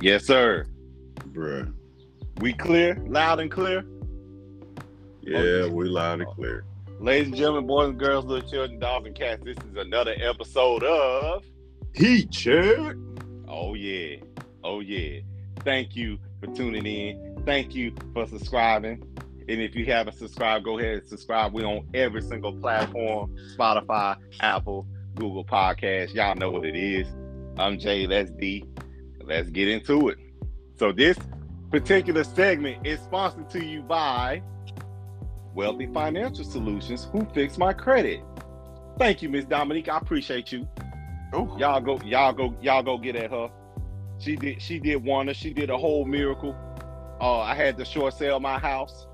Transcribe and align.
Yes, 0.00 0.24
sir. 0.24 0.66
Bruh. 1.32 1.72
We 2.40 2.52
clear, 2.52 3.02
loud 3.06 3.40
and 3.40 3.50
clear. 3.50 3.84
Yeah, 5.22 5.66
we 5.66 5.88
loud 5.88 6.20
and 6.20 6.30
clear. 6.30 6.64
Ladies 7.00 7.28
and 7.28 7.36
gentlemen, 7.36 7.66
boys 7.66 7.90
and 7.90 7.98
girls, 7.98 8.24
little 8.24 8.48
children, 8.48 8.78
dogs 8.78 9.06
and 9.06 9.14
cats, 9.14 9.42
this 9.44 9.56
is 9.58 9.76
another 9.76 10.14
episode 10.20 10.84
of 10.84 11.44
Heat 11.94 12.30
check. 12.30 12.94
Oh 13.48 13.74
yeah. 13.74 14.16
Oh 14.62 14.80
yeah. 14.80 15.20
Thank 15.64 15.96
you 15.96 16.18
for 16.40 16.46
tuning 16.54 16.86
in. 16.86 17.42
Thank 17.44 17.74
you 17.74 17.92
for 18.14 18.24
subscribing. 18.26 19.02
And 19.48 19.60
if 19.60 19.74
you 19.74 19.84
haven't 19.86 20.16
subscribed, 20.16 20.64
go 20.64 20.78
ahead 20.78 20.98
and 20.98 21.08
subscribe. 21.08 21.52
We're 21.52 21.66
on 21.66 21.88
every 21.94 22.22
single 22.22 22.52
platform 22.52 23.34
Spotify, 23.56 24.16
Apple, 24.40 24.86
Google 25.16 25.44
Podcasts. 25.44 26.14
Y'all 26.14 26.36
know 26.36 26.50
what 26.50 26.64
it 26.64 26.76
is. 26.76 27.08
I'm 27.58 27.80
Jay. 27.80 28.06
That's 28.06 28.30
D. 28.30 28.64
Let's 29.28 29.50
get 29.50 29.68
into 29.68 30.08
it. 30.08 30.18
So, 30.76 30.90
this 30.90 31.18
particular 31.70 32.24
segment 32.24 32.86
is 32.86 32.98
sponsored 33.00 33.50
to 33.50 33.64
you 33.64 33.82
by 33.82 34.42
Wealthy 35.54 35.86
Financial 35.86 36.44
Solutions, 36.44 37.06
who 37.12 37.26
fixed 37.34 37.58
my 37.58 37.72
credit. 37.74 38.22
Thank 38.98 39.22
you, 39.22 39.28
Miss 39.28 39.44
Dominique. 39.44 39.88
I 39.88 39.98
appreciate 39.98 40.50
you. 40.50 40.66
Oh, 41.34 41.54
Y'all 41.58 41.80
go, 41.80 42.00
y'all 42.04 42.32
go, 42.32 42.56
y'all 42.62 42.82
go 42.82 42.96
get 42.96 43.16
at 43.16 43.30
her. 43.30 43.50
She 44.18 44.34
did, 44.34 44.62
she 44.62 44.78
did 44.78 45.04
wonder. 45.04 45.34
She 45.34 45.52
did 45.52 45.68
a 45.68 45.76
whole 45.76 46.06
miracle. 46.06 46.56
Uh, 47.20 47.40
I 47.40 47.54
had 47.54 47.76
to 47.78 47.84
short 47.84 48.14
sell 48.14 48.40
my 48.40 48.58
house, 48.58 49.06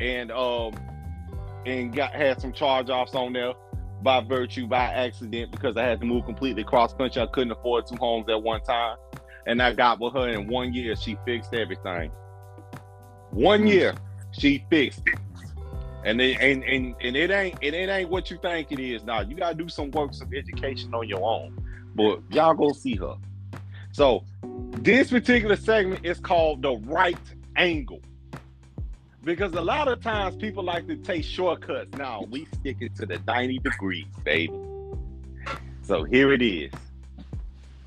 and 0.00 0.30
um, 0.30 0.74
and 1.64 1.94
got 1.94 2.12
had 2.12 2.40
some 2.40 2.52
charge 2.52 2.90
offs 2.90 3.14
on 3.14 3.32
there 3.32 3.54
by 4.02 4.20
virtue 4.20 4.66
by 4.66 4.84
accident 4.84 5.50
because 5.50 5.76
I 5.76 5.84
had 5.84 6.00
to 6.00 6.06
move 6.06 6.26
completely 6.26 6.64
cross 6.64 6.92
country. 6.92 7.22
I 7.22 7.26
couldn't 7.26 7.52
afford 7.52 7.86
two 7.86 7.96
homes 7.96 8.28
at 8.28 8.42
one 8.42 8.60
time, 8.62 8.96
and 9.46 9.62
I 9.62 9.72
got 9.72 10.00
with 10.00 10.14
her 10.14 10.28
in 10.28 10.46
one 10.46 10.72
year. 10.72 10.96
She 10.96 11.16
fixed 11.24 11.54
everything. 11.54 12.10
One 13.30 13.60
mm-hmm. 13.60 13.68
year, 13.68 13.94
she 14.32 14.64
fixed 14.70 15.02
it. 15.06 15.18
And 16.04 16.20
it, 16.20 16.38
and, 16.38 16.62
and 16.64 16.94
and 17.00 17.16
it 17.16 17.30
ain't 17.30 17.58
and 17.62 17.74
it 17.74 17.88
ain't 17.88 18.10
what 18.10 18.30
you 18.30 18.38
think 18.38 18.70
it 18.70 18.78
is. 18.78 19.04
Now 19.04 19.20
you 19.20 19.34
gotta 19.34 19.54
do 19.54 19.68
some 19.68 19.90
work, 19.90 20.12
some 20.12 20.30
education 20.34 20.92
on 20.94 21.08
your 21.08 21.24
own. 21.24 21.58
But 21.94 22.20
y'all 22.30 22.54
go 22.54 22.72
see 22.72 22.96
her. 22.96 23.16
So 23.92 24.24
this 24.42 25.10
particular 25.10 25.56
segment 25.56 26.04
is 26.04 26.20
called 26.20 26.62
the 26.62 26.76
right 26.84 27.16
angle. 27.56 28.02
Because 29.22 29.54
a 29.54 29.60
lot 29.60 29.88
of 29.88 30.02
times 30.02 30.36
people 30.36 30.62
like 30.62 30.86
to 30.88 30.96
take 30.96 31.24
shortcuts. 31.24 31.96
Now 31.96 32.26
we 32.28 32.46
stick 32.60 32.76
it 32.80 32.94
to 32.96 33.06
the 33.06 33.18
90 33.26 33.60
degrees, 33.60 34.04
baby. 34.22 34.52
So 35.82 36.04
here 36.04 36.32
it 36.32 36.42
is. 36.42 36.72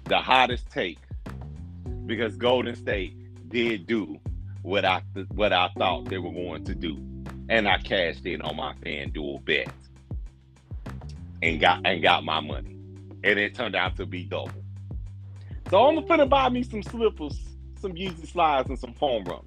The 0.06 0.18
hottest 0.18 0.72
take. 0.72 0.98
Because 2.08 2.36
Golden 2.38 2.76
State 2.76 3.16
did 3.50 3.86
do 3.86 4.18
what 4.64 4.86
I 4.86 5.02
what 5.30 5.54
I 5.54 5.70
thought 5.78 6.06
they 6.06 6.18
were 6.18 6.32
going 6.32 6.64
to 6.66 6.74
do. 6.74 6.98
And 7.50 7.68
I 7.68 7.78
cashed 7.78 8.26
in 8.26 8.42
on 8.42 8.56
my 8.56 8.74
FanDuel 8.84 9.46
bet. 9.46 9.72
And 11.44 11.60
got 11.60 11.86
and 11.86 12.02
got 12.02 12.24
my 12.24 12.40
money. 12.40 12.76
And 13.24 13.38
it 13.40 13.54
turned 13.54 13.76
out 13.76 13.96
to 13.98 14.06
be 14.06 14.24
double. 14.24 14.52
So 15.70 15.86
I'm 15.86 16.06
gonna 16.08 16.26
buy 16.26 16.50
me 16.50 16.64
some 16.64 16.82
slippers, 16.82 17.38
some 17.80 17.94
Yeezy 17.94 18.28
slides, 18.28 18.70
and 18.70 18.80
some 18.80 18.94
foam 18.94 19.26
runners. 19.26 19.44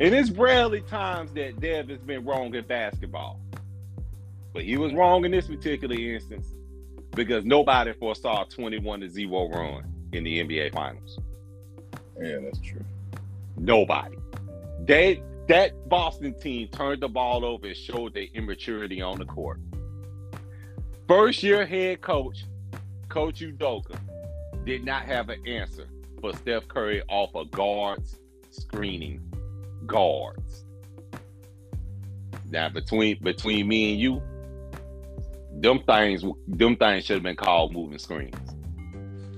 And 0.00 0.12
it's 0.12 0.30
rarely 0.30 0.80
times 0.80 1.32
that 1.34 1.60
Dev 1.60 1.88
has 1.88 2.00
been 2.00 2.24
wrong 2.24 2.54
in 2.54 2.66
basketball. 2.66 3.40
But 4.52 4.64
he 4.64 4.76
was 4.76 4.92
wrong 4.92 5.24
in 5.24 5.30
this 5.30 5.46
particular 5.46 5.94
instance 5.94 6.46
because 7.12 7.44
nobody 7.44 7.92
foresaw 7.92 8.42
a 8.42 8.48
21 8.48 9.00
to 9.00 9.08
0 9.08 9.48
run 9.48 9.84
in 10.12 10.24
the 10.24 10.42
NBA 10.42 10.72
finals. 10.72 11.18
Yeah, 12.20 12.38
that's 12.42 12.60
true. 12.60 12.84
Nobody. 13.56 14.16
They 14.84 15.22
that 15.48 15.88
Boston 15.88 16.34
team 16.34 16.68
turned 16.68 17.02
the 17.02 17.08
ball 17.08 17.44
over 17.44 17.66
and 17.66 17.76
showed 17.76 18.14
their 18.14 18.26
immaturity 18.34 19.02
on 19.02 19.18
the 19.18 19.26
court. 19.26 19.60
First 21.06 21.42
year 21.42 21.66
head 21.66 22.00
coach, 22.00 22.44
Coach 23.08 23.40
Udoka, 23.40 23.98
did 24.64 24.84
not 24.84 25.02
have 25.02 25.28
an 25.28 25.46
answer 25.46 25.86
for 26.20 26.34
Steph 26.34 26.66
Curry 26.68 27.02
off 27.08 27.34
of 27.34 27.50
guards 27.50 28.16
screening 28.50 29.20
guards. 29.86 30.64
Now 32.50 32.68
between 32.68 33.22
between 33.22 33.68
me 33.68 33.92
and 33.92 34.00
you, 34.00 34.22
them 35.52 35.80
things 35.80 36.24
them 36.48 36.76
things 36.76 37.04
should 37.04 37.16
have 37.16 37.22
been 37.22 37.36
called 37.36 37.72
moving 37.72 37.98
screens. 37.98 38.53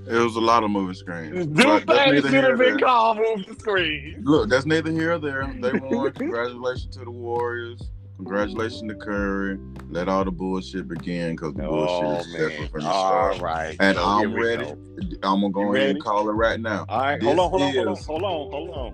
It 0.09 0.17
was 0.17 0.35
a 0.35 0.39
lot 0.41 0.63
of 0.63 0.71
moving 0.71 0.95
screens. 0.95 1.45
Them 1.47 1.53
But 1.55 1.85
that's 1.87 1.87
things 1.87 2.15
neither 2.15 2.29
should 2.29 2.33
here 2.35 2.51
have 2.51 2.61
or 2.61 2.63
been 2.63 2.79
called 2.79 3.17
moving 3.17 3.55
screens. 3.59 4.23
Look, 4.25 4.49
that's 4.49 4.65
neither 4.65 4.91
here 4.91 5.13
or 5.13 5.19
there. 5.19 5.53
They 5.59 5.73
won. 5.73 6.11
Congratulations 6.13 6.95
to 6.95 7.03
the 7.05 7.11
Warriors. 7.11 7.91
Congratulations 8.17 8.89
to 8.89 8.95
Curry. 8.95 9.59
Let 9.89 10.09
all 10.09 10.25
the 10.25 10.31
bullshit 10.31 10.87
begin 10.87 11.35
because 11.35 11.53
the 11.53 11.63
bullshit 11.63 12.03
Oh 12.03 12.19
is 12.19 12.25
definitely 12.27 12.57
man! 12.57 12.67
from 12.69 12.83
the 12.83 12.89
All 12.89 13.05
start. 13.05 13.41
right, 13.41 13.75
And 13.79 13.97
So 13.97 14.03
I'm 14.03 14.33
ready. 14.33 14.63
go. 14.63 14.77
I'm 15.23 15.41
gonna 15.41 15.49
go 15.51 15.61
You 15.61 15.75
ahead 15.75 15.89
and 15.91 16.03
call 16.03 16.29
it 16.29 16.33
right 16.33 16.59
now. 16.59 16.85
All 16.89 16.99
right, 16.99 17.19
This 17.19 17.27
hold 17.27 17.39
on, 17.39 17.49
hold 17.51 17.61
on, 17.63 17.73
hold 17.75 17.87
on, 17.87 17.95
hold 18.05 18.23
on, 18.23 18.51
hold 18.51 18.69
on. 18.75 18.93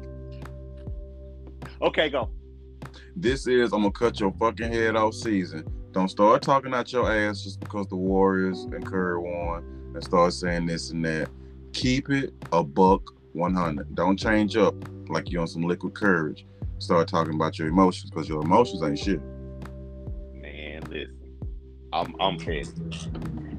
Okay, 1.88 2.10
go. 2.10 2.30
This 3.16 3.48
is 3.48 3.72
I'm 3.72 3.82
gonna 3.82 3.92
cut 3.92 4.20
your 4.20 4.34
fucking 4.40 4.72
head 4.72 4.96
off 4.96 5.14
season. 5.14 5.64
Don't 5.94 6.10
start 6.10 6.42
talking 6.42 6.74
out 6.74 6.92
your 6.92 7.12
ass 7.12 7.44
just 7.44 7.60
because 7.60 7.88
the 7.88 7.96
Warriors 7.96 8.64
and 8.72 8.84
Curry 8.86 9.20
won 9.20 9.64
and 9.94 10.04
start 10.04 10.34
saying 10.34 10.66
this 10.66 10.92
and 10.92 11.04
that. 11.06 11.30
Keep 11.74 12.10
it 12.10 12.34
a 12.52 12.64
buck 12.64 13.14
100. 13.34 13.96
Don't 13.96 14.18
change 14.18 14.56
up 14.56 14.76
like 15.10 15.32
you 15.32 15.40
on 15.40 15.48
some 15.48 15.64
liquid 15.64 15.94
courage. 15.96 16.46
Start 16.80 17.08
talking 17.08 17.36
about 17.36 17.58
your 17.58 17.68
emotions 17.68 18.10
because 18.12 18.28
your 18.30 18.42
emotions 18.44 18.84
ain't 18.84 19.00
shit. 19.00 19.22
Man, 20.34 20.82
listen, 20.90 21.18
I'm 21.92 22.16
I'm 22.20 22.38
petty. 22.38 22.68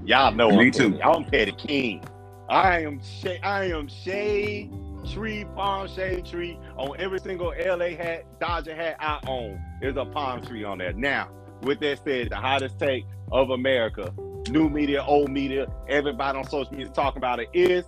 Y'all 0.04 0.32
know 0.32 0.50
Me 0.50 0.66
I'm 0.66 0.70
too. 0.72 0.90
Petty. 0.92 1.02
I'm 1.02 1.24
petty 1.24 1.52
king. 1.52 2.04
I 2.48 2.80
am 2.80 3.00
shade. 3.02 3.40
I 3.42 3.64
am 3.70 3.88
shade 3.88 4.70
tree, 5.12 5.44
palm 5.54 5.88
shade 5.88 6.24
tree 6.26 6.58
on 6.76 6.98
every 6.98 7.18
single 7.20 7.52
LA 7.58 7.90
hat, 7.90 8.24
Dodger 8.40 8.74
hat 8.74 8.96
I 9.00 9.20
own. 9.26 9.60
There's 9.80 9.96
a 9.96 10.04
palm 10.04 10.42
tree 10.42 10.64
on 10.64 10.78
there. 10.78 10.92
Now, 10.92 11.30
with 11.62 11.80
that 11.80 12.02
said, 12.04 12.30
the 12.30 12.36
hottest 12.36 12.78
take 12.78 13.04
of 13.32 13.50
America, 13.50 14.14
new 14.50 14.68
media, 14.68 15.02
old 15.04 15.30
media, 15.30 15.66
everybody 15.88 16.38
on 16.38 16.44
social 16.44 16.72
media 16.72 16.86
is 16.86 16.92
talking 16.92 17.18
about 17.18 17.40
it 17.40 17.48
is 17.52 17.84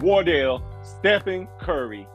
Wardell 0.00 0.62
Stephen 0.82 1.48
Curry, 1.60 2.06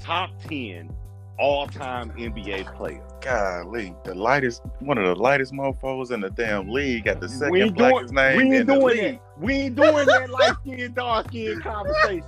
top 0.00 0.30
ten 0.46 0.94
all-time 1.38 2.10
NBA 2.12 2.74
player. 2.76 3.02
Golly, 3.20 3.94
the 4.04 4.14
lightest, 4.14 4.62
one 4.80 4.98
of 4.98 5.04
the 5.04 5.14
lightest 5.22 5.52
mofos 5.52 6.10
in 6.10 6.20
the 6.20 6.30
damn 6.30 6.68
league 6.68 7.06
at 7.06 7.20
the 7.20 7.26
We 7.26 7.32
second 7.32 7.56
ain't 7.56 7.76
blackest 7.76 8.14
doing, 8.14 8.14
name 8.14 8.36
we 8.36 8.42
in 8.44 8.52
ain't 8.54 8.66
the 8.66 8.74
doing 8.74 8.96
that. 8.96 9.20
We 9.38 9.54
ain't 9.54 9.76
doing 9.76 10.06
that 10.06 10.30
light 10.30 10.56
skin, 10.62 10.94
dark 10.94 11.28
skin 11.28 11.60
conversation. 11.62 12.24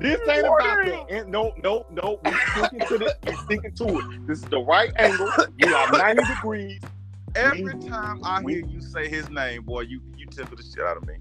This 0.00 0.20
ain't 0.28 0.46
about 0.46 0.84
that. 0.84 1.06
And 1.10 1.30
no, 1.30 1.52
no, 1.62 1.86
no. 1.90 2.20
We 2.24 2.32
sticking 2.56 2.88
to 2.88 2.98
this. 2.98 3.12
We 3.26 3.32
sticking 3.36 3.74
to 3.74 3.98
it. 3.98 4.26
This 4.26 4.38
is 4.38 4.44
the 4.44 4.58
right 4.58 4.92
angle. 4.96 5.30
We 5.62 5.72
are 5.72 5.90
90 5.92 6.24
degrees. 6.34 6.80
Every 7.34 7.74
We- 7.74 7.88
time 7.88 8.20
I 8.24 8.42
we- 8.42 8.54
hear 8.54 8.66
you 8.66 8.80
say 8.80 9.08
his 9.08 9.28
name, 9.30 9.62
boy, 9.64 9.82
you 9.82 10.00
you 10.16 10.26
tickle 10.26 10.56
the 10.56 10.62
shit 10.62 10.84
out 10.84 10.96
of 10.96 11.06
me. 11.06 11.14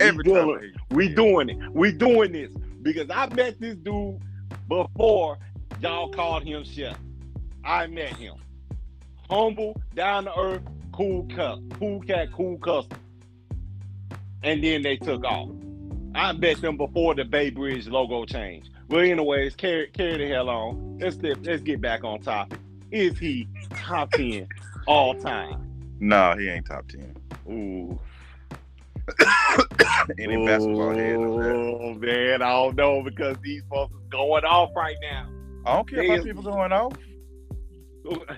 Every 0.00 0.24
time 0.24 0.34
I 0.34 0.40
doing, 0.40 0.60
hear 0.60 0.68
you. 0.68 0.74
we 0.90 1.08
doing 1.08 1.48
it. 1.50 1.58
We 1.72 1.92
doing 1.92 2.32
this 2.32 2.52
because 2.82 3.10
I 3.10 3.26
met 3.34 3.60
this 3.60 3.76
dude 3.76 4.20
before 4.68 5.38
y'all 5.80 6.10
called 6.10 6.44
him 6.44 6.64
chef. 6.64 6.98
I 7.64 7.86
met 7.88 8.14
him. 8.16 8.34
Humble, 9.30 9.80
down 9.94 10.24
to 10.24 10.38
earth, 10.38 10.62
cool 10.92 11.26
cut, 11.34 11.58
cool 11.78 12.00
cat, 12.02 12.32
cool 12.32 12.58
custom. 12.58 12.98
And 14.42 14.62
then 14.62 14.82
they 14.82 14.96
took 14.96 15.24
off. 15.24 15.48
I 16.14 16.32
met 16.32 16.60
them 16.60 16.76
before 16.76 17.14
the 17.14 17.24
Bay 17.24 17.50
Bridge 17.50 17.86
logo 17.88 18.24
change. 18.24 18.70
Well, 18.88 19.00
anyways, 19.00 19.54
carry 19.56 19.86
carry 19.88 20.18
the 20.18 20.28
hell 20.28 20.48
on. 20.50 20.98
Let's 20.98 21.16
let's 21.16 21.62
get 21.62 21.80
back 21.80 22.04
on 22.04 22.20
topic. 22.20 22.58
Is 22.90 23.18
he 23.18 23.48
top 23.70 24.10
ten 24.12 24.46
all 24.86 25.14
time? 25.14 25.68
No, 26.00 26.34
he 26.36 26.48
ain't 26.48 26.66
top 26.66 26.88
ten. 26.88 27.14
Ooh. 27.48 27.98
Any 30.18 30.44
basketball 30.46 30.94
head. 30.94 31.16
Oh 31.16 31.94
man, 31.94 32.42
I 32.42 32.50
don't 32.50 32.76
know 32.76 33.02
because 33.02 33.36
these 33.42 33.62
folks 33.70 33.92
is 33.94 34.00
going 34.10 34.44
off 34.44 34.70
right 34.76 34.96
now. 35.02 35.28
I 35.66 35.74
don't 35.76 35.88
care 35.88 36.00
They 36.00 36.06
about 36.06 36.18
is- 36.18 36.24
people 36.24 36.42
going 36.42 36.72
off. 36.72 36.92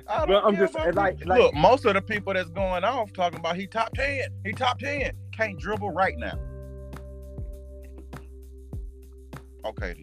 I 0.08 0.26
don't 0.26 0.44
I'm 0.44 0.55
care 0.56 0.67
just 0.67 0.75
about 0.75 0.94
like, 0.94 1.25
like 1.25 1.38
look. 1.41 1.55
Most 1.55 1.87
of 1.87 1.94
the 1.94 2.02
people 2.02 2.35
that's 2.35 2.50
going 2.50 2.85
off 2.85 3.12
talking 3.14 3.38
about 3.38 3.56
he 3.56 3.67
top 3.67 3.94
ten, 3.94 4.20
he 4.44 4.52
top 4.52 4.79
ten, 4.79 5.12
can't 5.32 5.58
dribble 5.58 5.91
right 5.91 6.14
now. 6.19 6.38
Okay, 9.64 9.94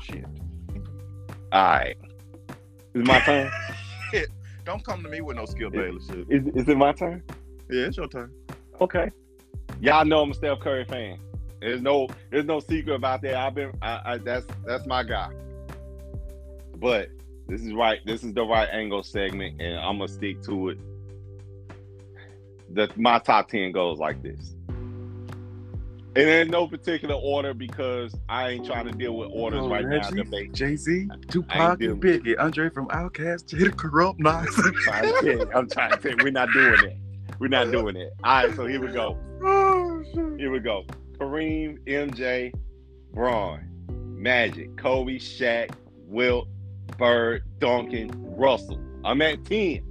shit. 0.00 0.24
all 1.52 1.62
right. 1.62 1.96
Is 2.94 3.06
my 3.06 3.20
turn? 3.20 3.50
Don't 4.64 4.84
come 4.84 5.02
to 5.02 5.08
me 5.08 5.20
with 5.20 5.36
no 5.36 5.46
Skip 5.46 5.72
Bayless 5.72 6.06
shit. 6.06 6.26
Is, 6.28 6.46
is 6.54 6.68
it 6.68 6.76
my 6.76 6.92
turn? 6.92 7.22
Yeah, 7.70 7.86
it's 7.86 7.96
your 7.96 8.08
turn. 8.08 8.32
Okay. 8.80 9.10
Y'all 9.80 10.04
know 10.04 10.22
I'm 10.22 10.30
a 10.30 10.34
Steph 10.34 10.60
Curry 10.60 10.84
fan. 10.84 11.18
There's 11.60 11.82
no 11.82 12.08
there's 12.30 12.46
no 12.46 12.60
secret 12.60 12.94
about 12.94 13.22
that. 13.22 13.36
I've 13.36 13.54
been 13.54 13.72
I, 13.82 14.00
I 14.04 14.18
that's 14.18 14.46
that's 14.66 14.86
my 14.86 15.02
guy. 15.02 15.30
But 16.76 17.10
this 17.46 17.62
is 17.62 17.74
right. 17.74 18.00
This 18.06 18.24
is 18.24 18.32
the 18.32 18.42
right 18.42 18.68
angle 18.72 19.02
segment, 19.02 19.60
and 19.60 19.78
I'm 19.78 19.98
gonna 19.98 20.08
stick 20.08 20.42
to 20.42 20.70
it. 20.70 20.78
The 22.72 22.88
my 22.96 23.18
top 23.18 23.48
ten 23.48 23.72
goes 23.72 23.98
like 23.98 24.22
this. 24.22 24.54
And 26.16 26.28
in 26.28 26.48
no 26.48 26.66
particular 26.66 27.14
order 27.14 27.54
because 27.54 28.14
I 28.28 28.50
ain't 28.50 28.66
trying 28.66 28.86
to 28.86 28.92
deal 28.92 29.16
with 29.16 29.30
orders 29.32 29.60
oh, 29.62 29.68
right 29.68 29.86
now. 29.86 30.10
Debate. 30.10 30.52
Jay 30.52 30.74
Z, 30.74 31.08
Tupac, 31.28 31.80
and 31.82 32.02
Biggie, 32.02 32.34
Andre 32.38 32.68
from 32.68 32.88
Outkast, 32.88 33.46
Jada 33.46 33.76
Corrupt, 33.76 34.18
Nas. 34.18 34.46
I'm 34.58 34.74
trying 34.74 35.02
to 35.04 35.12
tell 35.12 35.24
you, 35.24 35.50
I'm 35.54 35.68
trying 35.68 35.90
to 35.92 35.96
tell 35.98 36.16
we're 36.24 36.32
not 36.32 36.48
doing 36.52 36.76
that. 36.82 36.96
We're 37.38 37.48
not 37.48 37.70
doing 37.70 37.96
it. 37.96 38.12
All 38.24 38.44
right, 38.44 38.56
so 38.56 38.66
here 38.66 38.80
we 38.80 38.88
go. 38.88 39.16
oh. 39.42 40.02
Here 40.36 40.50
we 40.50 40.58
go. 40.58 40.84
Kareem, 41.18 41.78
MJ, 41.86 42.52
Bron, 43.12 43.60
Magic, 43.88 44.76
Kobe, 44.76 45.18
Shaq, 45.18 45.70
Wilt, 46.06 46.48
Bird, 46.98 47.42
Duncan, 47.58 48.10
Russell. 48.16 48.80
I'm 49.04 49.22
at 49.22 49.44
10. 49.44 49.82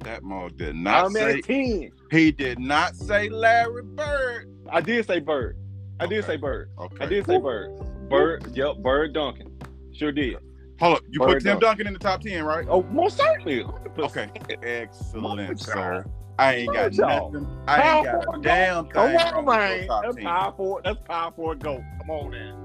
That 0.00 0.22
mo 0.22 0.48
did 0.48 0.74
not 0.74 1.06
I'm 1.06 1.12
say 1.12 1.38
at 1.38 1.44
10. 1.44 1.92
He 2.12 2.30
did 2.30 2.58
not 2.58 2.94
say 2.94 3.28
Larry 3.28 3.82
Bird. 3.82 4.54
I 4.70 4.80
did 4.80 5.06
say 5.06 5.18
Bird. 5.18 5.56
I 5.98 6.06
did 6.06 6.24
say 6.24 6.36
Bird. 6.36 6.70
Okay. 6.78 7.04
I 7.04 7.06
did 7.06 7.26
say 7.26 7.38
Bird. 7.38 7.70
Bird, 8.08 8.46
yep, 8.54 8.76
Bird 8.78 9.14
Duncan. 9.14 9.50
Sure 9.92 10.12
did. 10.12 10.36
Hold 10.78 10.96
up. 10.98 11.02
You 11.08 11.20
Bird 11.20 11.28
put 11.28 11.42
Tim 11.42 11.44
Duncan. 11.44 11.60
Duncan 11.60 11.86
in 11.86 11.92
the 11.94 11.98
top 11.98 12.20
ten, 12.20 12.44
right? 12.44 12.66
Oh, 12.68 12.82
most 12.84 13.16
certainly. 13.16 13.64
100%. 13.64 13.98
Okay. 13.98 14.28
Excellent, 14.62 15.48
Y'all. 15.48 15.56
sir. 15.56 16.04
I 16.38 16.54
ain't 16.56 16.72
got 16.72 16.92
nothing. 16.94 17.46
I 17.66 17.98
ain't 17.98 18.04
got 18.06 18.38
a 18.38 18.42
damn 18.42 18.84
thing. 18.84 18.92
Come 18.92 19.16
on, 19.16 19.44
man. 19.46 19.86
That's 20.02 20.16
power 20.16 20.52
forward. 20.52 20.84
That's 20.84 21.00
power 21.06 21.32
forward 21.32 21.60
go. 21.60 21.84
Come 22.00 22.10
on 22.10 22.30
now. 22.30 22.58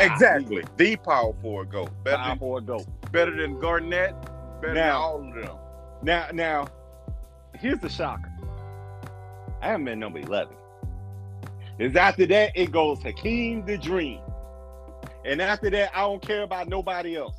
Exactly. 0.00 0.64
The 0.76 0.96
power 0.96 1.34
forward 1.42 1.70
go. 1.70 1.88
Better 2.02 2.16
Power 2.16 2.28
than, 2.30 2.38
forward 2.38 2.66
go. 2.66 2.84
better 3.12 3.36
than 3.36 3.60
Garnett. 3.60 4.14
Better 4.62 4.74
than 4.74 4.90
all 4.90 5.16
of 5.28 5.34
them. 5.34 5.56
Now, 6.02 6.28
now, 6.32 6.68
here's 7.58 7.80
the 7.80 7.88
shocker. 7.88 8.30
I 9.64 9.68
am 9.72 9.88
at 9.88 9.96
number 9.96 10.18
11. 10.18 10.54
Is 11.78 11.96
after 11.96 12.26
that, 12.26 12.52
it 12.54 12.70
goes 12.70 13.02
Hakeem 13.02 13.64
the 13.64 13.78
Dream. 13.78 14.20
And 15.24 15.40
after 15.40 15.70
that, 15.70 15.90
I 15.96 16.02
don't 16.02 16.20
care 16.20 16.42
about 16.42 16.68
nobody 16.68 17.16
else. 17.16 17.36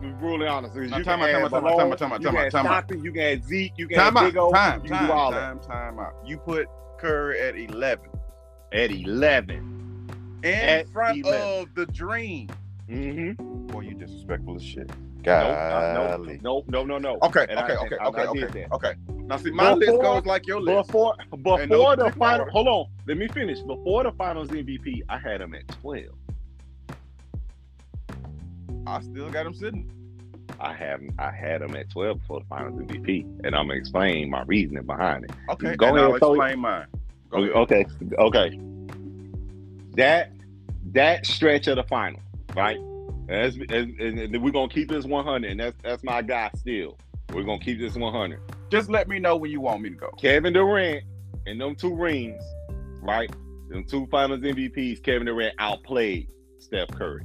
Be 0.00 0.10
brutally 0.12 0.46
honest. 0.48 0.74
You 0.76 0.88
time 0.88 1.02
can 1.02 1.20
add 1.22 1.32
time 1.32 1.44
out, 1.44 1.50
time 1.50 1.54
out, 1.54 1.62
Malone, 1.76 1.96
time 1.96 2.12
you 2.12 2.18
time 2.28 2.50
time. 2.50 2.64
Stockton, 2.64 3.02
You 3.04 3.12
can 3.12 3.22
add 3.22 3.44
Zeke. 3.44 3.72
You 3.76 3.88
can 3.88 3.98
Time 3.98 4.16
add. 4.16 4.26
Big 4.26 4.36
O. 4.38 4.52
Time, 4.52 4.82
you 4.84 4.90
can 4.90 5.06
do 5.06 5.12
all 5.12 5.32
time, 5.32 5.56
that. 5.58 5.66
time, 5.66 5.96
time 5.96 5.98
out. 5.98 6.14
You 6.24 6.38
put 6.38 6.68
Curry 6.98 7.40
at 7.40 7.56
11 7.56 8.06
At 8.72 8.90
11. 8.92 10.40
in 10.44 10.54
At 10.54 10.88
front 10.88 11.18
11. 11.26 11.62
of 11.62 11.74
the 11.74 11.86
Dream. 11.86 12.48
Mm-hmm. 12.88 13.66
Boy, 13.66 13.80
you 13.80 13.94
disrespectful 13.94 14.56
as 14.56 14.62
shit. 14.64 14.88
Uh, 14.90 15.22
Golly. 16.16 16.40
nope, 16.42 16.64
no, 16.68 16.82
no, 16.84 16.96
no, 16.96 16.98
no. 16.98 17.18
Okay, 17.24 17.44
And 17.50 17.58
okay, 17.58 17.76
okay, 17.76 17.96
I- 18.00 18.06
okay, 18.06 18.26
did 18.40 18.44
okay, 18.50 18.66
okay. 18.72 18.94
Now 19.30 19.36
see, 19.36 19.52
my 19.52 19.74
list 19.74 19.92
goes 20.02 20.26
like 20.26 20.48
your 20.48 20.60
list. 20.60 20.88
Before 20.88 21.14
before 21.30 21.94
the 21.94 22.12
final, 22.18 22.50
hold 22.50 22.66
on. 22.66 22.86
Let 23.06 23.16
me 23.16 23.28
finish. 23.28 23.60
Before 23.60 24.02
the 24.02 24.10
finals 24.10 24.48
MVP, 24.48 25.02
I 25.08 25.18
had 25.18 25.40
him 25.40 25.54
at 25.54 25.68
12. 25.68 26.06
I 28.88 29.00
still 29.02 29.30
got 29.30 29.46
him 29.46 29.54
sitting. 29.54 29.88
I 30.58 30.72
have 30.72 31.00
I 31.20 31.30
had 31.30 31.62
him 31.62 31.76
at 31.76 31.90
12 31.90 32.18
before 32.18 32.40
the 32.40 32.46
finals 32.46 32.80
MVP, 32.80 33.22
and 33.44 33.54
I'm 33.54 33.68
gonna 33.68 33.78
explain 33.78 34.30
my 34.30 34.42
reasoning 34.42 34.82
behind 34.82 35.26
it. 35.26 35.30
Okay, 35.50 35.76
Go 35.76 35.94
ahead, 35.94 36.00
I'll 36.00 36.16
explain 36.16 36.58
mine. 36.58 36.86
Go 37.30 37.44
ahead. 37.44 37.52
Okay, 37.52 37.86
okay. 38.18 38.60
That 39.92 40.32
that 40.86 41.24
stretch 41.24 41.68
of 41.68 41.76
the 41.76 41.84
final, 41.84 42.20
right? 42.56 42.80
As, 43.28 43.56
as, 43.68 43.86
and 44.00 44.42
we're 44.42 44.50
gonna 44.50 44.68
keep 44.68 44.88
this 44.88 45.04
100, 45.04 45.48
and 45.48 45.60
that's 45.60 45.76
that's 45.84 46.02
my 46.02 46.20
guy 46.20 46.50
still. 46.56 46.98
We're 47.32 47.44
gonna 47.44 47.60
keep 47.60 47.78
this 47.78 47.94
100. 47.94 48.40
Just 48.70 48.88
let 48.88 49.08
me 49.08 49.18
know 49.18 49.36
when 49.36 49.50
you 49.50 49.60
want 49.60 49.82
me 49.82 49.90
to 49.90 49.96
go. 49.96 50.10
Kevin 50.20 50.52
Durant 50.52 51.02
and 51.46 51.60
them 51.60 51.74
two 51.74 51.94
rings, 51.94 52.42
right? 53.02 53.30
Them 53.68 53.84
two 53.84 54.06
finals 54.10 54.40
MVPs, 54.40 55.02
Kevin 55.02 55.26
Durant 55.26 55.54
outplayed 55.58 56.28
Steph 56.58 56.88
Curry. 56.88 57.24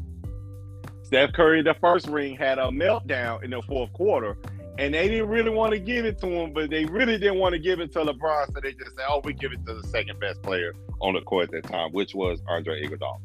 Steph 1.03 1.33
Curry, 1.33 1.61
the 1.61 1.75
first 1.75 2.07
ring, 2.07 2.35
had 2.35 2.57
a 2.57 2.63
meltdown 2.63 3.43
in 3.43 3.51
the 3.51 3.61
fourth 3.63 3.93
quarter, 3.93 4.37
and 4.79 4.93
they 4.93 5.07
didn't 5.07 5.29
really 5.29 5.51
want 5.51 5.71
to 5.71 5.79
give 5.79 6.03
it 6.05 6.17
to 6.19 6.27
him, 6.27 6.51
but 6.51 6.69
they 6.71 6.85
really 6.85 7.17
didn't 7.19 7.37
want 7.37 7.53
to 7.53 7.59
give 7.59 7.79
it 7.79 7.91
to 7.93 7.99
LeBron, 7.99 8.51
so 8.53 8.59
they 8.61 8.73
just 8.73 8.95
said, 8.95 9.05
"Oh, 9.07 9.21
we 9.23 9.33
give 9.33 9.51
it 9.53 9.63
to 9.67 9.75
the 9.75 9.87
second 9.89 10.19
best 10.19 10.41
player 10.41 10.73
on 11.01 11.13
the 11.13 11.21
court 11.21 11.53
at 11.53 11.63
that 11.63 11.71
time, 11.71 11.91
which 11.91 12.15
was 12.15 12.41
Andre 12.47 12.83
Iguodala." 12.83 13.19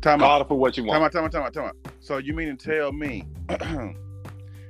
Time 0.00 0.20
Call 0.20 0.40
out. 0.42 0.48
for 0.48 0.56
what 0.56 0.76
you 0.76 0.84
Time 0.84 1.00
want. 1.00 1.04
out. 1.04 1.12
Time 1.12 1.24
out. 1.24 1.32
Time 1.32 1.42
out. 1.42 1.52
Time 1.54 1.64
out. 1.66 1.76
So 2.00 2.18
you 2.18 2.32
mean 2.32 2.56
to 2.56 2.64
tell 2.70 2.92
me 2.92 3.24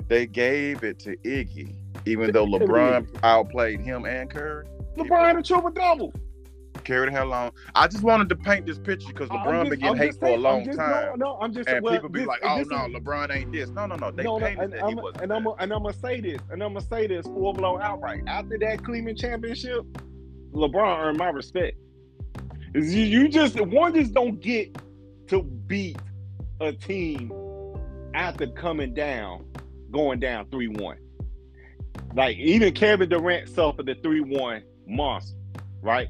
they 0.08 0.26
gave 0.26 0.84
it 0.84 0.98
to 1.00 1.16
Iggy, 1.18 1.74
even 2.04 2.32
though 2.32 2.44
They 2.46 2.52
gave 2.52 2.62
it 2.62 2.66
to 2.66 2.72
LeBron 2.72 3.06
outplayed 3.24 3.80
him 3.80 4.04
and 4.04 4.30
Curry? 4.30 4.66
LeBron 4.96 5.26
had 5.26 5.36
a 5.36 5.42
triple 5.42 5.70
double. 5.70 6.12
Carried 6.84 7.12
how 7.12 7.24
long? 7.24 7.50
I 7.74 7.88
just 7.88 8.04
wanted 8.04 8.28
to 8.28 8.36
paint 8.36 8.66
this 8.66 8.78
picture 8.78 9.08
because 9.08 9.28
LeBron 9.30 9.70
been 9.70 9.80
getting 9.80 9.96
hate 9.96 10.14
for 10.20 10.26
a 10.26 10.36
long 10.36 10.64
time. 10.66 11.18
No, 11.18 11.32
no, 11.32 11.38
I'm 11.40 11.52
just 11.52 11.68
and 11.68 11.82
well, 11.82 11.94
people 11.94 12.08
be 12.08 12.20
this- 12.20 12.28
like, 12.28 12.40
"Oh 12.44 12.62
no, 12.62 12.86
is- 12.86 12.94
LeBron 12.94 13.34
ain't 13.34 13.50
this." 13.52 13.70
No, 13.70 13.86
no, 13.86 13.96
no. 13.96 14.10
They 14.12 14.22
no, 14.22 14.38
no, 14.38 14.46
painted 14.46 14.62
and, 14.64 14.72
that 14.74 14.76
he 14.82 14.90
I'm, 14.92 14.96
wasn't. 14.96 15.22
and 15.24 15.32
I'm 15.32 15.46
and 15.58 15.72
I'm 15.72 15.82
gonna 15.82 15.92
say 15.94 16.20
this, 16.20 16.40
and 16.50 16.62
I'm 16.62 16.74
gonna 16.74 16.86
say 16.86 17.06
this 17.08 17.26
full 17.26 17.52
blown 17.54 17.82
outright. 17.82 18.22
After 18.28 18.56
that 18.58 18.84
Cleveland 18.84 19.18
championship, 19.18 19.84
LeBron 20.52 20.98
earned 21.00 21.18
my 21.18 21.30
respect. 21.30 21.76
Is 22.74 22.94
you, 22.94 23.04
you 23.04 23.28
just 23.28 23.60
one 23.60 23.94
just 23.94 24.12
don't 24.14 24.38
get 24.40 24.76
to 25.28 25.42
beat 25.42 25.98
a 26.60 26.72
team 26.72 27.32
after 28.14 28.46
coming 28.48 28.94
down, 28.94 29.44
going 29.90 30.20
down 30.20 30.48
three 30.50 30.68
one. 30.68 30.98
Like 32.14 32.36
even 32.38 32.72
Kevin 32.74 33.08
Durant 33.08 33.48
suffered 33.48 33.86
the 33.86 33.94
three 33.96 34.20
one 34.20 34.62
monster, 34.86 35.36
right? 35.82 36.08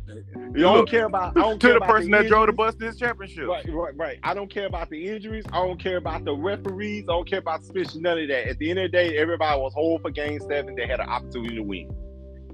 You 0.54 0.62
don't 0.62 0.78
Look, 0.78 0.88
care 0.88 1.06
about 1.06 1.36
I 1.36 1.40
don't 1.40 1.60
to 1.60 1.66
care 1.66 1.74
the 1.74 1.80
person 1.80 2.10
that 2.12 2.26
drove 2.28 2.46
the 2.46 2.52
bus 2.52 2.74
this 2.76 2.96
championship. 2.96 3.46
Right, 3.48 3.64
right, 3.68 3.96
right. 3.96 4.18
I 4.22 4.34
don't 4.34 4.50
care 4.50 4.66
about 4.66 4.90
the 4.90 5.08
injuries. 5.08 5.44
I 5.52 5.58
don't 5.64 5.80
care 5.80 5.96
about 5.96 6.24
the 6.24 6.34
referees. 6.34 7.04
I 7.04 7.12
don't 7.12 7.28
care 7.28 7.38
about 7.40 7.62
suspension. 7.64 8.02
None 8.02 8.18
of 8.18 8.28
that. 8.28 8.48
At 8.48 8.58
the 8.58 8.70
end 8.70 8.78
of 8.78 8.84
the 8.84 8.96
day, 8.96 9.16
everybody 9.18 9.60
was 9.60 9.72
whole 9.74 9.98
for 9.98 10.10
game 10.10 10.40
seven. 10.40 10.74
They 10.76 10.86
had 10.86 11.00
an 11.00 11.08
opportunity 11.08 11.56
to 11.56 11.62
win. 11.62 11.90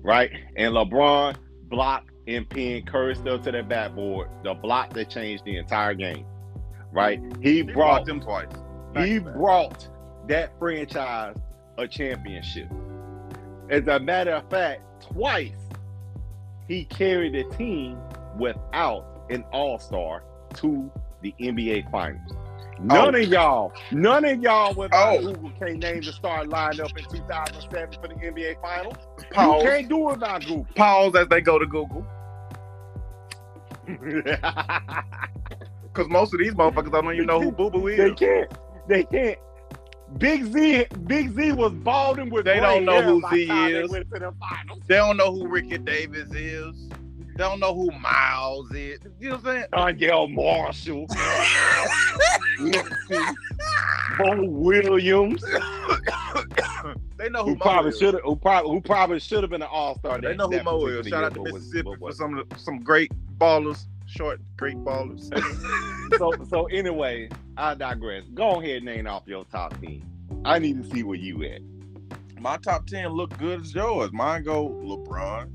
Right? 0.03 0.31
And 0.57 0.75
LeBron 0.75 1.37
blocked 1.69 2.11
and 2.27 2.49
pinned 2.49 2.87
Curry 2.87 3.15
still 3.15 3.39
to 3.41 3.53
that 3.53 3.69
backboard. 3.69 4.29
The 4.45 4.55
block 4.55 4.93
that 4.95 5.11
changed 5.11 5.45
the 5.45 5.57
entire 5.57 5.95
game. 5.95 6.25
Right? 6.93 7.21
He 7.41 7.63
He 7.63 7.63
brought 7.63 8.05
blocked 8.05 8.07
them 8.07 8.21
twice. 8.21 8.49
he 8.97 9.19
back. 9.19 9.35
brought 9.35 9.89
that 10.29 10.53
franchise 10.59 11.37
a 11.79 11.87
championship. 11.89 12.69
As 13.71 13.87
a 13.87 13.99
matter 13.99 14.33
of 14.33 14.49
fact, 14.51 14.83
twice 15.03 15.53
he 16.69 16.85
carried 16.85 17.35
the 17.35 17.45
team 17.57 17.99
without 18.39 19.05
an 19.31 19.45
all-star 19.53 20.23
to 20.57 20.91
the 21.23 21.35
NBA 21.41 21.91
finals. 21.91 22.21
Oh. 22.33 22.39
None 22.85 23.15
Oh. 23.15 23.19
of 23.21 23.29
y'all, 23.29 23.73
none 23.93 24.25
of 24.25 24.41
y'all 24.43 24.75
without 24.75 25.19
Oh. 25.19 25.33
Google 25.33 25.51
can 25.59 25.79
name 25.79 26.03
the 26.03 26.13
star 26.13 26.45
lineup 26.45 26.97
in 26.99 27.05
2007 27.05 28.01
for 28.01 28.09
the 28.09 28.15
NBA 28.15 28.61
finals. 28.61 28.97
Pause. 29.31 29.63
You 29.63 29.69
can't 29.69 29.89
do 29.89 30.09
it 30.09 30.13
without 30.15 30.41
Google. 30.43 30.67
Pause 30.75 31.15
as 31.17 31.29
they 31.29 31.41
go 31.41 31.59
to 31.59 31.67
Google. 31.67 32.05
Because 35.93 36.09
most 36.09 36.33
of 36.33 36.41
these 36.41 36.55
motherfuckers 36.55 36.97
I 36.97 37.03
don't 37.03 37.13
even 37.13 37.27
know 37.27 37.39
who 37.39 37.53
Boo 37.53 37.69
Boo 37.71 37.87
is. 37.89 37.99
They 37.99 38.13
can't. 38.15 38.51
They 38.89 39.05
can't. 39.05 39.39
Big 40.19 40.45
Z, 40.45 40.87
Big 41.07 41.35
Z 41.35 41.53
was 41.53 41.73
balding 41.73 42.31
with. 42.31 42.45
They 42.45 42.61
don't 42.61 42.85
know 42.85 43.03
who 43.03 43.21
Z 43.31 43.47
they 43.47 43.73
is. 43.73 43.91
the. 43.91 44.35
They 44.87 44.97
don't 44.97 45.17
know 45.17 45.33
who 45.33 45.49
Ricky 45.49 45.79
Davis 45.79 46.31
is. 46.33 46.89
They 47.37 47.39
don't 47.39 47.61
know 47.61 47.75
who 47.75 47.91
Miles 47.93 48.71
is. 48.73 49.01
You 49.19 49.31
know 49.31 49.37
what 49.37 49.47
I'm 49.47 49.97
saying? 49.97 49.99
Donyell 49.99 50.35
Marshall, 50.35 51.07
Bo 54.19 54.47
Williams, 54.51 55.43
they 57.17 57.29
know 57.31 57.45
who, 57.45 57.51
who 57.51 57.57
probably 57.57 57.93
should 57.93 58.15
have, 58.15 58.23
who 58.23 58.37
probably, 58.37 58.71
who 58.71 58.81
probably 58.81 59.19
should 59.19 59.43
have 59.43 59.51
been 59.51 59.63
an 59.63 59.69
All 59.71 59.99
Star. 59.99 60.21
They 60.21 60.35
know 60.35 60.49
who 60.49 60.63
Mo 60.63 60.87
is. 60.87 61.09
Shout 61.09 61.25
out 61.25 61.35
to 61.35 61.43
Mississippi 61.43 61.95
for 61.99 62.13
some 62.13 62.37
of 62.37 62.49
the, 62.49 62.59
some 62.59 62.83
great 62.83 63.11
ballers, 63.39 63.87
short, 64.13 64.41
great 64.57 64.77
ballers. 64.77 65.31
so, 66.19 66.33
so 66.49 66.67
anyway, 66.67 67.29
I 67.57 67.75
digress. 67.75 68.25
Go 68.35 68.61
ahead 68.61 68.77
and 68.77 68.85
name 68.85 69.07
off 69.07 69.23
your 69.27 69.45
top 69.47 69.79
team. 69.81 70.05
I 70.45 70.59
need 70.59 70.83
to 70.83 70.91
see 70.91 71.03
where 71.03 71.19
you 71.19 71.43
at. 71.45 71.61
My 72.41 72.57
top 72.57 72.87
ten 72.87 73.09
look 73.09 73.37
good 73.39 73.61
as 73.61 73.75
yours. 73.75 74.13
Mine 74.13 74.43
go 74.43 74.69
LeBron, 74.69 75.51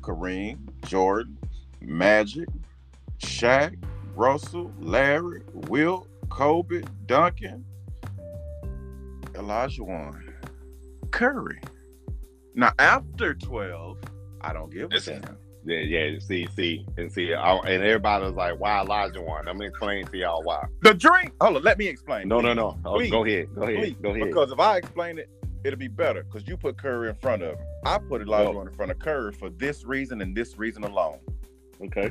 Kareem, 0.00 0.58
Jordan, 0.84 1.38
Magic, 1.80 2.48
Shaq, 3.20 3.76
Russell, 4.14 4.72
Larry, 4.80 5.42
Wilt, 5.52 6.08
Kobe, 6.28 6.82
Duncan, 7.06 7.64
Olajuwon, 9.32 10.32
Curry. 11.10 11.60
Now 12.54 12.72
after 12.78 13.34
twelve, 13.34 13.98
I 14.40 14.52
don't 14.52 14.70
give 14.70 14.92
a 14.92 15.00
damn. 15.00 15.38
Yeah, 15.64 15.78
yeah. 15.78 16.18
See, 16.18 16.46
see, 16.54 16.86
and 16.98 17.10
see, 17.10 17.32
I, 17.32 17.54
and 17.56 17.82
everybody 17.82 18.24
was 18.24 18.34
like, 18.34 18.60
"Why 18.60 18.84
Olajuwon?" 18.84 19.48
I'm 19.48 19.62
explaining 19.62 20.06
to 20.08 20.18
y'all 20.18 20.42
why. 20.42 20.66
The 20.82 20.92
drink. 20.92 21.32
Hold 21.40 21.56
on, 21.56 21.62
let 21.62 21.78
me 21.78 21.86
explain. 21.86 22.28
No, 22.28 22.40
please. 22.40 22.44
no, 22.44 22.52
no. 22.54 22.78
Oh, 22.84 23.10
go 23.10 23.24
ahead, 23.24 23.48
go 23.54 23.62
ahead, 23.62 23.76
Please, 23.78 23.96
go 24.02 24.10
ahead. 24.10 24.24
Because 24.28 24.52
if 24.52 24.60
I 24.60 24.76
explain 24.76 25.18
it, 25.18 25.30
it'll 25.64 25.78
be 25.78 25.88
better. 25.88 26.22
Because 26.24 26.46
you 26.46 26.56
put 26.58 26.76
Curry 26.76 27.08
in 27.08 27.14
front 27.14 27.42
of 27.42 27.58
him. 27.58 27.66
I 27.86 27.98
put 27.98 28.20
Elijah 28.20 28.52
No. 28.52 28.60
in 28.60 28.70
front 28.72 28.90
of 28.90 28.98
Curry 28.98 29.32
for 29.32 29.48
this 29.50 29.84
reason 29.84 30.20
and 30.20 30.36
this 30.36 30.58
reason 30.58 30.84
alone. 30.84 31.18
Okay. 31.82 32.10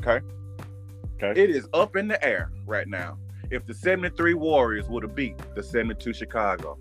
Okay. 0.00 0.24
Okay. 1.22 1.40
It 1.42 1.50
is 1.50 1.68
up 1.72 1.96
in 1.96 2.06
the 2.06 2.22
air 2.24 2.50
right 2.66 2.86
now. 2.88 3.18
If 3.50 3.66
the 3.66 3.74
73 3.74 4.34
Warriors 4.34 4.88
would 4.88 5.02
have 5.02 5.14
beat 5.14 5.36
the 5.54 5.62
72 5.62 6.12
Chicago, 6.12 6.78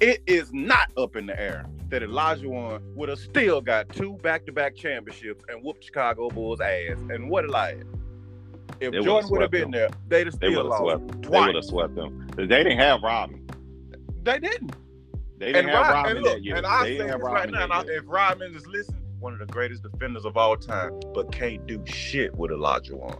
it 0.00 0.22
is 0.26 0.52
not 0.52 0.88
up 0.96 1.16
in 1.16 1.26
the 1.26 1.38
air 1.40 1.66
that 1.88 2.02
Olajuwon 2.02 2.80
would 2.94 3.08
have 3.08 3.18
still 3.18 3.60
got 3.60 3.88
two 3.90 4.14
back-to-back 4.22 4.76
championships 4.76 5.44
and 5.48 5.62
whooped 5.62 5.84
Chicago 5.84 6.28
Bulls 6.30 6.60
ass. 6.60 6.98
And 7.10 7.28
what 7.28 7.44
a 7.44 7.48
lie. 7.48 7.76
If 8.80 8.92
They 8.92 9.00
Jordan 9.00 9.30
would 9.30 9.42
have 9.42 9.50
been 9.50 9.62
them. 9.62 9.72
there, 9.72 9.88
they'd 10.08 10.26
have 10.26 10.34
still 10.34 10.52
have 10.54 10.66
lost 10.66 10.82
swept. 10.82 11.22
They 11.22 11.40
would 11.40 11.54
have 11.56 11.64
swept 11.64 11.94
them. 11.96 12.28
They 12.36 12.46
didn't 12.46 12.78
have 12.78 13.02
Rodman. 13.02 13.46
They 14.22 14.38
didn't. 14.38 14.72
They 15.38 15.46
didn't 15.46 15.68
And, 15.68 15.70
have 15.70 15.86
Rod, 15.86 15.92
Rodman 15.94 16.16
and 16.16 16.24
look, 16.24 16.32
that 16.34 16.44
year. 16.44 16.56
and 16.56 16.66
I 16.66 16.84
they 16.84 16.98
say 16.98 17.06
this 17.06 17.16
right 17.20 17.50
now, 17.50 17.66
I- 17.70 17.84
if 17.88 18.02
Rodman 18.06 18.54
is 18.54 18.66
listening, 18.66 19.02
one 19.18 19.32
of 19.34 19.38
the 19.40 19.46
greatest 19.46 19.82
defenders 19.82 20.24
of 20.24 20.36
all 20.36 20.56
time, 20.56 20.98
but 21.12 21.32
can't 21.32 21.66
do 21.66 21.82
shit 21.86 22.34
with 22.36 22.50
Olajuwon. 22.52 23.18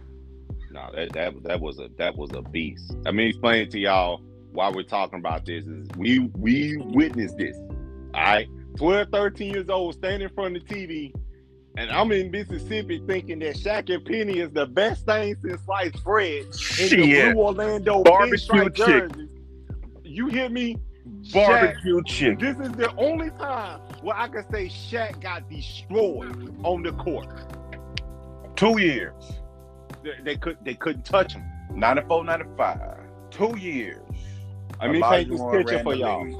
No, 0.71 0.89
that, 0.95 1.11
that 1.13 1.43
that 1.43 1.59
was 1.59 1.79
a 1.79 1.89
that 1.97 2.15
was 2.15 2.31
a 2.31 2.41
beast. 2.41 2.95
I 3.05 3.11
mean, 3.11 3.27
explain 3.27 3.69
to 3.71 3.77
y'all 3.79 4.21
why 4.51 4.69
we're 4.69 4.83
talking 4.83 5.19
about 5.19 5.45
this 5.45 5.65
is 5.65 5.87
we 5.97 6.19
we 6.35 6.77
witnessed 6.77 7.37
this. 7.37 7.55
All 8.13 8.21
right, 8.21 8.47
12, 8.77 9.07
13 9.11 9.53
years 9.53 9.69
old, 9.69 9.95
standing 9.95 10.27
in 10.27 10.33
front 10.35 10.57
of 10.57 10.67
the 10.67 10.75
TV, 10.75 11.13
and 11.77 11.89
I'm 11.91 12.11
in 12.11 12.31
Mississippi 12.31 13.01
thinking 13.07 13.39
that 13.39 13.55
Shaq 13.55 13.93
and 13.93 14.05
Penny 14.05 14.39
is 14.39 14.51
the 14.51 14.65
best 14.65 15.05
thing 15.05 15.35
since 15.41 15.61
sliced 15.63 16.03
bread 16.03 16.43
in 16.43 16.49
the 16.51 16.57
Shit. 16.57 17.33
blue 17.33 17.41
Orlando 17.41 18.03
Barbecue 18.03 18.69
chick. 18.71 19.11
You 20.03 20.27
hear 20.27 20.49
me? 20.49 20.77
Shaq, 21.21 21.33
Barbecue 21.33 22.03
chicken. 22.03 22.37
this 22.39 22.67
is 22.67 22.73
the 22.75 22.93
only 22.95 23.29
time 23.31 23.79
where 24.01 24.15
I 24.15 24.27
can 24.27 24.43
say 24.51 24.65
Shaq 24.67 25.21
got 25.21 25.49
destroyed 25.49 26.53
on 26.63 26.83
the 26.83 26.91
court. 26.93 27.27
Two 28.55 28.79
years. 28.79 29.13
They, 30.03 30.11
they 30.23 30.35
could 30.35 30.57
they 30.63 30.73
couldn't 30.73 31.05
touch 31.05 31.33
him. 31.33 31.43
94, 31.73 32.25
95. 32.25 32.97
Two 33.29 33.57
years. 33.57 34.01
Let 34.79 34.91
me 34.91 35.01
paint 35.01 35.29
this 35.29 35.41
picture 35.51 35.83
for 35.83 35.95
y'all. 35.95 36.23
league. 36.25 36.35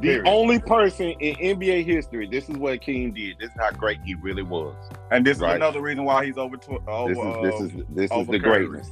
The 0.00 0.08
Period. 0.08 0.26
only 0.26 0.58
person 0.58 1.10
in 1.20 1.58
NBA 1.58 1.84
history, 1.84 2.26
this 2.26 2.48
is 2.48 2.56
what 2.56 2.80
King 2.80 3.12
did. 3.12 3.36
This 3.38 3.50
is 3.50 3.56
how 3.56 3.70
great 3.70 4.00
he 4.04 4.14
really 4.16 4.42
was. 4.42 4.74
And 5.12 5.24
this 5.24 5.36
is 5.36 5.42
another 5.44 5.80
reason 5.80 6.04
why 6.04 6.26
he's 6.26 6.36
over. 6.38 6.56
Tw- 6.56 6.82
over 6.88 7.14
This 7.48 7.60
is 7.60 7.70
this 7.72 7.80
is 7.80 7.86
this 7.90 8.10
is 8.10 8.26
the 8.26 8.40
Curry. 8.40 8.66
greatness. 8.66 8.90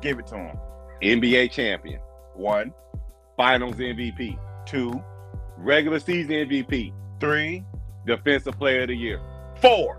give 0.00 0.18
it 0.18 0.26
to 0.28 0.36
him. 0.36 0.56
NBA 1.02 1.50
champion, 1.50 2.00
One, 2.34 2.72
Finals 3.36 3.74
MVP, 3.76 4.38
two, 4.64 5.02
regular 5.58 5.98
season 5.98 6.32
MVP, 6.32 6.92
three, 7.20 7.62
Defensive 8.06 8.56
Player 8.58 8.82
of 8.82 8.88
the 8.88 8.96
Year. 8.96 9.20
four. 9.56 9.98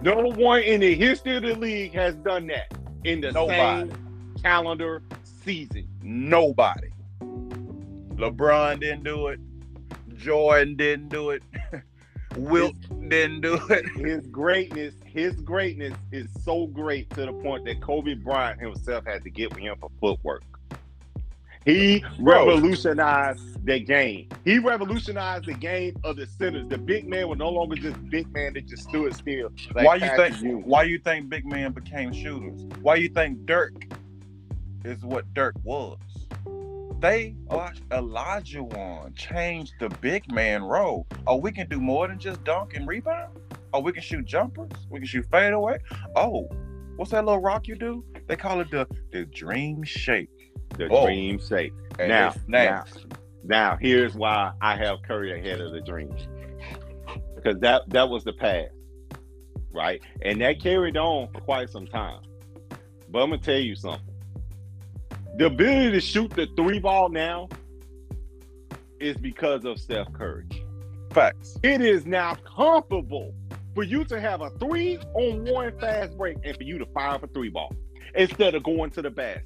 No 0.00 0.14
one 0.36 0.62
in 0.62 0.80
the 0.80 0.94
history 0.94 1.36
of 1.36 1.42
the 1.42 1.54
league 1.56 1.92
has 1.94 2.14
done 2.16 2.46
that 2.46 2.72
in 3.04 3.20
the 3.20 3.32
Nobody. 3.32 3.90
same 3.90 4.34
calendar 4.42 5.02
season. 5.24 5.88
Nobody. 6.02 6.88
LeBron 8.22 8.78
didn't 8.78 9.02
do 9.02 9.26
it. 9.28 9.40
Jordan 10.14 10.76
didn't 10.76 11.08
do 11.08 11.30
it. 11.30 11.42
Wilt 12.36 12.76
didn't 13.08 13.40
do 13.40 13.60
it. 13.68 13.84
His 13.96 14.26
greatness, 14.28 14.94
his 15.04 15.34
greatness 15.40 15.94
is 16.12 16.28
so 16.44 16.68
great 16.68 17.10
to 17.10 17.26
the 17.26 17.32
point 17.32 17.64
that 17.64 17.80
Kobe 17.80 18.14
Bryant 18.14 18.60
himself 18.60 19.04
had 19.04 19.24
to 19.24 19.30
get 19.30 19.50
with 19.50 19.58
him 19.58 19.74
for 19.80 19.90
footwork. 20.00 20.44
He 21.64 22.04
revolutionized 22.20 23.64
the 23.66 23.80
game. 23.80 24.28
He 24.44 24.58
revolutionized 24.58 25.46
the 25.46 25.54
game 25.54 25.96
of 26.04 26.16
the 26.16 26.26
centers. 26.26 26.68
The 26.68 26.78
big 26.78 27.08
man 27.08 27.28
was 27.28 27.38
no 27.38 27.50
longer 27.50 27.74
just 27.74 28.08
big 28.08 28.32
man 28.32 28.54
that 28.54 28.66
just 28.66 28.88
stood 28.88 29.14
still. 29.14 29.50
like 29.74 29.86
why 29.86 29.96
you 29.96 30.16
think? 30.16 30.40
Ewing. 30.40 30.64
Why 30.64 30.84
you 30.84 30.98
think 30.98 31.28
big 31.28 31.44
man 31.44 31.72
became 31.72 32.12
shooters? 32.12 32.62
Why 32.82 32.96
you 32.96 33.08
think 33.08 33.46
Dirk 33.46 33.74
is 34.84 35.04
what 35.04 35.32
Dirk 35.34 35.54
was? 35.64 35.98
They 37.02 37.34
watch 37.50 37.80
Olajuwon 37.88 39.16
change 39.16 39.72
the 39.80 39.88
big 40.00 40.30
man 40.32 40.62
role. 40.62 41.04
Oh, 41.26 41.34
we 41.34 41.50
can 41.50 41.68
do 41.68 41.80
more 41.80 42.06
than 42.06 42.16
just 42.16 42.44
dunk 42.44 42.76
and 42.76 42.86
rebound. 42.86 43.36
Oh, 43.74 43.80
we 43.80 43.92
can 43.92 44.02
shoot 44.02 44.24
jumpers. 44.24 44.70
We 44.88 45.00
can 45.00 45.08
shoot 45.08 45.26
fadeaway. 45.28 45.78
Oh, 46.14 46.48
what's 46.94 47.10
that 47.10 47.24
little 47.24 47.40
rock 47.40 47.66
you 47.66 47.74
do? 47.74 48.04
They 48.28 48.36
call 48.36 48.60
it 48.60 48.70
the 48.70 48.86
the 49.10 49.24
dream 49.24 49.82
shake. 49.82 50.30
The 50.78 50.88
Oh. 50.92 51.06
dream 51.06 51.40
shake. 51.40 51.72
And 51.98 52.08
Now, 52.08 52.34
it's. 52.84 53.04
Now, 53.42 53.76
here's 53.80 54.14
why 54.14 54.52
I 54.60 54.76
have 54.76 55.02
Curry 55.02 55.36
ahead 55.36 55.60
of 55.60 55.72
the 55.72 55.80
dream. 55.80 56.14
Because 57.34 57.58
that 57.62 57.82
that 57.90 58.08
was 58.08 58.22
the 58.22 58.32
past. 58.32 58.70
Right? 59.72 60.00
And 60.24 60.40
that 60.40 60.60
carried 60.60 60.96
on 60.96 61.32
for 61.32 61.40
quite 61.40 61.68
some 61.68 61.88
time. 61.88 62.20
But 63.08 63.24
I'm 63.24 63.30
gonna 63.30 63.42
tell 63.42 63.58
you 63.58 63.74
something. 63.74 64.11
The 65.36 65.46
ability 65.46 65.92
to 65.92 66.00
shoot 66.00 66.30
the 66.30 66.46
three 66.56 66.78
ball 66.78 67.08
now 67.08 67.48
is 69.00 69.16
because 69.16 69.64
of 69.64 69.80
Steph 69.80 70.12
Curry. 70.12 70.44
Facts. 71.10 71.58
It 71.62 71.80
is 71.80 72.06
now 72.06 72.34
comfortable 72.36 73.34
for 73.74 73.82
you 73.82 74.04
to 74.04 74.20
have 74.20 74.42
a 74.42 74.50
three 74.50 74.98
on 75.14 75.44
one 75.46 75.78
fast 75.78 76.16
break 76.18 76.36
and 76.44 76.56
for 76.56 76.62
you 76.62 76.78
to 76.78 76.86
fire 76.86 77.18
a 77.22 77.26
three 77.28 77.48
ball 77.48 77.74
instead 78.14 78.54
of 78.54 78.62
going 78.62 78.90
to 78.90 79.02
the 79.02 79.10
basket. 79.10 79.44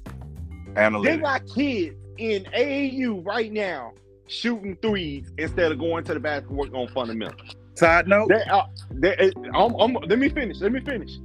They 0.75 0.81
Analytics. 0.81 1.21
got 1.21 1.41
kids 1.55 1.95
in 2.17 2.43
AAU 2.45 3.25
right 3.25 3.51
now 3.51 3.93
shooting 4.27 4.77
threes 4.81 5.31
instead 5.37 5.71
of 5.71 5.79
going 5.79 6.03
to 6.03 6.13
the 6.13 6.19
basket 6.19 6.51
working 6.51 6.75
on 6.75 6.87
fundamentals. 6.89 7.55
Side 7.75 8.07
note. 8.07 8.27
They, 8.29 8.43
uh, 8.43 8.63
they, 8.91 9.31
I'm, 9.53 9.75
I'm- 9.79 9.97
let 10.07 10.19
me 10.19 10.27
finish. 10.29 10.59
Let 10.59 10.71
me 10.73 10.81
finish. 10.81 11.17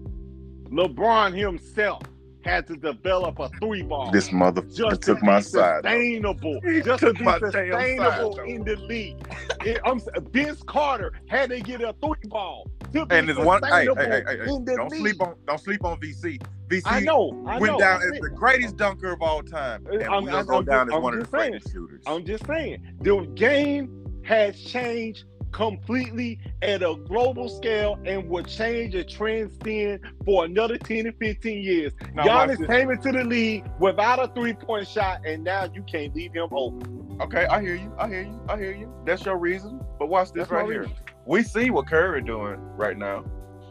LeBron 0.71 1.37
himself 1.37 2.03
had 2.45 2.67
to 2.67 2.77
develop 2.77 3.39
a 3.39 3.49
three 3.61 3.83
ball 3.83 4.11
This 4.11 4.33
mother 4.33 4.63
just 4.63 5.03
took 5.03 5.19
to 5.21 5.25
my 5.25 5.41
side. 5.41 5.85
note. 5.85 5.91
sustainable, 5.91 6.61
He 6.65 6.81
just 6.83 7.01
to 7.01 7.13
be 7.15 7.25
sustainable 7.25 8.37
side, 8.37 8.49
in 8.49 8.65
the 8.65 8.77
league. 8.77 9.17
It- 9.65 9.81
I'm, 9.85 10.01
Vince 10.31 10.63
Carter 10.65 11.13
had 11.29 11.51
to 11.51 11.61
get 11.61 11.81
a 11.83 11.95
three 12.03 12.29
ball 12.29 12.69
to 12.93 13.07
be 13.07 13.15
And 13.17 13.29
there's 13.29 13.39
one. 13.39 13.63
Hey, 13.63 13.69
hey, 13.71 13.87
sustainable 13.87 14.03
hey, 14.03 14.23
hey, 14.27 14.37
hey, 14.45 14.53
in 14.55 14.65
the 14.65 14.77
Don't 14.77 14.91
league. 14.91 15.01
sleep 15.01 15.23
on. 15.23 15.35
Don't 15.47 15.61
sleep 15.61 15.85
on 15.85 16.01
VC. 16.01 16.41
VC 16.69 16.83
I 16.87 17.01
know. 17.01 17.45
I 17.47 17.59
went 17.59 17.73
know. 17.75 17.79
down 17.79 18.03
I'm 18.03 18.13
as 18.15 18.21
the 18.21 18.31
greatest 18.31 18.77
dunker 18.77 19.13
of 19.13 19.23
all 19.23 19.43
time, 19.43 19.87
uh, 19.89 19.93
and 19.95 20.03
I'm- 20.05 20.25
will 20.25 20.37
I'm- 20.37 20.47
go 20.47 20.59
I'm 20.59 20.65
down 20.65 20.87
just- 20.87 20.97
as 20.97 21.03
one 21.03 21.15
I'm 21.15 21.21
of 21.21 21.31
the 21.31 21.39
saying. 21.39 21.51
greatest 21.53 21.73
shooters. 21.73 22.03
I'm 22.07 22.25
just 22.25 22.47
saying, 22.47 22.83
the 23.01 23.21
game 23.35 23.99
has 24.25 24.59
changed 24.61 25.25
completely 25.53 26.41
at 26.63 26.83
a 26.83 26.97
global 27.07 27.49
scale 27.49 27.99
and 28.05 28.29
will 28.29 28.43
change 28.43 28.95
and 28.95 29.09
transcend 29.09 30.01
for 30.25 30.45
another 30.45 30.79
10 30.79 31.05
to 31.05 31.13
15 31.13 31.63
years. 31.63 31.93
Now, 32.15 32.25
Giannis 32.25 32.67
came 32.67 32.91
into 32.91 33.13
the 33.13 33.25
league 33.25 33.65
without 33.79 34.19
a 34.19 34.33
three-point 34.35 34.89
shot, 34.89 35.25
and 35.27 35.45
now 35.45 35.69
you 35.73 35.83
can't 35.83 36.15
leave 36.15 36.33
him 36.33 36.49
open. 36.53 37.19
Okay, 37.21 37.47
I 37.47 37.61
hear 37.61 37.75
you. 37.75 37.93
I 37.99 38.09
hear 38.09 38.23
you. 38.23 38.41
I 38.49 38.57
hear 38.57 38.73
you. 38.73 38.93
That's 39.05 39.25
your 39.25 39.37
reason. 39.37 39.81
But 39.99 40.09
watch 40.09 40.33
this 40.33 40.49
That's 40.49 40.51
right 40.51 40.67
here. 40.67 40.83
reason. 40.83 40.97
We 41.27 41.43
see 41.43 41.71
what 41.71 41.87
Curry 41.87 42.23
doing 42.23 42.59
right 42.77 42.97
now. 42.97 43.25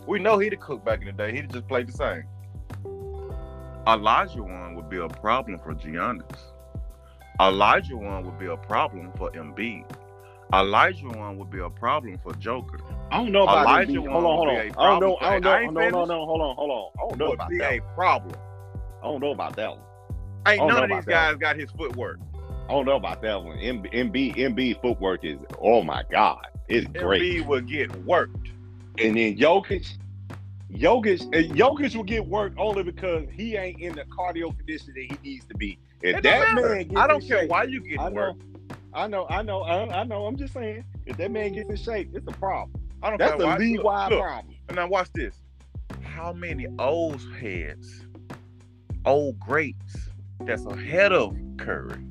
We 0.07 0.19
know 0.19 0.39
he'd 0.39 0.53
have 0.53 0.61
cooked 0.61 0.85
back 0.85 1.01
in 1.01 1.07
the 1.07 1.11
day. 1.11 1.33
He'd 1.33 1.41
have 1.41 1.51
just 1.51 1.67
played 1.67 1.87
the 1.87 1.91
same. 1.91 2.23
Olajuwon 3.87 4.75
would 4.75 4.89
be 4.89 4.97
a 4.97 5.07
problem 5.07 5.57
for 5.59 5.73
Giannis. 5.73 6.37
Olajuwon 7.39 8.23
would 8.25 8.37
be 8.37 8.45
a 8.45 8.57
problem 8.57 9.11
for 9.17 9.31
Embiid. 9.31 9.85
Olajuwon 10.53 11.37
would 11.37 11.49
be 11.49 11.59
a 11.59 11.69
problem 11.69 12.19
for 12.21 12.33
Joker. 12.33 12.79
I 13.09 13.17
don't 13.17 13.31
know 13.31 13.43
about 13.43 13.65
Elijah 13.65 14.01
Hold 14.09 14.25
on, 14.25 14.37
hold 14.37 14.47
on. 14.49 14.57
I 14.57 14.89
don't 14.89 14.99
know. 14.99 15.17
I 15.21 15.39
don't 15.39 15.43
know. 15.43 15.57
ain't 15.57 15.73
No, 15.73 15.89
no, 15.89 16.05
no. 16.05 16.25
Hold 16.25 16.41
on, 16.41 16.55
hold 16.55 16.71
on. 16.71 16.91
I 16.95 17.09
don't 17.09 17.19
know 17.19 17.33
about 17.33 17.49
be 17.49 17.57
that. 17.59 17.73
a 17.73 17.81
problem. 17.95 18.35
I 19.01 19.05
don't 19.05 19.21
know 19.21 19.31
about 19.31 19.55
that 19.55 19.71
one. 19.71 19.85
Ain't 20.47 20.67
none 20.67 20.83
of 20.83 20.89
these 20.89 21.05
guys 21.05 21.35
got 21.37 21.55
his 21.55 21.69
footwork. 21.71 22.19
I 22.67 22.73
don't 22.73 22.85
know 22.85 22.95
about 22.95 23.21
that 23.21 23.43
one. 23.43 23.57
Embiid 23.57 24.35
Embiid 24.35 24.81
footwork 24.81 25.23
is 25.23 25.37
oh 25.59 25.83
my 25.83 26.03
god, 26.09 26.47
it's 26.67 26.87
great. 26.87 27.21
Embiid 27.21 27.47
would 27.47 27.67
get 27.67 27.95
worked. 28.05 28.49
And 28.97 29.17
then 29.17 29.37
Jokic, 29.37 29.93
Jokic, 30.71 31.21
and 31.21 31.57
Jokic 31.57 31.95
will 31.95 32.03
get 32.03 32.25
work 32.25 32.53
only 32.57 32.83
because 32.83 33.25
he 33.31 33.55
ain't 33.55 33.79
in 33.79 33.95
the 33.95 34.03
cardio 34.05 34.55
condition 34.55 34.93
that 34.95 35.01
he 35.01 35.29
needs 35.29 35.45
to 35.45 35.55
be. 35.55 35.79
If 36.01 36.23
that 36.23 36.55
matter. 36.55 36.75
man 36.75 36.97
I 36.97 37.07
don't 37.07 37.25
care 37.25 37.41
shape, 37.41 37.49
why 37.49 37.63
you 37.63 37.81
get 37.81 37.99
I 37.99 38.09
worked. 38.09 38.43
I 38.93 39.07
know, 39.07 39.25
I 39.29 39.41
know, 39.41 39.61
I, 39.61 40.01
I 40.01 40.03
know. 40.03 40.25
I'm 40.25 40.35
just 40.35 40.53
saying, 40.53 40.83
if 41.05 41.17
that 41.17 41.31
man 41.31 41.53
gets 41.53 41.69
in 41.69 41.77
shape, 41.77 42.09
it's 42.13 42.27
a 42.27 42.31
problem. 42.31 42.71
I 43.01 43.09
don't 43.09 43.19
That's 43.19 43.41
a 43.41 43.57
league 43.57 43.81
wide 43.81 44.11
problem. 44.11 44.55
And 44.67 44.75
now 44.75 44.87
watch 44.87 45.11
this. 45.13 45.35
How 46.03 46.33
many 46.33 46.67
old 46.77 47.21
heads, 47.39 48.05
old 49.05 49.39
greats 49.39 50.09
that's 50.41 50.65
ahead 50.65 51.13
of 51.13 51.35
Curry 51.57 52.03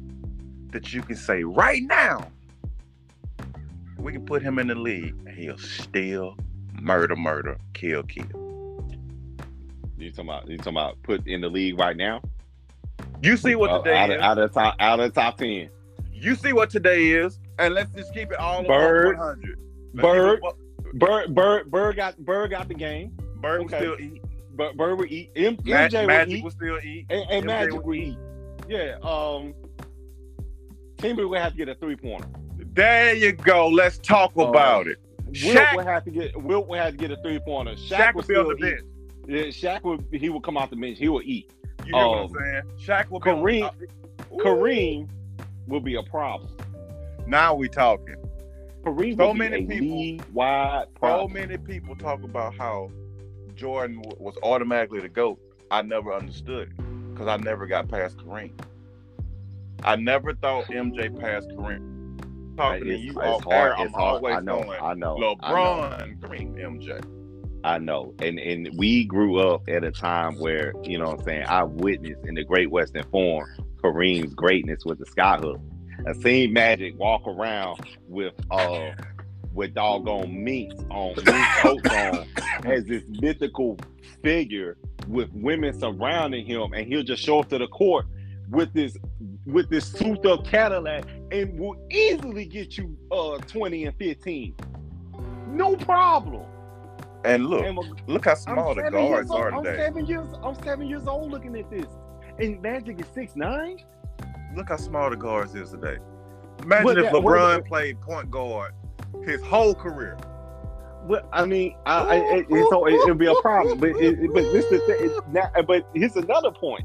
that 0.71 0.93
you 0.93 1.03
can 1.03 1.17
say 1.17 1.45
right 1.45 1.83
now, 1.83 2.27
we 3.99 4.13
can 4.13 4.25
put 4.25 4.43
him 4.43 4.59
in 4.59 4.69
the 4.69 4.75
league 4.75 5.15
and 5.27 5.37
he'll 5.37 5.59
still 5.59 6.37
murder, 6.81 7.15
murder, 7.15 7.59
kill, 7.75 8.03
kill. 8.05 8.25
You 9.99 10.11
talking 10.11 10.31
about 10.31 10.49
you 10.49 10.57
talking 10.57 10.73
about 10.73 11.03
put 11.03 11.27
in 11.27 11.43
the 11.43 11.49
league 11.49 11.79
right 11.79 11.97
now? 11.97 12.23
You 13.23 13.37
see 13.37 13.55
what 13.55 13.71
Uh, 13.71 13.83
today 13.83 13.99
out, 13.99 14.11
is. 14.11 14.17
of, 14.17 14.23
out 14.23 14.39
of 14.39 14.55
top 14.55 14.77
out 14.81 15.01
of 15.01 15.13
the 15.13 15.21
top 15.21 15.37
ten. 15.37 15.69
You 16.21 16.35
see 16.35 16.53
what 16.53 16.71
today 16.71 17.11
is, 17.11 17.39
and 17.59 17.75
let's 17.75 17.91
just 17.93 18.13
keep 18.13 18.31
it 18.31 18.39
all 18.39 18.63
Bird. 18.65 19.17
100. 19.19 19.59
Let's 19.95 20.03
Bird. 20.07 20.41
it 20.45 20.99
Bird 20.99 21.35
Bird 21.35 21.71
Bird 21.71 21.97
got 21.97 22.19
Bird 22.19 22.51
got 22.51 22.69
the 22.69 22.75
game. 22.75 23.17
Bird 23.41 23.61
will 23.61 23.67
Okay. 23.67 23.79
still 23.79 23.97
eat. 24.01 24.23
But 24.55 24.77
Bird 24.77 24.99
would 24.99 25.11
eat. 25.11 25.31
M- 25.37 25.57
Ma- 25.65 25.77
MJ 25.77 26.01
would 26.01 26.07
Magic 26.09 26.37
eat. 26.39 26.45
will 26.45 26.51
still 26.51 26.79
eat. 26.85 27.07
And, 27.11 27.25
and 27.31 27.47
Magic 27.47 27.73
would 27.75 27.87
would 27.87 27.99
eat. 27.99 28.19
Yeah. 28.69 28.97
Um. 29.03 29.55
Timber 30.99 31.27
would 31.27 31.39
have 31.39 31.53
to 31.53 31.59
get 31.59 31.69
a 31.69 31.75
three 31.77 31.97
pointer. 31.97 32.29
There 32.75 33.15
you 33.15 33.33
go. 33.33 33.69
Let's 33.69 33.99
talk 33.99 34.33
Uh, 34.37 34.43
about 34.43 34.87
it. 34.87 34.99
Wilt 35.27 35.37
Shaq- 35.37 35.77
would 35.77 35.87
have 35.87 36.05
to 36.05 36.11
get 36.11 36.37
Wilt 36.43 36.67
would 36.69 36.79
have 36.81 36.93
to 36.93 36.99
get 36.99 37.11
a 37.11 37.17
three 37.23 37.39
pointer. 37.39 37.73
Shaq, 37.73 37.97
Shaq 37.97 38.15
would 38.15 38.29
will 38.29 38.29
be 38.29 38.37
on 38.37 38.45
still 38.45 38.57
the 38.59 38.67
eat. 38.77 39.27
bench. 39.27 39.53
Yeah, 39.63 39.77
Shaq 39.79 39.85
would 39.85 40.05
he 40.13 40.29
would 40.29 40.43
come 40.43 40.57
out 40.59 40.71
the 40.71 40.77
bench. 40.77 40.99
He 40.99 41.09
would 41.09 41.25
eat. 41.25 41.51
You 41.87 41.95
hear 41.97 42.07
what 42.07 42.19
Um, 42.19 42.31
I'm 42.37 42.43
saying? 42.43 42.63
Shaq 42.79 43.11
will 43.11 43.21
be 43.21 43.31
on 43.31 43.39
Kareem- 43.39 43.71
Ooh. 44.33 44.37
Kareem 44.37 45.09
will 45.71 45.81
be 45.81 45.95
a 45.95 46.03
problem. 46.03 46.51
Now 47.27 47.55
we 47.55 47.69
talking. 47.69 48.17
Kareem 48.85 49.17
So 49.17 49.27
will 49.29 49.33
be 49.35 49.39
many 49.39 49.65
a 49.65 49.67
people- 49.67 49.99
league 49.99 50.25
wide 50.33 50.85
So 50.95 50.99
problem. 51.01 51.33
many 51.33 51.57
people 51.59 51.95
talk 51.97 52.23
about 52.23 52.55
how 52.57 52.91
Jordan 53.55 54.03
w- 54.03 54.17
was 54.23 54.37
automatically 54.43 55.01
the 55.01 55.09
GOAT. 55.09 55.39
I 55.71 55.83
never 55.83 56.13
understood 56.13 56.69
it 56.69 57.13
because 57.13 57.29
I 57.29 57.37
never 57.37 57.67
got 57.67 57.89
past 57.89 58.17
Kareem. 58.19 58.53
I 59.83 59.97
never 59.97 60.35
thought 60.35 60.67
MJ 60.71 61.09
passed 61.19 61.49
Kareem. 61.51 61.87
Talking 62.57 62.85
to 62.85 62.97
you 62.99 63.11
it's 63.11 63.17
off 63.19 63.45
hard. 63.45 63.55
air, 63.79 63.87
it's 63.87 63.95
I'm 63.95 64.01
hard. 64.01 64.15
always 64.17 64.37
I 64.37 64.41
know. 64.41 64.63
going 64.63 64.71
I 64.83 64.95
know. 64.95 65.17
I 65.17 65.17
know. 65.23 65.37
LeBron, 65.37 66.19
Kareem, 66.21 66.59
MJ. 66.59 67.01
I 67.65 67.79
know. 67.79 68.15
And 68.21 68.39
and 68.39 68.71
we 68.77 69.05
grew 69.05 69.39
up 69.39 69.69
at 69.69 69.85
a 69.85 69.91
time 69.91 70.39
where, 70.39 70.73
you 70.83 70.99
know 70.99 71.07
what 71.11 71.21
I'm 71.21 71.25
saying, 71.25 71.45
I 71.49 71.63
witnessed 71.65 72.25
in 72.27 72.35
the 72.35 72.45
Great 72.45 72.71
Western 72.71 73.05
Forum 73.05 73.49
Kareem's 73.81 74.35
greatness 74.35 74.85
with 74.85 74.99
the 74.99 75.07
skyhook. 75.07 75.61
I 76.07 76.13
seen 76.15 76.53
Magic 76.53 76.99
walk 76.99 77.27
around 77.27 77.81
with 78.09 78.35
uh 78.51 78.91
with 79.53 79.75
doggone 79.75 80.45
minks 80.45 80.77
on 80.91 81.15
mink 81.17 81.47
coats 81.59 81.91
on 81.91 82.27
as 82.65 82.85
this 82.85 83.03
mythical 83.21 83.77
figure 84.23 84.77
with 85.09 85.29
women 85.33 85.79
surrounding 85.79 86.47
him 86.47 86.73
and 86.73 86.87
he'll 86.87 87.03
just 87.03 87.23
show 87.23 87.41
up 87.41 87.49
to 87.49 87.59
the 87.59 87.67
court 87.69 88.07
with 88.51 88.73
this 88.73 88.97
with 89.47 89.69
this 89.69 89.87
souped 89.87 90.25
up 90.25 90.45
Cadillac 90.47 91.05
and 91.33 91.59
will 91.59 91.77
easily 91.91 92.45
get 92.45 92.79
you 92.79 92.97
uh 93.11 93.39
20 93.39 93.87
and 93.87 93.97
15. 93.97 94.55
No 95.49 95.75
problem. 95.77 96.45
And 97.25 97.47
look, 97.47 97.65
And 97.65 97.79
look 98.07 98.25
how 98.25 98.31
I'm 98.31 98.37
small 98.37 98.75
the 98.75 98.83
guards 98.91 99.31
old. 99.31 99.41
are 99.41 99.53
I'm 99.53 99.65
today. 99.65 99.77
seven 99.77 100.07
years. 100.07 100.29
I'm 100.43 100.55
seven 100.63 100.87
years 100.87 101.07
old 101.07 101.31
looking 101.31 101.55
at 101.57 101.69
this, 101.71 101.87
and 102.41 102.61
Magic 102.63 103.01
is 103.01 103.07
six 103.15 103.37
nine. 103.37 103.83
Look 104.57 104.69
how 104.69 104.77
small 104.77 105.11
the 105.11 105.17
guards 105.17 105.55
is 105.55 105.71
today. 105.71 105.99
Imagine 106.63 106.85
But 106.85 106.99
if 106.99 107.05
that- 107.13 107.23
what- 107.23 107.39
LeBron 107.39 107.67
played 107.67 108.01
point 108.01 108.31
guard 108.31 108.73
his 109.25 109.43
whole 109.43 109.75
career. 109.75 110.17
Well, 111.05 111.27
I 111.33 111.47
mean, 111.47 111.77
I, 111.87 111.99
I, 111.99 112.17
it, 112.39 112.47
so 112.71 112.87
it, 112.87 112.93
it'll 112.95 113.15
be 113.15 113.27
a 113.27 113.35
problem. 113.37 113.79
But 113.79 113.91
it, 113.97 114.33
but 114.35 114.43
this 114.53 114.67
is 114.67 114.81
the 114.87 115.23
not, 115.33 115.53
but 115.67 115.89
here's 115.95 116.15
another 116.17 116.51
point. 116.51 116.85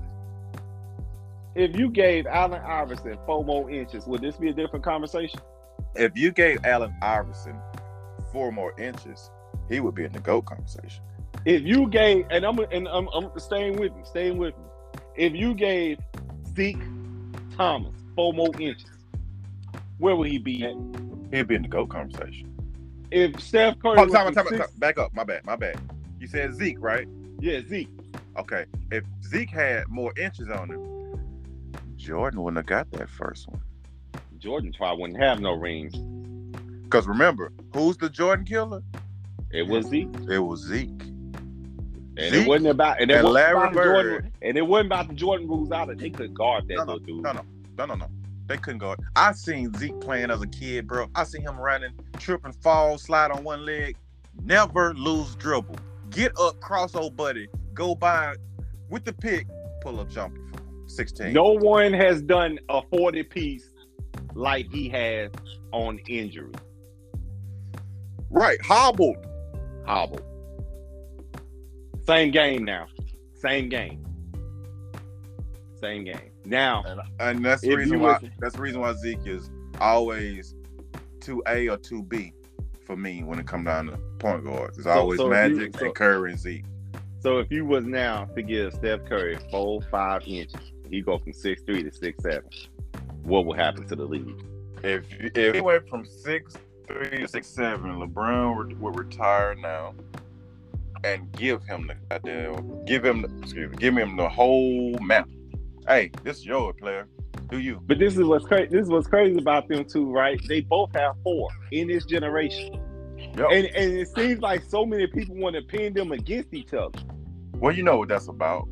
If 1.53 1.75
you 1.77 1.89
gave 1.89 2.25
Allen 2.25 2.62
Iverson 2.62 3.17
four 3.25 3.43
more 3.43 3.69
inches, 3.69 4.07
would 4.07 4.21
this 4.21 4.38
be 4.38 4.50
a 4.50 4.53
different 4.53 4.83
conversation? 4.85 5.39
If 5.95 6.17
you 6.17 6.31
gave 6.31 6.63
Allen 6.65 6.95
Iverson 7.01 7.57
four 8.31 8.51
more 8.51 8.77
inches, 8.79 9.31
he 9.69 9.79
would 9.81 9.95
be 9.95 10.05
in 10.05 10.12
the 10.13 10.19
GOAT 10.19 10.43
conversation. 10.45 11.03
If 11.45 11.63
you 11.63 11.88
gave, 11.89 12.25
and 12.31 12.45
I'm 12.45 12.57
and 12.59 12.88
I'm, 12.88 13.07
I'm 13.09 13.38
staying 13.38 13.77
with 13.79 13.94
me, 13.96 14.01
staying 14.05 14.37
with 14.37 14.57
me. 14.57 14.63
If 15.17 15.33
you 15.33 15.53
gave 15.53 15.99
Zeke 16.55 16.81
Thomas 17.57 17.93
four 18.15 18.33
more 18.33 18.51
inches, 18.59 18.89
where 19.97 20.15
would 20.15 20.27
he 20.27 20.37
be 20.37 20.63
at? 20.65 20.75
He'd 21.31 21.47
be 21.47 21.55
in 21.55 21.61
the 21.63 21.67
GOAT 21.67 21.87
conversation. 21.89 22.51
If 23.11 23.39
Steph 23.41 23.79
Curry, 23.79 23.99
Oh, 23.99 24.05
time, 24.07 24.33
time, 24.33 24.45
six- 24.47 24.57
time. 24.57 24.67
back 24.77 24.97
up. 24.97 25.13
My 25.13 25.23
bad. 25.23 25.45
My 25.45 25.55
bad. 25.55 25.79
You 26.19 26.27
said 26.27 26.53
Zeke, 26.55 26.77
right? 26.79 27.07
yeah, 27.39 27.61
Zeke. 27.67 27.89
Okay. 28.37 28.65
If 28.91 29.03
Zeke 29.23 29.49
had 29.49 29.87
more 29.87 30.11
inches 30.17 30.49
on 30.49 30.69
him, 30.71 31.71
Jordan 31.95 32.41
wouldn't 32.41 32.57
have 32.57 32.65
got 32.65 32.91
that 32.99 33.09
first 33.09 33.47
one. 33.47 33.61
Jordan 34.37 34.73
probably 34.77 35.01
wouldn't 35.03 35.19
have 35.19 35.39
no 35.39 35.53
rings. 35.53 35.95
Because 36.83 37.07
remember, 37.07 37.51
who's 37.73 37.97
the 37.97 38.09
Jordan 38.09 38.45
killer? 38.45 38.81
It 39.51 39.67
was 39.67 39.87
Zeke, 39.87 40.09
It 40.29 40.39
was 40.39 40.61
Zeke. 40.61 40.89
And 42.17 42.33
Zeke 42.33 42.43
it 42.45 42.47
wasn't 42.47 42.67
about 42.67 43.01
and 43.01 43.11
it 43.11 43.15
and 43.15 43.23
wasn't 43.23 43.33
Larry 43.33 43.57
about 43.57 43.71
the 43.73 43.75
Bird. 43.79 44.11
Jordan, 44.11 44.31
and 44.41 44.57
it 44.57 44.61
wasn't 44.61 44.85
about 44.87 45.07
the 45.09 45.13
Jordan 45.15 45.47
rules 45.47 45.71
either. 45.71 45.95
They 45.95 46.09
couldn't 46.09 46.33
guard 46.33 46.67
that 46.67 46.75
No, 46.75 46.83
no, 46.83 46.93
little 46.93 46.99
dude. 47.05 47.23
no, 47.23 47.31
no, 47.33 47.41
no, 47.77 47.85
no, 47.85 47.95
no. 47.95 48.07
They 48.47 48.57
couldn't 48.57 48.77
guard. 48.79 48.99
I 49.15 49.31
seen 49.31 49.73
Zeke 49.73 49.99
playing 49.99 50.29
as 50.31 50.41
a 50.41 50.47
kid, 50.47 50.87
bro. 50.87 51.07
I 51.15 51.23
seen 51.23 51.41
him 51.41 51.57
running, 51.57 51.91
trip 52.19 52.45
and 52.45 52.55
fall, 52.55 52.97
slide 52.97 53.31
on 53.31 53.43
one 53.43 53.65
leg, 53.65 53.97
never 54.43 54.93
lose 54.93 55.35
dribble. 55.35 55.77
Get 56.11 56.31
up, 56.39 56.59
cross 56.61 56.95
old 56.95 57.17
buddy, 57.17 57.47
go 57.73 57.95
by 57.95 58.35
with 58.89 59.03
the 59.03 59.13
pick, 59.13 59.47
pull 59.81 59.99
up 59.99 60.09
jumper. 60.09 60.39
16. 60.87 61.33
No 61.33 61.53
one 61.53 61.91
has 61.93 62.21
done 62.21 62.59
a 62.69 62.81
forty 62.83 63.23
piece 63.23 63.71
like 64.35 64.71
he 64.71 64.87
has 64.89 65.31
on 65.71 65.97
injury. 66.07 66.51
Right, 68.29 68.61
hobbled. 68.63 69.25
Hobble. 69.85 70.19
Same 72.05 72.31
game 72.31 72.63
now. 72.63 72.87
Same 73.33 73.70
game. 73.70 74.03
Same 75.79 76.03
game. 76.03 76.31
Now, 76.46 76.83
And, 76.85 77.01
and 77.20 77.46
that's 77.46 77.61
the 77.61 77.75
reason 77.75 78.00
why 78.00 78.20
that's 78.39 78.55
the 78.55 78.61
reason 78.61 78.79
why 78.81 78.94
Zeke 78.94 79.25
is 79.25 79.50
always 79.81 80.55
two 81.20 81.41
A 81.48 81.68
or 81.68 81.77
two 81.77 82.03
B 82.03 82.33
for 82.85 82.96
me 82.96 83.24
when 83.24 83.39
it 83.39 83.48
comes 83.48 83.65
down 83.65 83.87
to 83.87 83.98
point 84.20 84.44
guards. 84.46 84.77
It's 84.77 84.85
So- 84.85 84.91
always 84.91 85.18
so 85.20 85.31
if 85.31 85.50
you- 85.50 85.55
Magic 85.57 85.77
so- 85.77 85.85
and 85.87 85.96
Curry 85.96 86.31
and 86.31 86.39
Zeke. 86.39 86.65
so 87.20 87.39
if 87.39 87.51
you 87.51 87.65
was 87.65 87.85
now 87.85 88.25
to 88.25 88.41
give 88.44 88.74
Steph 88.74 89.05
Curry 89.05 89.37
four, 89.50 89.81
five 89.89 90.22
inches, 90.27 90.61
he 90.89 91.01
go 91.01 91.18
from 91.18 91.33
six 91.33 91.63
three 91.63 91.81
to 91.83 91.91
six 91.91 92.22
seven. 92.24 92.50
What 93.24 93.46
will 93.48 93.55
happen 93.55 93.87
to 93.87 93.96
the 93.96 94.05
league? 94.05 94.44
If 94.83 95.05
if 95.35 95.55
he 95.55 95.61
went 95.61 95.89
from 95.89 96.05
six 96.05 96.55
three 96.87 97.09
to 97.22 97.27
six 97.27 97.48
seven, 97.48 97.96
LeBron 98.00 98.55
would, 98.55 98.79
would 98.79 99.00
retire 99.00 99.55
now 99.55 99.96
and 101.05 101.31
give 101.33 101.63
him 101.63 101.87
the 101.87 101.96
goddamn 102.09 102.83
give 102.85 103.05
him 103.05 103.22
the, 103.22 103.29
excuse 103.41 103.70
me, 103.72 103.77
give 103.77 103.96
him 103.96 104.18
the 104.18 104.27
whole 104.27 104.98
map. 105.00 105.29
Hey, 105.87 106.11
this 106.24 106.37
is 106.37 106.46
your 106.46 106.74
player. 106.74 107.07
Do 107.50 107.59
you? 107.59 107.79
But 107.85 108.00
this 108.00 108.18
is 108.18 108.24
what's 108.24 108.46
crazy. 108.46 108.70
This 108.72 108.83
is 108.83 108.89
what's 108.89 109.07
crazy 109.07 109.37
about 109.37 109.68
them 109.68 109.85
too, 109.85 110.11
right? 110.11 110.41
They 110.48 110.61
both 110.61 110.91
have 110.96 111.15
four 111.24 111.50
in 111.72 111.87
this 111.87 112.05
generation, 112.05 112.81
Yo, 113.37 113.48
and 113.50 113.68
and 113.68 113.94
it 113.94 114.07
seems 114.15 114.41
like 114.41 114.63
so 114.63 114.83
many 114.85 115.05
people 115.05 115.35
want 115.35 115.55
to 115.55 115.61
pin 115.61 115.94
them 115.94 116.11
against 116.11 116.53
each 116.53 116.74
other. 116.74 116.98
well, 117.57 117.72
you 117.74 117.83
know 117.83 117.98
what 117.98 118.09
that's 118.09 118.27
about. 118.27 118.68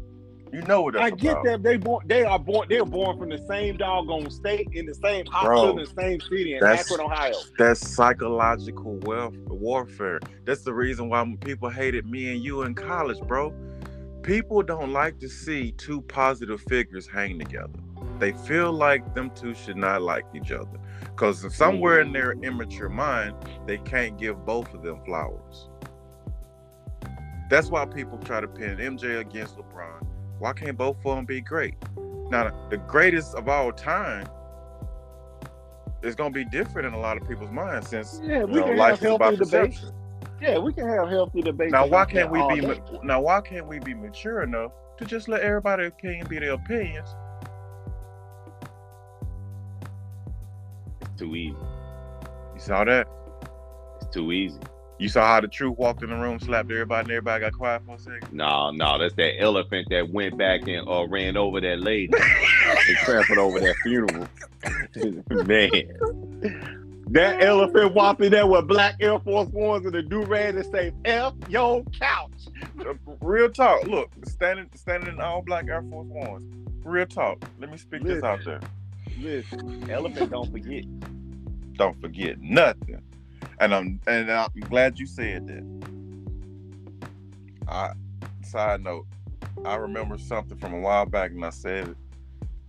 You 0.54 0.62
know 0.62 0.84
what 0.84 0.96
I 0.96 1.10
get 1.10 1.32
about. 1.32 1.46
that 1.46 1.64
they 1.64 1.78
born, 1.78 2.08
they 2.08 2.24
are 2.24 2.38
born, 2.38 2.68
they're 2.70 2.86
born 2.86 3.18
from 3.18 3.30
the 3.30 3.44
same 3.48 3.76
doggone 3.76 4.30
state 4.30 4.68
in 4.74 4.86
the 4.86 4.94
same 4.94 5.26
hospital 5.26 5.72
in 5.72 5.78
the 5.78 5.92
same 6.00 6.22
city 6.22 6.56
in 6.56 6.64
Akron, 6.64 7.00
Ohio. 7.00 7.34
That's 7.58 7.80
psychological 7.96 8.98
wealth, 9.00 9.36
warfare. 9.48 10.20
That's 10.46 10.62
the 10.62 10.74
reason 10.74 11.10
why 11.10 11.36
people 11.42 11.70
hated 11.70 12.06
me 12.06 12.32
and 12.32 12.44
you 12.44 12.62
in 12.62 12.76
college, 12.76 13.20
bro. 13.22 13.52
People 14.22 14.62
don't 14.62 14.94
like 14.94 15.20
to 15.22 15.28
see 15.28 15.72
two 15.72 16.02
positive 16.04 16.62
figures 16.62 17.08
hang 17.08 17.40
together. 17.40 17.74
They 18.20 18.34
feel 18.34 18.72
like 18.72 19.16
them 19.16 19.32
two 19.32 19.56
should 19.56 19.76
not 19.76 20.04
like 20.04 20.26
each 20.36 20.52
other. 20.52 20.80
Because 21.02 21.52
somewhere 21.56 22.00
in 22.00 22.14
their 22.14 22.34
immature 22.34 22.90
mind, 22.90 23.36
they 23.66 23.80
can't 23.80 24.20
give 24.20 24.46
both 24.46 24.72
of 24.76 24.84
them 24.84 25.04
flowers. 25.04 25.70
That's 27.50 27.70
why 27.70 27.86
people 27.86 28.20
try 28.20 28.40
to 28.40 28.48
pin 28.48 28.78
MJ 28.78 29.20
against 29.20 29.58
LeBron. 29.58 30.13
Why 30.44 30.52
can't 30.52 30.78
both 30.78 30.98
of 31.06 31.16
them 31.16 31.24
be 31.24 31.40
great? 31.40 31.76
Now, 32.30 32.52
the 32.70 32.76
greatest 32.76 33.34
of 33.34 33.48
all 33.48 33.72
time 33.72 34.28
is 36.02 36.16
going 36.16 36.34
to 36.34 36.38
be 36.38 36.44
different 36.44 36.86
in 36.86 36.94
a 36.94 37.00
lot 37.00 37.16
of 37.16 37.26
people's 37.30 37.50
minds 37.50 37.88
since 37.88 38.20
Yeah, 38.22 38.40
you 38.40 38.48
we 38.48 38.60
know, 38.60 38.66
can 38.66 38.78
life 38.78 39.00
have 39.00 39.04
is 39.10 39.16
about 39.16 39.22
healthy 39.22 39.36
debate. 39.38 39.72
perception. 39.72 39.96
Yeah, 40.42 40.58
we 40.58 40.74
can 40.74 40.90
have 40.90 41.08
healthy 41.08 41.44
debate. 41.44 41.72
Now, 41.72 41.88
why 41.88 42.04
can't 42.04 42.30
we 42.30 42.40
be 42.54 42.60
ma- 42.60 43.00
now? 43.04 43.22
Why 43.22 43.40
can't 43.40 43.66
we 43.66 43.80
be 43.80 43.94
mature 43.94 44.44
enough 44.44 44.74
to 44.98 45.06
just 45.06 45.30
let 45.30 45.44
everybody's 45.44 45.88
opinion 45.88 46.28
be 46.28 46.40
their 46.40 46.52
opinions? 46.52 47.08
It's 51.04 51.12
too 51.18 51.34
easy. 51.38 51.56
You 52.54 52.60
saw 52.60 52.84
that? 52.84 53.08
It's 54.02 54.14
too 54.14 54.34
easy. 54.34 54.60
You 55.04 55.10
saw 55.10 55.28
how 55.28 55.42
the 55.42 55.50
truth 55.50 55.78
walked 55.78 56.02
in 56.02 56.12
the 56.12 56.16
room, 56.16 56.40
slapped 56.40 56.72
everybody, 56.72 57.02
and 57.02 57.12
everybody 57.12 57.42
got 57.42 57.52
quiet 57.52 57.82
for 57.86 57.96
a 57.96 58.00
second. 58.00 58.32
No, 58.32 58.72
no, 58.72 58.98
that's 58.98 59.14
that 59.16 59.38
elephant 59.38 59.90
that 59.90 60.10
went 60.10 60.38
back 60.38 60.66
and 60.66 60.88
uh, 60.88 61.06
ran 61.06 61.36
over 61.36 61.60
that 61.60 61.82
lady 61.82 62.14
and 62.14 62.98
trampled 63.00 63.38
over 63.38 63.60
that 63.60 63.76
funeral. 63.84 64.26
Man, 65.46 65.70
that 67.08 67.44
elephant 67.44 67.94
walked 67.94 68.22
in 68.22 68.32
there 68.32 68.48
with 68.48 68.66
black 68.70 68.96
Air 69.02 69.20
Force 69.20 69.50
Ones 69.50 69.86
and 69.86 69.94
a 69.94 70.02
do 70.02 70.22
rag 70.22 70.56
and 70.56 70.66
say 70.68 70.94
"F 71.04 71.34
your 71.50 71.84
couch." 72.00 72.32
Real 73.20 73.50
talk. 73.50 73.84
Look, 73.84 74.10
standing 74.26 74.70
standing 74.74 75.16
in 75.16 75.20
all 75.20 75.42
black 75.42 75.68
Air 75.68 75.84
Force 75.90 76.08
Ones. 76.08 76.46
Real 76.86 77.06
talk. 77.08 77.44
Let 77.60 77.70
me 77.70 77.78
speak 77.78 78.04
this 78.04 78.24
out 78.24 78.40
there. 78.46 78.62
Listen, 79.20 79.86
elephant 79.92 80.32
don't 80.32 80.50
forget. 80.50 80.86
Don't 81.74 82.00
forget 82.00 82.40
nothing. 82.40 83.02
And 83.60 83.74
I'm 83.74 84.00
and 84.08 84.32
I'm 84.32 84.50
glad 84.62 85.00
you 85.00 85.06
said 85.06 85.48
that. 85.48 85.64
I 87.68 87.94
side 88.44 88.84
note, 88.84 89.06
I 89.66 89.76
remember 89.76 90.18
something 90.18 90.58
from 90.58 90.74
a 90.74 90.80
while 90.80 91.06
back, 91.06 91.32
and 91.32 91.46
I 91.46 91.50
said 91.50 91.90
it 91.90 91.98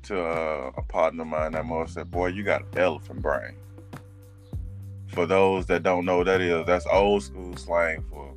to 0.05 0.23
uh, 0.23 0.71
a 0.77 0.83
partner 0.83 1.23
of 1.23 1.29
mine. 1.29 1.53
That 1.53 1.65
mother 1.65 1.91
said, 1.91 2.11
"Boy, 2.11 2.29
you 2.29 2.43
got 2.43 2.63
an 2.63 2.79
elephant 2.79 3.23
brain." 3.23 3.57
For 5.09 5.27
those 5.27 5.67
that 5.67 5.83
don't 5.83 6.05
know 6.05 6.19
what 6.19 6.27
that 6.27 6.41
is, 6.41 6.67
that's 6.67 6.87
old 6.87 7.23
school 7.23 7.57
slang 7.57 8.03
for, 8.11 8.35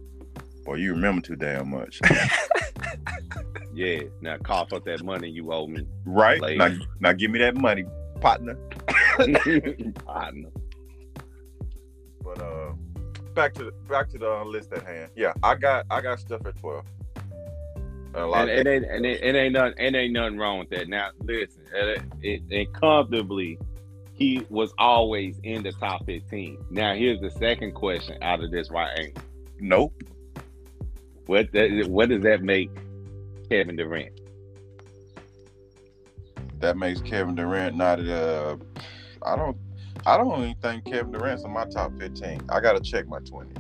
boy, 0.64 0.76
you 0.76 0.92
remember 0.92 1.22
too 1.22 1.36
damn 1.36 1.72
much, 1.72 2.00
Yeah. 3.74 4.02
Now 4.22 4.38
cough 4.38 4.74
up 4.74 4.86
that 4.86 5.04
money 5.04 5.30
you 5.30 5.52
owe 5.52 5.68
me. 5.68 5.88
right? 6.06 6.40
Now, 6.58 6.76
now 7.00 7.14
give 7.14 7.32
me 7.32 7.40
that 7.40 7.56
money, 7.56 7.86
partner. 8.22 8.56
Partner. 10.06 10.50
But 12.38 12.46
uh, 12.46 12.74
back 13.34 13.54
to 13.56 13.66
the 13.66 13.72
back 13.90 14.10
to 14.10 14.18
the 14.18 14.32
uh, 14.32 14.46
list 14.46 14.72
at 14.74 14.84
hand. 14.84 15.12
Yeah, 15.16 15.34
I 15.44 15.56
got 15.56 15.86
I 15.90 16.02
got 16.02 16.20
stuff 16.20 16.46
at 16.46 16.58
twelve. 16.58 16.86
And 18.14 18.16
a 18.16 18.26
lot 18.26 18.50
and, 18.50 18.60
and, 18.60 18.68
ain't, 18.68 18.86
and 18.86 19.06
it, 19.06 19.22
it 19.22 19.36
ain't 19.36 19.54
nothing. 19.54 19.74
It 19.78 19.96
ain't 19.96 20.14
nothing 20.14 20.38
wrong 20.38 20.60
with 20.60 20.70
that. 20.70 20.88
Now, 20.88 21.10
listen, 21.20 21.62
it, 21.74 22.02
it, 22.22 22.42
it 22.50 22.74
comfortably, 22.74 23.60
he 24.14 24.46
was 24.50 24.74
always 24.78 25.40
in 25.44 25.64
the 25.64 25.72
top 25.74 26.06
fifteen. 26.06 26.64
Now, 26.70 26.94
here's 26.96 27.20
the 27.20 27.32
second 27.32 27.74
question 27.74 28.18
out 28.22 28.44
of 28.44 28.52
this 28.52 28.72
right 28.72 28.98
angle. 28.98 29.22
nope. 29.60 29.94
What 31.26 31.52
that, 31.52 31.88
what 31.90 32.10
does 32.10 32.24
that 32.24 32.42
make 32.42 32.70
Kevin 33.50 33.76
Durant? 33.76 34.22
That 36.60 36.78
makes 36.78 37.02
Kevin 37.02 37.36
Durant 37.36 37.76
not 37.76 38.00
uh 38.00 38.56
I 39.24 39.36
don't 39.36 39.58
I 40.06 40.18
don't 40.18 40.42
even 40.42 40.56
think 40.62 40.86
Kevin 40.86 41.12
Durant's 41.12 41.44
in 41.44 41.52
my 41.52 41.66
top 41.66 41.98
fifteen. 41.98 42.42
I 42.50 42.60
gotta 42.60 42.80
check 42.80 43.08
my 43.08 43.20
twenty. 43.20 43.52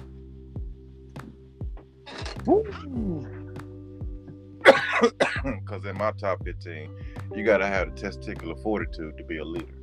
Cause 5.65 5.85
in 5.85 5.97
my 5.97 6.11
top 6.19 6.43
fifteen, 6.43 6.89
you 7.35 7.43
gotta 7.43 7.67
have 7.67 7.95
the 7.95 8.01
testicular 8.01 8.61
fortitude 8.63 9.17
to 9.17 9.23
be 9.23 9.37
a 9.37 9.45
leader. 9.45 9.73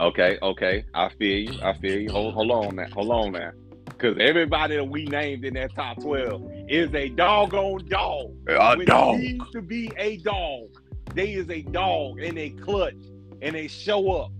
Okay, 0.00 0.38
okay, 0.42 0.84
I 0.94 1.08
feel 1.10 1.52
you. 1.52 1.60
I 1.62 1.76
feel 1.78 1.98
you. 1.98 2.10
Hold, 2.10 2.34
hold 2.34 2.50
on 2.50 2.76
now. 2.76 2.86
Hold 2.92 3.10
on 3.10 3.32
now. 3.32 3.50
Because 3.86 4.16
everybody 4.20 4.76
that 4.76 4.84
we 4.84 5.06
named 5.06 5.44
in 5.44 5.54
that 5.54 5.74
top 5.74 6.00
twelve 6.00 6.48
is 6.68 6.94
a 6.94 7.08
doggone 7.08 7.84
dog. 7.88 8.32
A 8.48 8.76
dog. 8.84 9.18
needs 9.18 9.50
to 9.50 9.60
be 9.60 9.90
a 9.96 10.18
dog. 10.18 10.68
They 11.14 11.32
is 11.32 11.50
a 11.50 11.62
dog 11.62 12.20
and 12.20 12.36
they 12.36 12.50
clutch 12.50 12.94
and 13.42 13.56
they 13.56 13.66
show 13.66 14.12
up. 14.12 14.30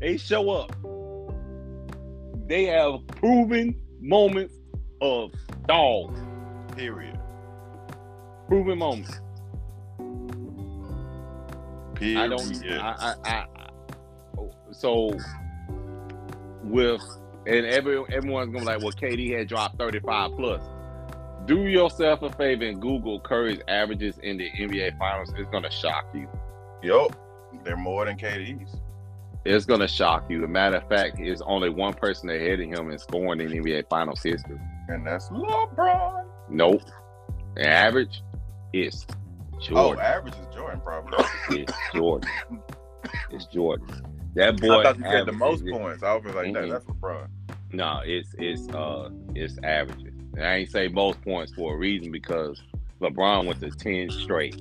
They 0.00 0.16
show 0.16 0.50
up. 0.50 0.74
They 2.48 2.64
have 2.64 3.06
proven 3.06 3.80
moments 4.00 4.54
of 5.00 5.32
dogs. 5.68 6.18
Period. 6.74 7.18
Proven 8.48 8.78
moments. 8.78 9.20
Period. 11.94 12.18
I 12.18 12.28
don't. 12.28 12.66
I, 12.66 13.14
I, 13.24 13.30
I. 13.30 13.46
So 14.72 15.16
with 16.62 17.02
and 17.46 17.66
every 17.66 18.02
everyone's 18.10 18.52
gonna 18.52 18.60
be 18.60 18.64
like, 18.64 18.78
well, 18.80 18.92
KD 18.92 19.36
had 19.36 19.48
dropped 19.48 19.78
thirty 19.78 20.00
five 20.00 20.30
plus. 20.36 20.62
Do 21.46 21.66
yourself 21.66 22.22
a 22.22 22.30
favor 22.32 22.64
and 22.64 22.80
Google 22.80 23.20
Curry's 23.20 23.60
averages 23.68 24.18
in 24.22 24.38
the 24.38 24.50
NBA 24.50 24.98
Finals. 24.98 25.32
It's 25.36 25.50
gonna 25.50 25.70
shock 25.70 26.06
you. 26.14 26.28
Yup. 26.82 27.16
They're 27.64 27.76
more 27.76 28.06
than 28.06 28.16
KD's. 28.16 28.79
It's 29.44 29.64
gonna 29.64 29.88
shock 29.88 30.28
you. 30.30 30.40
The 30.40 30.48
matter 30.48 30.76
of 30.76 30.88
fact, 30.88 31.18
it's 31.18 31.40
only 31.42 31.70
one 31.70 31.94
person 31.94 32.28
ahead 32.28 32.60
of 32.60 32.66
him 32.68 32.90
in 32.90 32.98
scoring 32.98 33.40
in 33.40 33.50
NBA 33.50 33.88
Finals 33.88 34.22
history. 34.22 34.58
And 34.88 35.06
that's 35.06 35.28
LeBron. 35.30 36.24
Nope. 36.50 36.82
The 37.54 37.66
average 37.68 38.22
is 38.72 39.06
Oh, 39.54 39.58
Jordan. 39.60 40.04
average 40.04 40.34
is 40.34 40.54
Jordan 40.54 40.80
probably. 40.82 41.24
It's 41.50 41.72
Jordan. 41.94 42.30
It's 43.30 43.46
Jordan. 43.46 43.86
That 44.34 44.60
boy. 44.60 44.80
I 44.80 44.82
thought 44.82 44.98
you 44.98 45.04
said 45.04 45.26
the 45.26 45.32
most 45.32 45.64
points. 45.66 46.02
I 46.02 46.14
was 46.14 46.24
like, 46.34 46.52
that, 46.52 46.64
Mhm. 46.64 46.70
that's 46.70 46.84
LeBron. 46.84 47.28
No, 47.72 48.00
it's 48.04 48.34
it's 48.38 48.68
uh 48.74 49.08
it's 49.34 49.56
averages. 49.62 50.12
And 50.36 50.44
I 50.44 50.56
ain't 50.56 50.70
say 50.70 50.88
most 50.88 51.20
points 51.22 51.52
for 51.54 51.74
a 51.74 51.76
reason 51.78 52.12
because 52.12 52.60
LeBron 53.00 53.46
went 53.46 53.60
to 53.60 53.70
ten 53.70 54.10
straight. 54.10 54.60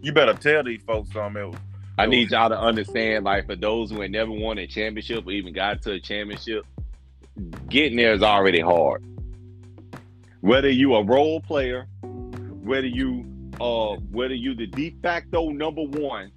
You 0.00 0.12
better 0.12 0.32
tell 0.34 0.62
these 0.64 0.82
folks 0.86 1.12
something 1.12 1.42
else. 1.42 1.56
I 1.96 2.06
need 2.06 2.32
y'all 2.32 2.48
to 2.48 2.58
understand, 2.58 3.24
like 3.24 3.46
for 3.46 3.54
those 3.54 3.90
who 3.90 4.00
had 4.00 4.10
never 4.10 4.32
won 4.32 4.58
a 4.58 4.66
championship 4.66 5.26
or 5.26 5.30
even 5.30 5.52
got 5.52 5.80
to 5.82 5.92
a 5.92 6.00
championship, 6.00 6.66
getting 7.68 7.96
there 7.96 8.12
is 8.12 8.22
already 8.22 8.60
hard. 8.60 9.04
Whether 10.40 10.70
you 10.70 10.96
a 10.96 11.04
role 11.04 11.40
player, 11.40 11.86
whether 12.02 12.86
you 12.86 13.26
uh 13.60 13.94
whether 14.10 14.34
you 14.34 14.56
the 14.56 14.66
de 14.66 14.90
facto 15.02 15.50
number 15.50 15.82
one, 15.82 16.32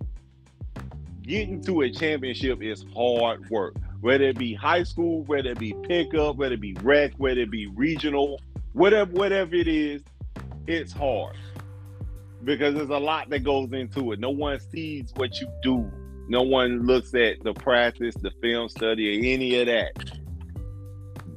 getting 1.23 1.59
to 1.63 1.81
a 1.81 1.89
championship 1.89 2.61
is 2.61 2.85
hard 2.95 3.49
work. 3.49 3.75
Whether 4.01 4.25
it 4.25 4.37
be 4.37 4.53
high 4.53 4.83
school, 4.83 5.23
whether 5.23 5.49
it 5.49 5.59
be 5.59 5.73
pickup, 5.87 6.35
whether 6.35 6.53
it 6.53 6.61
be 6.61 6.75
rec, 6.83 7.13
whether 7.17 7.41
it 7.41 7.49
be 7.49 7.65
regional, 7.65 8.39
whatever 8.73 9.11
whatever 9.11 9.55
it 9.55 9.67
is, 9.67 10.03
it's 10.67 10.93
hard 10.93 11.35
because 12.43 12.75
there's 12.75 12.89
a 12.89 12.97
lot 12.97 13.29
that 13.29 13.43
goes 13.43 13.71
into 13.73 14.11
it. 14.11 14.19
No 14.19 14.29
one 14.29 14.59
sees 14.59 15.11
what 15.15 15.39
you 15.39 15.47
do. 15.63 15.91
No 16.29 16.41
one 16.41 16.85
looks 16.85 17.13
at 17.13 17.43
the 17.43 17.53
practice, 17.53 18.15
the 18.15 18.31
film 18.41 18.69
study, 18.69 19.17
or 19.17 19.33
any 19.33 19.59
of 19.59 19.67
that. 19.67 19.91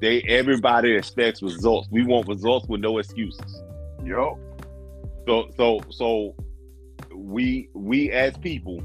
They 0.00 0.22
everybody 0.22 0.96
expects 0.96 1.42
results. 1.42 1.88
We 1.90 2.04
want 2.04 2.26
results 2.26 2.66
with 2.68 2.80
no 2.80 2.98
excuses. 2.98 3.62
Yo. 4.04 4.38
So 5.26 5.50
so 5.56 5.80
so 5.90 6.34
we 7.14 7.68
we 7.74 8.10
as 8.10 8.36
people, 8.38 8.82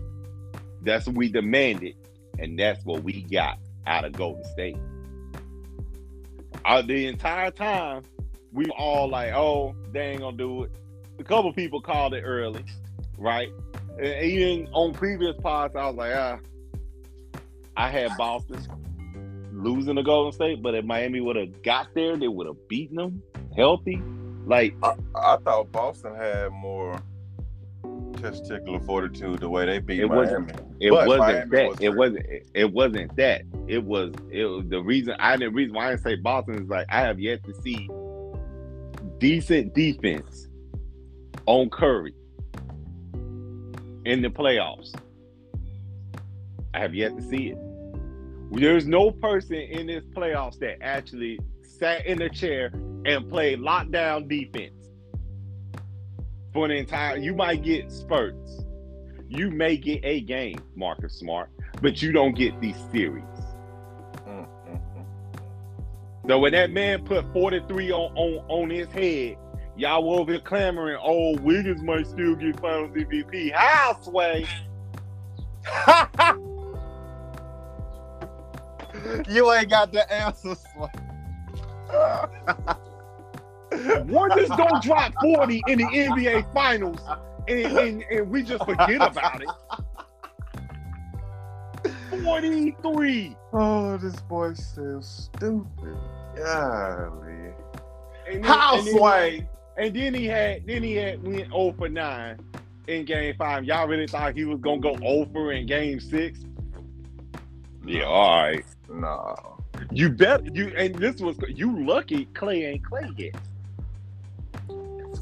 that's 0.81 1.07
what 1.07 1.15
we 1.15 1.29
demanded, 1.29 1.95
and 2.37 2.59
that's 2.59 2.83
what 2.85 3.03
we 3.03 3.21
got 3.23 3.57
out 3.87 4.05
of 4.05 4.11
Golden 4.13 4.43
State. 4.43 4.77
Out 6.65 6.87
the 6.87 7.07
entire 7.07 7.51
time, 7.51 8.03
we 8.51 8.65
all 8.77 9.07
like, 9.07 9.33
"Oh, 9.33 9.75
they 9.91 10.11
ain't 10.11 10.21
gonna 10.21 10.37
do 10.37 10.63
it." 10.63 10.71
A 11.19 11.23
couple 11.23 11.51
people 11.53 11.81
called 11.81 12.13
it 12.13 12.21
early, 12.23 12.63
right? 13.17 13.49
And 13.97 14.23
even 14.25 14.67
on 14.73 14.93
previous 14.93 15.35
pods, 15.37 15.75
I 15.75 15.87
was 15.87 15.95
like, 15.95 16.13
"Ah, 16.15 16.39
I 17.77 17.89
had 17.89 18.11
Boston 18.17 18.59
losing 19.53 19.95
to 19.95 20.03
Golden 20.03 20.33
State, 20.33 20.61
but 20.61 20.75
if 20.75 20.83
Miami 20.85 21.21
would 21.21 21.35
have 21.37 21.61
got 21.63 21.87
there, 21.95 22.17
they 22.17 22.27
would 22.27 22.47
have 22.47 22.67
beaten 22.67 22.97
them 22.97 23.21
healthy." 23.55 24.01
Like 24.45 24.75
I, 24.83 24.93
I 25.15 25.37
thought 25.37 25.71
Boston 25.71 26.13
had 26.15 26.49
more 26.51 27.01
testicular 28.13 28.83
fortitude 28.85 29.39
the 29.39 29.49
way 29.49 29.65
they 29.65 29.79
beat 29.79 29.99
It 29.99 30.07
Miami. 30.07 30.21
wasn't- 30.21 30.51
It 30.79 30.89
But 30.91 31.07
wasn't 31.07 31.19
Miami 31.19 31.49
that. 31.51 31.69
was 31.69 31.77
it 31.81 31.95
wasn't. 31.95 32.25
It 32.53 32.73
wasn't 32.73 33.15
that. 33.15 33.41
It 33.67 33.83
was. 33.83 34.13
It 34.29 34.45
was 34.45 34.65
the 34.67 34.81
reason. 34.83 35.15
I 35.19 35.37
the 35.37 35.49
reason 35.49 35.73
why 35.75 35.87
I 35.87 35.89
didn't 35.91 36.03
say 36.03 36.15
Boston 36.15 36.55
is 36.61 36.69
like 36.69 36.85
I 36.89 36.99
have 36.99 37.19
yet 37.19 37.43
to 37.45 37.53
see 37.61 37.89
decent 39.19 39.73
defense 39.73 40.44
on 41.45 41.69
Curry 41.69 42.13
in 44.05 44.21
the 44.21 44.29
playoffs. 44.29 44.93
I 46.73 46.79
have 46.79 46.93
yet 46.93 47.15
to 47.17 47.23
see 47.23 47.47
it. 47.47 47.57
There's 48.51 48.85
no 48.85 49.11
person 49.11 49.55
in 49.55 49.87
this 49.87 50.03
playoffs 50.05 50.59
that 50.59 50.81
actually 50.81 51.39
sat 51.63 52.05
in 52.05 52.21
a 52.21 52.29
chair 52.29 52.71
and 53.05 53.29
played 53.29 53.59
lockdown 53.59 54.27
defense 54.27 54.89
for 56.53 56.65
an 56.65 56.71
entire. 56.71 57.17
You 57.17 57.33
might 57.33 57.63
get 57.63 57.91
spurts 57.91 58.65
you 59.29 59.51
may 59.51 59.77
get 59.77 60.01
a 60.03 60.21
game, 60.21 60.59
Marcus 60.75 61.13
Smart, 61.13 61.49
but 61.81 62.01
you 62.01 62.11
don't 62.11 62.35
get 62.35 62.59
these 62.61 62.77
series. 62.91 63.23
Mm, 64.27 64.47
mm, 64.67 64.81
mm. 64.97 66.27
So 66.27 66.39
when 66.39 66.53
that 66.53 66.71
man 66.71 67.03
put 67.03 67.31
43 67.33 67.91
on 67.91 68.15
on, 68.15 68.45
on 68.49 68.69
his 68.69 68.87
head, 68.89 69.37
y'all 69.77 70.19
over 70.19 70.33
here 70.33 70.41
clamoring, 70.41 70.97
oh, 71.01 71.37
Wiggins 71.39 71.81
might 71.81 72.07
still 72.07 72.35
get 72.35 72.59
finals 72.59 72.91
MVP. 72.91 73.53
How, 73.53 73.97
Sway? 74.01 74.45
you 79.29 79.53
ain't 79.53 79.69
got 79.69 79.91
the 79.91 80.11
answer. 80.11 80.55
One 84.05 84.31
just 84.37 84.55
don't 84.57 84.83
drop 84.83 85.13
40 85.21 85.61
in 85.67 85.77
the 85.79 85.85
NBA 85.85 86.53
finals 86.53 86.99
and, 87.47 87.59
and, 87.59 88.03
and 88.03 88.29
we 88.29 88.43
just 88.43 88.63
forget 88.65 89.01
about 89.01 89.41
it. 89.41 89.49
43. 92.23 93.35
oh, 93.53 93.97
this 93.97 94.15
boy 94.21 94.53
so 94.53 94.99
stupid. 95.01 95.97
Golly. 96.35 97.53
How, 98.41 98.81
Sway? 98.81 99.47
And 99.77 99.93
then 99.95 100.13
he 100.13 100.25
had 100.25 100.65
then 100.65 100.83
he 100.83 100.93
had 100.95 101.21
went 101.23 101.47
0 101.49 101.73
for 101.77 101.89
9 101.89 102.39
in 102.87 103.05
game 103.05 103.35
five. 103.37 103.65
Y'all 103.65 103.87
really 103.87 104.07
thought 104.07 104.35
he 104.35 104.45
was 104.45 104.59
gonna 104.59 104.79
go 104.79 104.95
oh 105.03 105.21
over 105.21 105.51
in 105.51 105.65
game 105.65 105.99
six? 105.99 106.39
Yeah, 107.85 108.03
all 108.03 108.43
right. 108.43 108.65
Nah. 108.89 109.35
You 109.91 110.09
bet 110.09 110.55
you 110.55 110.73
and 110.77 110.95
this 110.95 111.19
was 111.19 111.37
you 111.49 111.83
lucky 111.85 112.25
Clay 112.33 112.65
ain't 112.65 112.85
Clay 112.85 113.09
yet. 113.17 113.35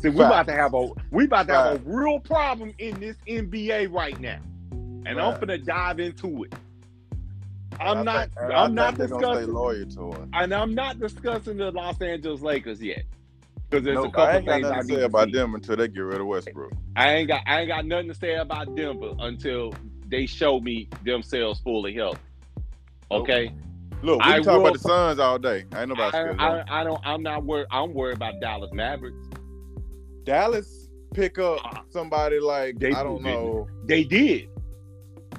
See, 0.02 0.10
we 0.10 0.16
about 0.22 0.48
to 0.48 0.54
have 0.54 0.74
a 0.74 0.90
we 1.12 1.26
about 1.26 1.48
to 1.48 1.54
have 1.54 1.76
a 1.76 1.80
real 1.86 2.20
problem 2.20 2.74
in 2.78 3.00
this 3.00 3.16
NBA 3.28 3.92
right 3.92 4.20
now. 4.20 4.40
And 5.06 5.20
I'm 5.20 5.40
gonna 5.40 5.58
dive 5.58 6.00
into 6.00 6.44
it. 6.44 6.54
I'm 7.80 7.98
And 7.98 8.06
not 8.06 8.30
think- 8.32 8.54
I'm 8.54 8.76
not 8.76 8.96
think 8.96 9.10
they're 9.10 9.20
gonna 9.20 9.40
discussing 9.42 9.54
loyal 9.54 9.86
to 9.88 10.12
him. 10.22 10.30
and 10.34 10.54
I'm 10.54 10.76
not 10.76 11.00
discussing 11.00 11.58
the 11.58 11.72
Los 11.72 12.00
Angeles 12.02 12.42
Lakers 12.42 12.82
yet. 12.82 13.04
Because 13.74 13.86
there's 13.86 13.96
No, 13.96 14.04
a 14.04 14.12
couple 14.12 14.22
I 14.24 14.36
ain't 14.38 14.46
got 14.46 14.54
things 14.54 14.66
I 14.68 14.70
nothing 14.76 14.88
to 14.90 14.96
say 14.96 15.02
about 15.04 15.26
see. 15.28 15.32
them 15.34 15.56
until 15.56 15.76
they 15.78 15.88
get 15.88 16.00
rid 16.02 16.22
of 16.22 16.28
Westbrook. 16.28 16.74
I 16.96 17.14
ain't 17.16 17.28
got 17.28 17.42
I 17.48 17.60
ain't 17.62 17.68
got 17.68 17.86
nothing 17.86 18.08
to 18.10 18.14
say 18.14 18.36
about 18.36 18.76
Denver 18.76 19.14
until 19.20 19.74
they 20.08 20.26
show 20.28 20.60
me 20.60 20.88
themselves 21.04 21.60
fully 21.62 21.94
healthy. 21.96 22.20
Okay, 23.10 23.52
Look, 24.04 24.24
we 24.24 24.32
talk 24.34 24.46
will- 24.46 24.62
about 24.62 24.74
the 24.74 24.80
Suns 24.80 25.18
all 25.20 25.40
day. 25.40 25.66
I 25.72 25.80
Ain't 25.82 25.90
nobody 25.90 26.04
I, 26.04 26.10
scared. 26.10 26.40
I, 26.40 26.64
I 26.68 26.84
don't. 26.84 27.02
I'm 27.04 27.24
not 27.24 27.44
worried. 27.46 27.68
I'm 27.72 27.94
worried 27.96 28.16
about 28.18 28.40
Dallas 28.40 28.70
Mavericks. 28.74 29.28
Dallas 30.24 30.90
pick 31.14 31.38
up 31.40 31.60
Uh, 31.66 31.80
somebody 31.90 32.40
like 32.40 32.78
they- 32.80 32.92
I 32.94 33.04
don't 33.04 33.24
they- 33.24 33.32
know. 33.34 33.68
They 33.86 34.04
did. 34.04 34.50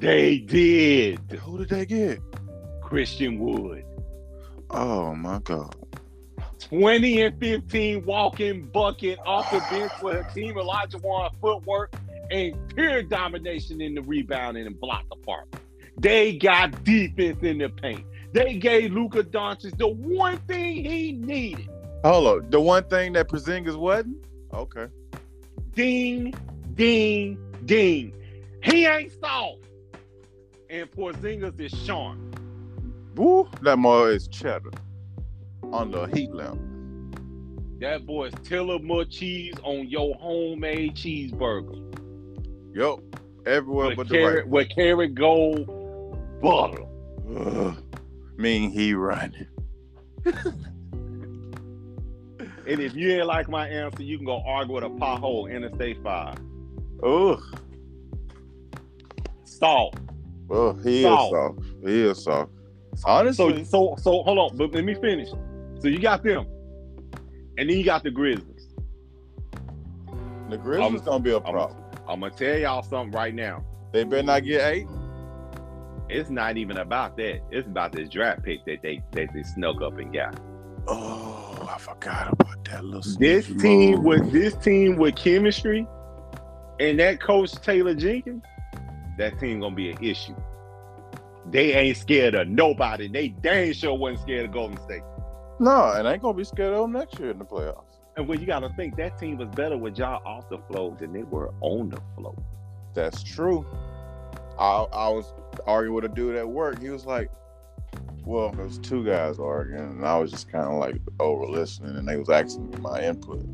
They 0.00 0.38
did. 0.38 1.18
Who 1.44 1.58
did 1.58 1.68
they 1.68 1.86
get? 1.86 2.20
Christian 2.82 3.38
Wood, 3.38 3.84
Oh 4.70 5.14
my 5.14 5.38
god. 5.40 5.74
20 6.64 7.20
and 7.22 7.38
15 7.38 8.04
walking 8.06 8.62
bucket 8.66 9.18
off 9.26 9.50
the 9.50 9.58
bench 9.70 9.92
with 10.02 10.24
Hakeem 10.24 10.54
Olajuwon 10.54 11.30
footwork 11.40 11.94
and 12.30 12.56
pure 12.74 13.02
domination 13.02 13.82
in 13.82 13.94
the 13.94 14.00
rebounding 14.02 14.66
and 14.66 14.78
block 14.80 15.04
department. 15.10 15.62
They 15.98 16.36
got 16.36 16.82
defense 16.82 17.42
in 17.42 17.58
the 17.58 17.68
paint. 17.68 18.04
They 18.32 18.56
gave 18.56 18.92
Luka 18.92 19.22
Doncic 19.24 19.76
the 19.76 19.88
one 19.88 20.38
thing 20.48 20.84
he 20.84 21.12
needed. 21.12 21.68
Hold 22.02 22.44
up. 22.44 22.50
The 22.50 22.60
one 22.60 22.84
thing 22.84 23.12
that 23.12 23.28
Porzingis 23.28 23.76
wasn't? 23.76 24.24
Okay. 24.52 24.86
Ding, 25.74 26.34
ding, 26.74 27.38
ding. 27.66 28.14
He 28.62 28.86
ain't 28.86 29.12
soft. 29.20 29.58
And 30.70 30.90
Porzingis 30.90 31.60
is 31.60 31.72
sharp. 31.84 32.18
Woo, 33.16 33.48
that 33.62 33.78
more 33.78 34.10
is 34.10 34.26
cheddar 34.28 34.70
under 35.72 36.04
a 36.04 36.16
heat 36.16 36.32
lamp. 36.34 36.60
That 37.80 38.06
boy's 38.06 38.32
Tillamook 38.44 39.10
cheese 39.10 39.54
on 39.62 39.88
your 39.88 40.14
homemade 40.16 40.94
cheeseburger. 40.94 41.80
Yup. 42.74 43.00
Everywhere 43.46 43.88
with 43.88 43.96
but 43.96 44.08
the 44.08 44.14
carrot, 44.14 44.44
right. 44.44 44.48
with 44.48 44.68
Kerrygold 44.70 45.66
butter. 46.40 46.84
Ugh. 47.36 47.76
Mean 48.36 48.70
he 48.70 48.94
running. 48.94 49.46
And 52.66 52.80
if 52.80 52.94
you 52.94 53.10
ain't 53.12 53.26
like 53.26 53.48
my 53.48 53.68
answer, 53.68 54.02
you 54.02 54.16
can 54.16 54.24
go 54.26 54.42
argue 54.46 54.74
with 54.74 54.84
a 54.84 54.88
pothole 54.88 55.50
Interstate 55.50 56.02
5. 56.02 56.38
Ugh. 57.02 57.42
Salt. 59.44 60.00
Oh, 60.50 60.72
he 60.72 61.02
Soft. 61.02 61.24
is 61.24 61.30
soft. 61.30 61.58
He 61.86 62.02
is 62.02 62.24
soft. 62.24 62.50
Honestly, 63.04 63.64
so 63.64 63.94
so 63.96 64.02
so 64.02 64.22
hold 64.22 64.38
on, 64.38 64.56
but 64.56 64.72
let 64.72 64.84
me 64.84 64.94
finish. 64.94 65.28
So 65.80 65.88
you 65.88 65.98
got 65.98 66.22
them. 66.22 66.46
And 67.58 67.68
then 67.70 67.76
you 67.78 67.84
got 67.84 68.02
the 68.02 68.10
Grizzlies. 68.10 68.68
the 70.50 70.58
Grizzlies 70.58 71.00
I'm- 71.00 71.04
gonna 71.04 71.20
be 71.20 71.30
a 71.30 71.38
I'm- 71.38 71.52
problem. 71.52 71.80
I'm 72.06 72.20
gonna 72.20 72.32
tell 72.34 72.58
y'all 72.58 72.82
something 72.82 73.12
right 73.12 73.34
now. 73.34 73.64
They 73.92 74.04
better 74.04 74.22
not 74.22 74.44
get 74.44 74.60
eight. 74.72 74.86
It's 76.10 76.28
not 76.28 76.56
even 76.58 76.76
about 76.76 77.16
that. 77.16 77.40
It's 77.50 77.66
about 77.66 77.92
this 77.92 78.08
draft 78.10 78.42
pick 78.42 78.64
that 78.66 78.82
they 78.82 79.02
that 79.12 79.32
they 79.32 79.42
snuck 79.42 79.80
up 79.80 79.98
and 79.98 80.12
got. 80.12 80.38
Oh, 80.86 81.66
I 81.70 81.78
forgot 81.78 82.30
about 82.32 82.62
that 82.66 82.84
little. 82.84 83.18
This 83.18 83.46
team 83.46 83.92
move. 83.96 84.04
with 84.04 84.32
this 84.32 84.54
team 84.56 84.96
with 84.96 85.16
chemistry 85.16 85.86
and 86.78 87.00
that 87.00 87.20
coach 87.20 87.52
Taylor 87.52 87.94
Jenkins, 87.94 88.42
that 89.16 89.38
team 89.40 89.60
gonna 89.60 89.74
be 89.74 89.90
an 89.92 90.04
issue. 90.04 90.34
They 91.50 91.72
ain't 91.72 91.96
scared 91.96 92.34
of 92.34 92.48
nobody. 92.48 93.08
They 93.08 93.28
dang 93.28 93.72
sure 93.72 93.94
wasn't 93.94 94.20
scared 94.20 94.44
of 94.46 94.52
Golden 94.52 94.76
State. 94.82 95.02
No, 95.58 95.92
and 95.92 96.06
ain't 96.06 96.22
gonna 96.22 96.36
be 96.36 96.44
scared 96.44 96.74
of 96.74 96.80
them 96.82 96.92
next 96.92 97.18
year 97.18 97.30
in 97.30 97.38
the 97.38 97.44
playoffs. 97.44 97.98
And 98.16 98.28
when 98.28 98.40
you 98.40 98.46
gotta 98.46 98.68
think 98.70 98.96
that 98.96 99.18
team 99.18 99.38
was 99.38 99.48
better 99.48 99.76
with 99.76 99.98
y'all 99.98 100.22
off 100.26 100.48
the 100.48 100.58
floor 100.58 100.96
than 100.98 101.12
they 101.12 101.22
were 101.22 101.52
on 101.60 101.90
the 101.90 102.00
floor. 102.16 102.34
That's 102.94 103.22
true. 103.22 103.66
I 104.58 104.86
I 104.92 105.08
was 105.08 105.32
arguing 105.66 105.94
with 105.94 106.04
a 106.04 106.08
dude 106.08 106.36
at 106.36 106.48
work. 106.48 106.80
He 106.80 106.90
was 106.90 107.06
like, 107.06 107.30
"Well, 108.24 108.50
there 108.52 108.64
was 108.64 108.78
two 108.78 109.04
guys 109.04 109.38
arguing, 109.38 109.82
and 109.82 110.06
I 110.06 110.18
was 110.18 110.30
just 110.30 110.50
kind 110.50 110.66
of 110.66 110.78
like 110.78 110.96
oh, 111.20 111.36
over 111.36 111.46
listening, 111.46 111.96
and 111.96 112.08
they 112.08 112.16
was 112.16 112.30
asking 112.30 112.70
me 112.70 112.78
my 112.78 113.02
input. 113.02 113.44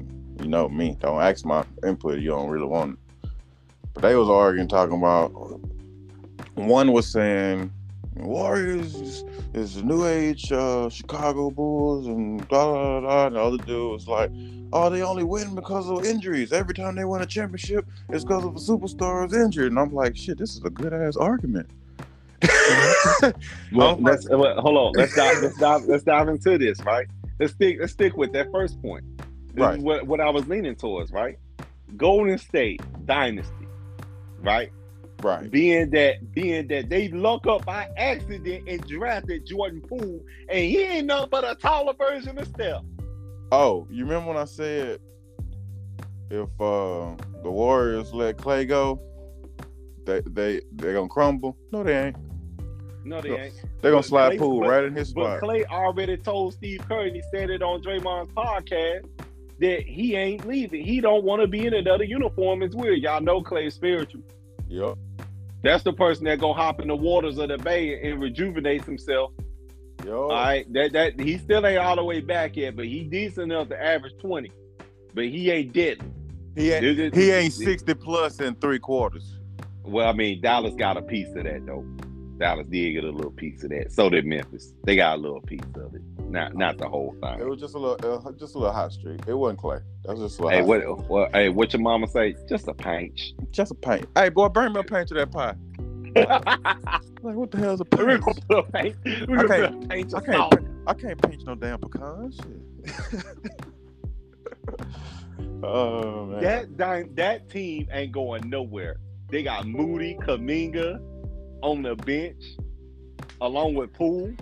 You 0.40 0.48
know 0.48 0.68
me, 0.68 0.96
don't 1.00 1.20
ask 1.20 1.44
my 1.44 1.64
input. 1.86 2.20
You 2.20 2.30
don't 2.30 2.48
really 2.48 2.66
want 2.66 2.98
it. 3.22 3.30
But 3.94 4.02
they 4.02 4.14
was 4.14 4.28
arguing, 4.28 4.68
talking 4.68 4.96
about. 4.96 5.28
One 6.54 6.92
was 6.92 7.06
saying 7.06 7.72
Warriors 8.24 8.94
is, 8.94 9.24
is 9.54 9.74
the 9.76 9.82
new 9.82 10.06
age 10.06 10.50
uh, 10.52 10.88
Chicago 10.88 11.50
Bulls, 11.50 12.06
and 12.06 12.46
blah 12.48 12.70
blah 12.72 13.00
blah. 13.00 13.26
And 13.26 13.36
the 13.36 13.40
other 13.42 13.56
dude 13.58 13.92
was 13.92 14.06
like, 14.08 14.30
"Oh, 14.72 14.90
they 14.90 15.02
only 15.02 15.24
win 15.24 15.54
because 15.54 15.88
of 15.90 16.04
injuries. 16.04 16.52
Every 16.52 16.74
time 16.74 16.96
they 16.96 17.04
win 17.04 17.22
a 17.22 17.26
championship, 17.26 17.86
it's 18.08 18.24
because 18.24 18.44
of 18.44 18.54
a 18.56 18.58
superstar 18.58 19.26
is 19.26 19.34
injured." 19.34 19.72
And 19.72 19.78
I'm 19.78 19.92
like, 19.92 20.16
"Shit, 20.16 20.38
this 20.38 20.56
is 20.56 20.62
a 20.64 20.70
good 20.70 20.92
ass 20.92 21.16
argument." 21.16 21.68
Well, 23.72 23.94
I'm 23.96 24.02
let's 24.02 24.28
well, 24.28 24.60
hold 24.60 24.76
on. 24.76 24.92
Let's 24.94 25.14
dive. 25.14 25.42
Let's 25.42 25.58
dive. 25.58 25.84
Let's 25.84 26.02
dive 26.04 26.28
into 26.28 26.58
this. 26.58 26.80
Right. 26.80 27.06
Let's 27.38 27.52
stick. 27.52 27.76
Let's 27.80 27.92
stick 27.92 28.16
with 28.16 28.32
that 28.32 28.50
first 28.50 28.80
point. 28.82 29.04
This 29.54 29.56
Right. 29.62 29.78
is 29.78 29.84
what 29.84 30.06
what 30.06 30.20
I 30.20 30.30
was 30.30 30.46
leaning 30.48 30.74
towards. 30.76 31.12
Right. 31.12 31.38
Golden 31.96 32.38
State 32.38 32.80
dynasty. 33.06 33.66
Right. 34.42 34.72
Right. 35.22 35.50
being 35.50 35.90
that 35.90 36.32
being 36.32 36.66
that 36.68 36.88
they 36.88 37.08
luck 37.08 37.46
up 37.46 37.64
by 37.64 37.88
accident 37.96 38.68
and 38.68 38.86
drafted 38.86 39.46
Jordan 39.46 39.80
Poole, 39.80 40.20
and 40.48 40.58
he 40.58 40.82
ain't 40.82 41.06
nothing 41.06 41.28
but 41.30 41.44
a 41.50 41.54
taller 41.54 41.94
version 41.94 42.38
of 42.38 42.46
Steph. 42.48 42.82
Oh, 43.52 43.86
you 43.90 44.04
remember 44.04 44.28
when 44.28 44.36
I 44.36 44.44
said 44.44 45.00
if 46.30 46.48
uh, 46.60 47.14
the 47.42 47.50
Warriors 47.50 48.12
let 48.12 48.38
Clay 48.38 48.64
go, 48.64 49.00
they 50.04 50.20
they 50.26 50.60
they 50.72 50.92
gonna 50.92 51.08
crumble? 51.08 51.56
No, 51.72 51.82
they 51.82 52.06
ain't. 52.06 52.16
No, 53.04 53.20
they 53.20 53.30
ain't. 53.30 53.54
They're 53.80 53.90
gonna 53.92 54.02
But 54.02 54.04
slide 54.04 54.28
Clay- 54.30 54.38
Poole 54.38 54.60
right 54.60 54.84
in 54.84 54.94
his 54.94 55.12
But 55.12 55.24
spot. 55.24 55.40
Clay 55.40 55.64
already 55.64 56.16
told 56.18 56.54
Steve 56.54 56.82
Kerr, 56.86 57.06
and 57.06 57.16
he 57.16 57.22
said 57.32 57.50
it 57.50 57.62
on 57.62 57.82
Draymond's 57.82 58.32
podcast, 58.32 59.06
that 59.58 59.82
he 59.82 60.14
ain't 60.16 60.46
leaving. 60.46 60.84
He 60.84 61.00
don't 61.00 61.24
want 61.24 61.40
to 61.42 61.48
be 61.48 61.66
in 61.66 61.74
another 61.74 62.04
uniform 62.04 62.62
as 62.62 62.74
weird. 62.74 63.00
Y'all 63.00 63.20
know 63.22 63.42
Clay's 63.42 63.74
spiritual. 63.74 64.22
Yup. 64.68 64.98
That's 65.62 65.82
the 65.84 65.92
person 65.92 66.24
that 66.24 66.38
gonna 66.40 66.54
hop 66.54 66.80
in 66.80 66.88
the 66.88 66.96
waters 66.96 67.38
of 67.38 67.48
the 67.48 67.58
bay 67.58 68.08
and 68.10 68.20
rejuvenate 68.20 68.84
himself. 68.84 69.32
Yo. 70.04 70.22
All 70.22 70.28
right, 70.30 70.70
that 70.72 70.92
that 70.92 71.20
he 71.20 71.36
still 71.38 71.66
ain't 71.66 71.78
all 71.78 71.96
the 71.96 72.04
way 72.04 72.20
back 72.20 72.56
yet, 72.56 72.74
but 72.76 72.86
he 72.86 73.04
decent 73.04 73.52
enough 73.52 73.68
to 73.68 73.82
average 73.82 74.14
twenty. 74.20 74.50
But 75.14 75.24
he 75.24 75.50
ain't 75.50 75.72
dead. 75.72 75.98
He 76.56 76.72
ain't, 76.72 76.82
This 76.82 76.98
is- 76.98 77.14
he 77.14 77.30
ain't 77.30 77.54
this- 77.54 77.64
60 77.64 77.94
plus 77.94 78.40
in 78.40 78.54
three 78.56 78.78
quarters. 78.78 79.38
Well, 79.84 80.08
I 80.08 80.12
mean, 80.12 80.40
Dallas 80.40 80.74
got 80.74 80.96
a 80.96 81.02
piece 81.02 81.28
of 81.36 81.44
that 81.44 81.66
though. 81.66 81.84
Dallas 82.38 82.66
did 82.68 82.92
get 82.92 83.04
a 83.04 83.10
little 83.10 83.30
piece 83.32 83.62
of 83.64 83.70
that. 83.70 83.92
So 83.92 84.08
did 84.08 84.24
Memphis. 84.24 84.72
They 84.84 84.96
got 84.96 85.18
a 85.18 85.20
little 85.20 85.40
piece 85.42 85.60
of 85.74 85.94
it. 85.94 86.00
Not 86.30 86.54
not 86.54 86.78
the 86.78 86.88
whole 86.88 87.14
thing. 87.20 87.40
It 87.40 87.46
was 87.48 87.58
just 87.60 87.74
a 87.74 87.78
little, 87.78 88.22
uh, 88.26 88.32
just 88.32 88.54
a 88.54 88.58
little 88.58 88.72
hot 88.72 88.92
streak. 88.92 89.20
It 89.26 89.34
wasn't 89.34 89.58
Clay. 89.58 89.78
That 90.04 90.16
was 90.16 90.30
just 90.32 90.40
a. 90.40 90.48
Hey, 90.48 90.62
what, 90.62 90.80
streak. 90.82 91.08
what 91.08 91.32
hey, 91.34 91.48
what 91.48 91.72
your 91.72 91.82
mama 91.82 92.06
say? 92.06 92.36
Just 92.48 92.68
a 92.68 92.74
pinch. 92.74 93.32
Just 93.50 93.72
a 93.72 93.74
paint. 93.74 94.06
Hey, 94.14 94.28
boy, 94.28 94.48
bring 94.48 94.72
me 94.72 94.80
a 94.80 94.84
paint 94.84 95.08
to 95.08 95.14
that 95.14 95.30
pie. 95.32 95.54
Like, 97.22 97.34
what 97.36 97.50
the 97.50 97.58
hell's 97.58 97.82
a 97.82 97.84
gonna 97.84 98.18
put 98.18 98.58
a 98.58 98.62
paint. 98.62 98.96
We're 99.28 99.40
I 99.40 99.42
gonna 99.42 99.48
can't- 99.48 99.74
put 99.80 99.84
a 99.84 99.88
paint 99.88 100.14
I 100.14 100.18
of 100.18 100.24
can't. 100.24 100.36
salt. 100.36 100.54
I 100.86 100.94
can't 100.94 101.20
pinch 101.22 101.42
no 101.44 101.54
damn 101.54 101.78
pecan 101.78 102.32
shit. 102.32 103.24
oh 105.62 106.26
man. 106.26 106.76
That 106.76 107.16
that 107.16 107.50
team 107.50 107.88
ain't 107.92 108.12
going 108.12 108.48
nowhere. 108.48 108.96
They 109.30 109.42
got 109.42 109.66
Moody, 109.66 110.16
Kuminga 110.22 110.98
on 111.62 111.82
the 111.82 111.94
bench, 111.94 112.42
along 113.42 113.74
with 113.74 113.92
Poole. 113.92 114.32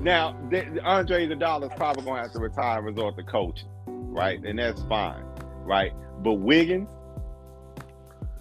Now, 0.00 0.36
they, 0.50 0.66
Andre 0.84 1.26
Iguodala 1.26 1.70
is 1.70 1.76
probably 1.76 2.04
going 2.04 2.16
to 2.16 2.22
have 2.22 2.32
to 2.32 2.38
retire 2.38 2.78
and 2.78 2.86
resort 2.86 3.16
to 3.16 3.24
coaching, 3.24 3.68
right? 3.86 4.42
And 4.44 4.58
that's 4.58 4.82
fine, 4.82 5.24
right? 5.64 5.92
But 6.22 6.34
Wiggins, 6.34 6.88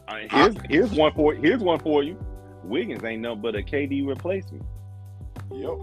uh, 0.07 0.17
here's, 0.29 0.55
here's 0.69 0.91
one 0.91 1.13
for 1.13 1.33
here's 1.33 1.61
one 1.61 1.79
for 1.79 2.03
you. 2.03 2.17
Wiggins 2.63 3.03
ain't 3.03 3.21
nothing 3.21 3.41
but 3.41 3.55
a 3.55 3.59
KD 3.59 4.07
replacement. 4.07 4.63
Yep. 5.51 5.77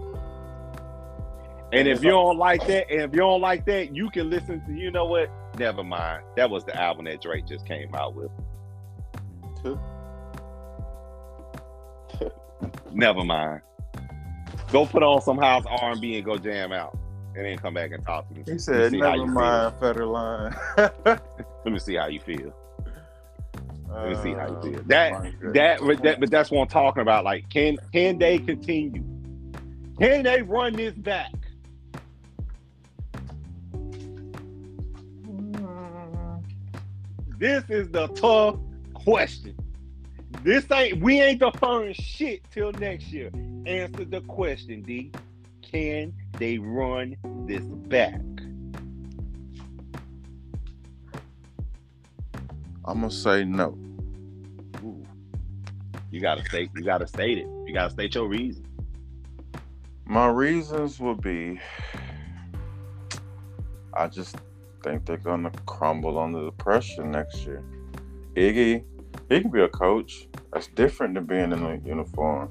And 1.73 1.87
if 1.87 2.03
you 2.03 2.11
don't 2.11 2.37
like 2.37 2.65
that, 2.67 2.89
and 2.89 3.01
if 3.01 3.11
you 3.11 3.19
don't 3.19 3.41
like 3.41 3.65
that, 3.65 3.93
you 3.95 4.09
can 4.09 4.29
listen 4.29 4.63
to. 4.65 4.73
You 4.73 4.91
know 4.91 5.05
what? 5.05 5.29
Never 5.57 5.83
mind. 5.83 6.23
That 6.37 6.49
was 6.49 6.63
the 6.63 6.79
album 6.79 7.05
that 7.05 7.21
Drake 7.21 7.47
just 7.47 7.65
came 7.65 7.93
out 7.93 8.15
with. 8.15 8.31
Never 12.93 13.23
mind. 13.25 13.61
Go 14.75 14.85
put 14.85 15.03
on 15.03 15.21
some 15.21 15.37
house 15.37 15.63
R 15.69 15.91
and 15.93 16.01
B 16.01 16.17
and 16.17 16.25
go 16.25 16.37
jam 16.37 16.73
out, 16.73 16.97
and 17.33 17.45
then 17.45 17.57
come 17.57 17.75
back 17.75 17.93
and 17.93 18.05
talk 18.05 18.27
to 18.27 18.35
me. 18.35 18.43
He 18.45 18.59
said, 18.59 18.91
me 18.91 18.99
"Never 18.99 19.15
you 19.15 19.25
mind, 19.25 19.73
Federline." 19.79 20.53
Let 21.05 21.71
me 21.71 21.79
see 21.79 21.95
how 21.95 22.07
you 22.07 22.19
feel. 22.19 22.53
Let 23.89 24.09
me 24.09 24.15
see 24.15 24.33
how 24.33 24.47
you 24.47 24.55
Uh, 24.57 24.61
feel. 24.61 24.83
That 24.87 25.11
my 25.13 25.31
that 25.53 25.79
but 25.79 26.03
that 26.03 26.19
but 26.19 26.29
that's 26.29 26.51
what 26.51 26.63
I'm 26.63 26.67
talking 26.67 27.01
about. 27.01 27.23
Like, 27.23 27.49
can 27.49 27.77
can 27.93 28.17
they 28.19 28.37
continue? 28.37 29.01
Can 29.97 30.23
they 30.23 30.41
run 30.41 30.73
this 30.73 30.93
back? 30.93 31.31
This 37.37 37.63
is 37.69 37.87
the 37.91 38.07
tough 38.07 38.57
question. 38.93 39.55
This 40.45 40.69
ain't 40.71 41.01
we 41.01 41.19
ain't 41.19 41.39
deferring 41.39 41.95
shit 41.95 42.43
till 42.51 42.71
next 42.73 43.07
year. 43.07 43.31
Answer 43.65 44.05
the 44.05 44.21
question, 44.21 44.83
D. 44.83 45.11
Can 45.63 46.13
they 46.33 46.59
run 46.59 47.17
this 47.47 47.63
back? 47.63 48.21
I'm 52.85 53.01
gonna 53.01 53.09
say 53.09 53.43
no. 53.43 53.75
Ooh. 54.83 55.03
You 56.11 56.21
gotta 56.21 56.45
state 56.45 56.69
you 56.75 56.83
gotta 56.83 57.07
state 57.07 57.39
it. 57.39 57.47
You 57.65 57.73
gotta 57.73 57.89
state 57.89 58.13
your 58.13 58.27
reason. 58.27 58.67
My 60.05 60.27
reasons 60.27 60.99
would 60.99 61.21
be, 61.21 61.59
I 63.95 64.05
just 64.09 64.35
think 64.83 65.07
they're 65.07 65.17
gonna 65.17 65.49
crumble 65.65 66.19
under 66.19 66.43
the 66.43 66.51
pressure 66.51 67.03
next 67.03 67.47
year. 67.47 67.63
Iggy, 68.35 68.83
he 69.29 69.41
can 69.41 69.51
be 69.51 69.61
a 69.61 69.69
coach. 69.69 70.27
That's 70.53 70.67
different 70.67 71.15
than 71.15 71.25
being 71.25 71.51
in 71.51 71.63
a 71.63 71.79
uniform 71.85 72.49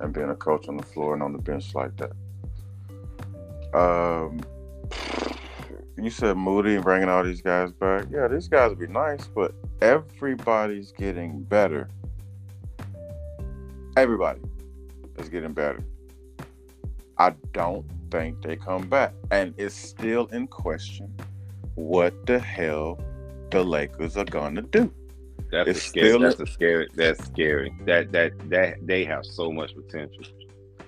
and 0.00 0.12
being 0.12 0.30
a 0.30 0.36
coach 0.36 0.68
on 0.68 0.76
the 0.76 0.82
floor 0.82 1.14
and 1.14 1.22
on 1.22 1.32
the 1.32 1.38
bench 1.38 1.74
like 1.74 1.92
that. 1.98 2.12
Um, 3.78 4.40
you 5.96 6.10
said 6.10 6.36
Moody 6.36 6.74
and 6.74 6.84
bringing 6.84 7.08
all 7.08 7.22
these 7.22 7.42
guys 7.42 7.72
back. 7.72 8.06
Yeah, 8.10 8.26
these 8.28 8.48
guys 8.48 8.70
would 8.70 8.78
be 8.78 8.86
nice, 8.86 9.26
but 9.28 9.54
everybody's 9.80 10.92
getting 10.92 11.42
better. 11.42 11.88
Everybody 13.96 14.40
is 15.18 15.28
getting 15.28 15.52
better. 15.52 15.84
I 17.18 17.34
don't 17.52 17.84
think 18.10 18.42
they 18.42 18.56
come 18.56 18.88
back. 18.88 19.12
And 19.30 19.54
it's 19.58 19.74
still 19.74 20.26
in 20.26 20.46
question 20.46 21.14
what 21.74 22.26
the 22.26 22.38
hell 22.38 22.98
the 23.50 23.62
Lakers 23.62 24.16
are 24.16 24.24
gonna 24.24 24.62
do. 24.62 24.92
That's 25.50 25.68
It's 25.70 25.78
a 25.78 25.82
scary. 25.82 26.08
still- 26.08 26.20
That's 26.20 26.40
a 26.40 26.46
scary. 26.46 26.88
That's 26.94 27.24
scary. 27.26 27.74
That 27.86 28.12
that 28.12 28.32
that 28.50 28.86
they 28.86 29.04
have 29.04 29.24
so 29.26 29.50
much 29.52 29.74
potential. 29.74 30.24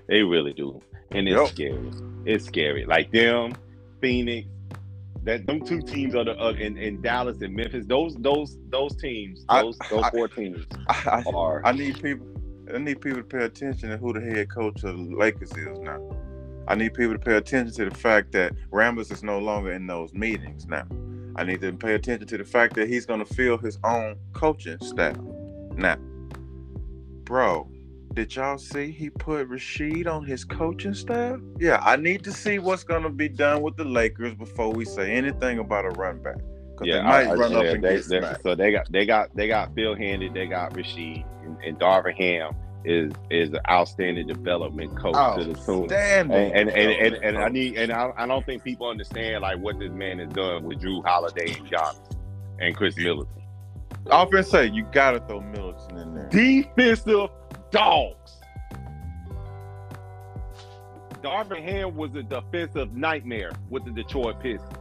They 0.09 0.23
really 0.23 0.53
do, 0.53 0.81
and 1.11 1.29
it's 1.29 1.37
Yep. 1.37 1.49
scary. 1.49 1.91
It's 2.27 2.45
scary. 2.45 2.85
Like 2.87 3.11
them, 3.13 3.53
Phoenix. 4.01 4.49
That 5.25 5.47
them 5.47 5.61
two 5.65 5.81
teams 5.81 6.15
are 6.17 6.25
the 6.25 6.37
uh, 6.41 6.53
in, 6.53 6.77
in 6.77 7.01
Dallas 7.01 7.41
and 7.43 7.55
Memphis. 7.55 7.87
Those 7.87 8.17
those 8.17 8.59
those 8.71 8.95
teams. 8.97 9.45
I- 9.49 9.63
Those 9.63 9.79
those 9.91 10.03
I- 10.05 10.11
four 10.11 10.29
teams 10.29 10.67
I, 10.89 11.23
I, 11.27 11.31
are. 11.33 11.63
I 11.65 11.73
need 11.73 12.01
people 12.03 12.27
I 12.75 12.79
need 12.79 13.01
people 13.01 13.19
to 13.19 13.25
pay 13.25 13.45
attention 13.45 13.91
to 13.91 13.97
who 13.97 14.13
the 14.13 14.21
head 14.21 14.49
coach 14.51 14.83
of 14.85 14.97
the 14.97 15.17
Lakers 15.17 15.51
is 15.57 15.79
now. 15.81 16.01
I 16.69 16.75
need 16.77 16.95
people 16.95 17.13
to 17.15 17.19
pay 17.19 17.37
attention 17.37 17.75
to 17.75 17.91
the 17.91 17.97
fact 17.97 18.31
that 18.33 18.53
Rambis 18.73 19.11
is 19.13 19.23
no 19.25 19.39
longer 19.41 19.73
in 19.73 19.87
those 19.89 20.13
meetings 20.15 20.67
now. 20.67 20.87
I 21.37 21.45
need 21.45 21.61
to 21.63 21.73
pay 21.73 21.95
attention 21.95 22.27
to 22.29 22.39
the 22.39 22.45
fact 22.45 22.75
that 22.77 22.89
he's 22.89 23.07
gonna 23.07 23.25
fill 23.25 23.59
his 23.59 23.79
own 23.85 24.17
coaching 24.33 24.79
staff. 24.81 25.17
Now, 25.77 25.97
bro, 27.25 27.69
did 28.13 28.35
y'all 28.37 28.59
see 28.59 28.91
he 28.91 29.09
put 29.11 29.49
Rasheed 29.49 30.07
on 30.07 30.25
his 30.25 30.45
coaching 30.45 30.95
staff? 30.95 31.39
Yeah, 31.59 31.81
I 31.83 31.97
need 31.97 32.23
to 32.25 32.33
see 32.33 32.59
what's 32.59 32.85
gonna 32.85 33.11
be 33.11 33.29
done 33.29 33.63
with 33.63 33.77
the 33.77 33.85
Lakers 33.85 34.35
before 34.35 34.71
we 34.73 34.85
say 34.85 35.13
anything 35.13 35.59
about 35.59 35.85
a 35.87 35.91
run 35.91 36.23
back. 36.23 36.37
Yeah, 36.83 36.97
they 36.97 37.03
might 37.03 37.27
I- 37.27 37.31
I- 37.31 37.35
run 37.35 37.55
up 37.55 37.65
yeah, 37.65 37.71
and 37.73 37.85
they- 37.85 37.97
get 37.97 38.09
they- 38.09 38.35
so 38.43 38.55
they 38.55 38.73
got 38.73 38.91
they 38.93 39.07
got 39.07 39.35
they 39.37 39.47
got 39.49 39.75
Phil 39.75 39.95
Handy, 39.95 40.29
they 40.29 40.47
got 40.47 40.75
Rasheed, 40.75 41.25
and, 41.45 41.57
and 41.65 41.79
Darvin 41.79 42.15
Ham 42.17 42.55
is 42.85 43.13
is 43.31 43.51
an 43.51 43.61
outstanding 43.69 44.27
development 44.27 44.97
coach 44.97 45.39
to 45.39 45.45
the 45.45 45.55
tune. 45.55 45.93
And 45.93 46.33
and, 46.33 46.69
and, 46.71 46.71
and, 46.71 47.15
and 47.25 47.39
I 47.39 47.49
need 47.49 47.77
and 47.77 47.93
I, 47.93 48.13
I 48.17 48.27
don't 48.27 48.45
think 48.45 48.63
people 48.65 48.89
understand 48.89 49.43
like 49.43 49.59
what 49.59 49.79
this 49.79 49.91
man 49.93 50.19
has 50.19 50.29
done 50.31 50.65
with 50.65 50.81
Jrue 50.81 51.05
Holiday 51.05 51.55
and 51.57 51.67
Giannis 51.69 52.17
and 52.61 52.77
Khris 52.77 52.97
Middleton. 52.97 53.43
Offense 54.07 54.49
say 54.49 54.67
you 54.67 54.85
gotta 54.93 55.21
throw 55.21 55.41
Middleton 55.41 55.99
in 55.99 56.15
there. 56.15 56.29
Defensive 56.29 57.31
dogs. 57.71 58.19
Darvin 61.23 61.63
Ham 61.63 61.95
was 61.97 62.15
a 62.17 62.23
defensive 62.23 62.95
nightmare 62.95 63.53
with 63.71 63.85
the 63.85 63.93
Detroit 63.93 64.41
Pistons. 64.41 64.73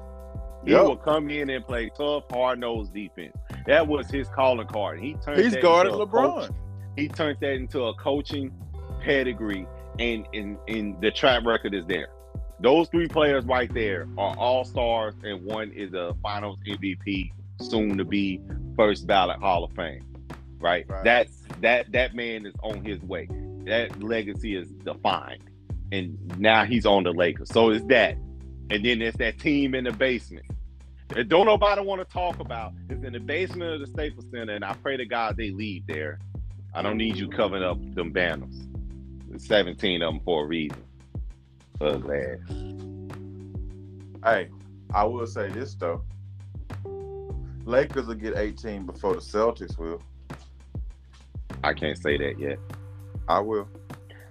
He 0.66 0.72
Yep. 0.72 0.88
would 0.88 1.02
come 1.02 1.30
in 1.30 1.50
and 1.50 1.66
play 1.66 1.90
tough, 1.96 2.24
hard 2.32 2.60
nosed 2.60 2.94
defense. 2.94 3.36
That 3.68 3.88
was 3.88 4.10
his 4.10 4.28
calling 4.30 4.68
card. 4.68 5.00
He 5.00 5.14
turned 5.16 5.40
He's 5.42 5.56
guarded 5.58 5.94
LeBron. 5.94 6.48
coach- 6.48 6.50
he 6.96 7.08
turned 7.08 7.38
that 7.42 7.54
into 7.54 7.84
a 7.86 7.94
coaching 7.96 8.52
pedigree, 9.02 9.68
and 10.00 10.26
and, 10.34 10.58
and 10.68 11.02
the 11.02 11.12
track 11.12 11.46
record 11.46 11.74
is 11.74 11.86
there. 11.86 12.10
Those 12.60 12.90
three 12.90 13.08
players 13.08 13.44
right 13.46 13.74
there 13.74 14.08
are 14.18 14.36
all 14.38 14.64
stars, 14.64 15.16
and 15.24 15.44
one 15.44 15.72
is 15.72 15.94
a 15.94 16.16
Finals 16.22 16.60
MVP, 16.68 17.32
soon 17.60 17.98
to 17.98 18.06
be 18.06 18.40
first 18.76 19.08
ballot 19.08 19.40
Hall 19.40 19.64
of 19.64 19.72
Fame. 19.74 20.06
Right? 20.60 20.86
Right. 20.88 21.04
That's 21.04 21.32
that 21.62 21.92
that 21.92 22.14
man 22.14 22.46
is 22.46 22.54
on 22.62 22.86
his 22.86 23.02
way. 23.02 23.28
That 23.66 24.02
legacy 24.02 24.56
is 24.56 24.68
defined, 24.70 25.44
and 25.92 26.18
now 26.40 26.66
he's 26.66 26.86
on 26.86 27.04
the 27.04 27.12
Lakers. 27.12 27.50
So 27.50 27.70
it's 27.72 27.86
that, 27.86 28.16
and 28.70 28.86
then 28.86 29.00
there's 29.00 29.16
that 29.16 29.40
team 29.40 29.74
in 29.74 29.86
the 29.86 29.92
basement. 29.92 30.46
that 31.10 31.30
don't 31.30 31.46
nobody 31.46 31.82
want 31.82 32.08
to 32.08 32.14
talk 32.14 32.40
about. 32.40 32.74
It's 32.90 33.04
in 33.04 33.14
the 33.14 33.20
basement 33.20 33.74
of 33.74 33.80
the 33.80 33.88
Staples 33.88 34.26
Center, 34.32 34.54
and 34.54 34.64
I 34.64 34.74
pray 34.74 34.98
to 34.98 35.06
God 35.06 35.36
they 35.36 35.50
leave 35.50 35.88
there. 35.88 36.20
I 36.74 36.82
don't 36.82 36.98
need 36.98 37.18
you 37.18 37.28
covering 37.28 37.64
up 37.64 37.78
them 37.96 38.12
banners. 38.12 38.68
There's 39.28 39.46
17 39.46 40.02
of 40.02 40.14
them 40.14 40.22
for 40.24 40.44
a 40.44 40.48
reason. 40.48 40.84
Ugly 41.82 42.18
ass. 42.18 42.40
Hey, 44.24 44.50
I 44.94 45.04
will 45.04 45.28
say 45.28 45.50
this 45.50 45.74
though. 45.76 46.04
Lakers 47.66 48.08
will 48.08 48.16
get 48.16 48.38
18 48.38 48.86
before 48.86 49.14
the 49.14 49.20
Celtics 49.20 49.78
will. 49.78 50.02
I 51.64 51.74
can't 51.74 51.98
say 51.98 52.18
that 52.18 52.40
yet. 52.40 52.58
I 53.28 53.40
will. 53.40 53.68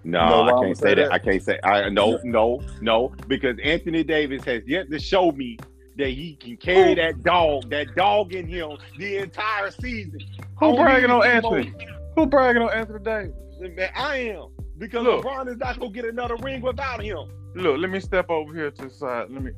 No, 0.03 0.47
No, 0.47 0.59
I 0.59 0.65
can't 0.65 0.77
say 0.77 0.83
say 0.83 0.95
that. 0.95 1.11
that? 1.11 1.13
I 1.13 1.19
can't 1.19 1.43
say. 1.43 1.59
I 1.63 1.89
no, 1.91 2.19
no, 2.25 2.61
no, 2.81 3.13
because 3.29 3.57
Anthony 3.63 4.03
Davis 4.03 4.43
has 4.45 4.63
yet 4.67 4.91
to 4.91 4.99
show 4.99 5.31
me 5.33 5.59
that 5.97 6.09
he 6.09 6.37
can 6.37 6.57
carry 6.57 6.95
that 6.95 7.23
dog, 7.23 7.69
that 7.71 7.95
dog 7.95 8.33
in 8.33 8.47
him, 8.47 8.79
the 8.99 9.19
entire 9.19 9.71
season. 9.71 10.21
Who 10.59 10.75
bragging 10.77 11.11
on 11.11 11.21
the 11.21 11.27
Anthony? 11.27 11.75
Who 12.17 12.27
bragging 12.27 12.63
on 12.63 12.73
Anthony 12.73 13.05
Davis? 13.05 13.35
Man, 13.61 13.91
I 13.95 14.17
am 14.17 14.49
because 14.79 15.05
Look. 15.05 15.25
LeBron 15.25 15.49
is 15.49 15.59
not 15.59 15.79
gonna 15.79 15.93
get 15.93 16.05
another 16.05 16.37
ring 16.37 16.61
without 16.63 17.03
him. 17.03 17.29
Look, 17.55 17.79
let 17.79 17.91
me 17.91 18.01
step 18.01 18.31
over 18.31 18.53
here 18.55 18.71
to 18.71 18.83
the 18.83 18.91
side. 18.91 19.31
Let 19.31 19.43
me. 19.43 19.53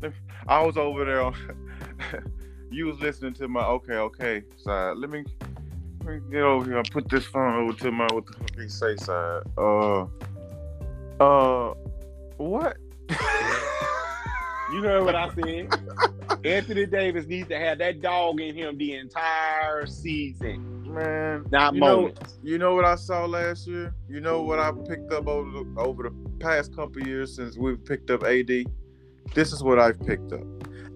Let 0.00 0.12
me 0.12 0.16
I 0.46 0.64
was 0.64 0.76
over 0.76 1.04
there. 1.04 1.22
On, 1.22 1.34
you 2.70 2.86
was 2.86 2.98
listening 3.00 3.34
to 3.34 3.48
my 3.48 3.64
okay, 3.64 3.94
okay 3.94 4.42
side. 4.56 4.96
Let 4.96 5.10
me, 5.10 5.24
let 6.04 6.14
me 6.14 6.20
get 6.30 6.42
over 6.42 6.64
here. 6.64 6.78
and 6.78 6.90
put 6.90 7.08
this 7.08 7.24
phone 7.26 7.54
over 7.64 7.78
to 7.78 7.92
my 7.92 8.06
what 8.12 8.26
the 8.26 8.32
fuck 8.32 8.58
he 8.58 8.68
say 8.68 8.96
side. 8.96 9.42
Uh, 9.56 10.06
uh, 11.20 11.74
what? 12.36 12.76
You 14.72 14.82
heard 14.82 15.04
what 15.04 15.14
I 15.14 15.28
said. 15.34 15.68
Anthony 16.44 16.86
Davis 16.86 17.26
needs 17.26 17.48
to 17.48 17.58
have 17.58 17.78
that 17.78 18.00
dog 18.00 18.40
in 18.40 18.54
him 18.54 18.78
the 18.78 18.94
entire 18.94 19.86
season, 19.86 20.81
Man, 20.92 21.46
not 21.50 21.74
you 21.74 21.80
know, 21.80 22.12
you 22.42 22.58
know 22.58 22.74
what 22.74 22.84
I 22.84 22.94
saw 22.96 23.24
last 23.24 23.66
year? 23.66 23.94
You 24.08 24.20
know 24.20 24.42
what 24.42 24.58
I 24.58 24.72
picked 24.72 25.12
up 25.12 25.26
over 25.26 25.50
the, 25.50 25.80
over 25.80 26.02
the 26.04 26.14
past 26.38 26.74
couple 26.76 27.02
years 27.06 27.34
since 27.34 27.56
we've 27.56 27.82
picked 27.84 28.10
up 28.10 28.22
AD? 28.24 28.50
This 29.34 29.52
is 29.52 29.62
what 29.62 29.78
I've 29.78 29.98
picked 30.04 30.32
up. 30.32 30.42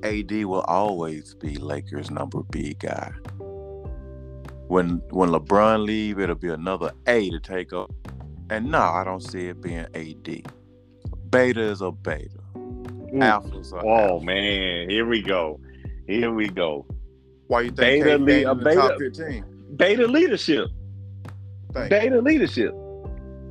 AD 0.02 0.30
will 0.44 0.60
always 0.62 1.34
be 1.34 1.56
Lakers 1.56 2.10
number 2.10 2.42
B 2.50 2.74
guy. 2.78 3.10
When 4.68 5.00
when 5.10 5.30
LeBron 5.30 5.84
leave, 5.86 6.18
it'll 6.18 6.34
be 6.34 6.48
another 6.50 6.92
A 7.06 7.30
to 7.30 7.40
take 7.40 7.72
up. 7.72 7.90
And 8.50 8.70
no, 8.70 8.80
I 8.80 9.02
don't 9.04 9.22
see 9.22 9.46
it 9.48 9.60
being 9.60 9.86
AD. 9.94 10.42
Beta 11.30 11.60
is 11.60 11.80
a 11.80 11.90
beta. 11.90 12.28
Alphas 13.14 13.72
are 13.72 13.78
Oh 13.84 14.20
alphas. 14.20 14.24
man, 14.24 14.90
here 14.90 15.06
we 15.06 15.22
go. 15.22 15.60
Here 16.06 16.32
we 16.32 16.48
go. 16.48 16.84
Why 17.46 17.62
you 17.62 17.68
think 17.70 18.04
Beta 18.04 18.18
KD 18.18 18.24
lead- 18.26 18.46
a 18.46 18.50
in 18.50 18.58
the 18.58 18.64
beta- 18.64 18.76
top 18.80 18.98
15? 18.98 19.44
Beta 19.76 20.06
leadership. 20.06 20.68
Thank 21.72 21.92
you. 21.92 21.98
Beta 21.98 22.20
leadership. 22.20 22.74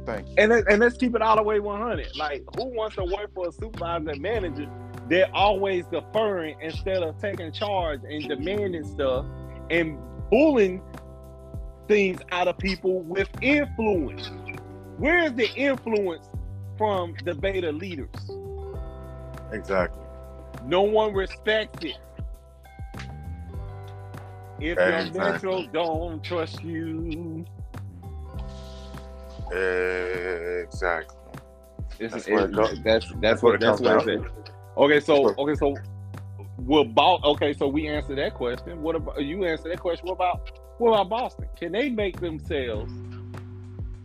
Thank 0.06 0.28
you. 0.30 0.36
And 0.38 0.52
and 0.52 0.80
let's 0.80 0.98
keep 0.98 1.16
it 1.16 1.22
all 1.22 1.36
the 1.36 1.44
way 1.44 1.60
100. 1.60 2.16
Like, 2.16 2.44
who 2.56 2.66
wants 2.66 2.96
to 2.96 3.04
work 3.04 3.34
for 3.34 3.50
a 3.50 3.52
supervisor 3.52 4.10
and 4.10 4.22
manager? 4.22 4.70
They're 5.08 5.30
always 5.34 5.86
deferring 5.88 6.58
instead 6.62 7.04
of 7.04 7.20
taking 7.20 7.52
charge 7.52 8.02
and 8.10 8.28
demanding 8.28 8.84
stuff 8.86 9.26
and 9.70 10.00
pulling 10.30 10.82
things 11.88 12.20
out 12.32 12.48
of 12.48 12.58
people 12.58 13.02
with 13.02 13.30
influence. 13.42 14.32
Where 14.98 15.26
is 15.26 15.34
the 15.34 15.52
influence 15.54 16.28
from 16.78 17.16
the 17.24 17.36
beta 17.36 17.72
leaders? 17.72 18.10
Exactly. 19.52 20.02
No 20.66 20.82
one 20.82 21.14
respects 21.14 21.84
it. 21.84 21.98
If 24.60 24.78
your 24.78 24.88
Exactly. 24.90 25.20
metro 25.20 25.64
don't 25.74 26.24
trust 26.24 26.64
you, 26.64 27.46
Exactly. 29.52 31.18
It's, 32.00 32.14
That's 32.14 32.26
that's 32.26 32.28
where 32.30 32.46
it 32.46 32.52
goes. 32.54 32.80
That's 32.84 33.14
that's 33.22 33.42
where 33.44 33.54
what 33.54 33.56
it 33.56 33.66
that's 33.66 33.80
comes 33.80 33.82
what 34.06 34.08
it 34.10 34.18
down 34.18 34.26
said. 34.44 34.54
Okay, 34.78 35.00
so 35.00 35.34
okay, 35.38 35.56
so 35.56 35.76
we'll 36.58 36.84
Boston? 36.84 37.30
Okay, 37.32 37.54
so 37.54 37.68
we 37.68 37.88
answer 37.88 38.16
that 38.16 38.34
question. 38.34 38.82
What 38.82 38.96
about 38.96 39.22
you? 39.24 39.46
answer 39.46 39.70
that 39.70 39.80
question. 39.80 40.08
What 40.08 40.16
about 40.16 40.60
what 40.80 40.90
about 40.90 41.10
Boston? 41.10 41.48
Can 41.58 41.72
they 41.72 41.90
make 41.90 42.20
themselves 42.20 42.92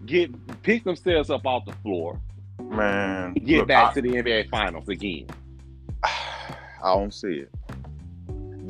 get 0.07 0.31
pick 0.63 0.85
themselves 0.85 1.31
up 1.31 1.47
off 1.47 1.65
the 1.65 1.73
floor, 1.83 2.21
Man, 2.63 3.35
get 3.35 3.59
look, 3.61 3.69
back 3.69 3.91
I- 3.91 3.95
to 3.95 4.03
the 4.03 4.09
NBA 4.11 4.51
Finals 4.51 4.89
again? 4.89 5.27
I 6.05 6.95
don't 6.95 7.13
see 7.13 7.45
it. 7.45 7.51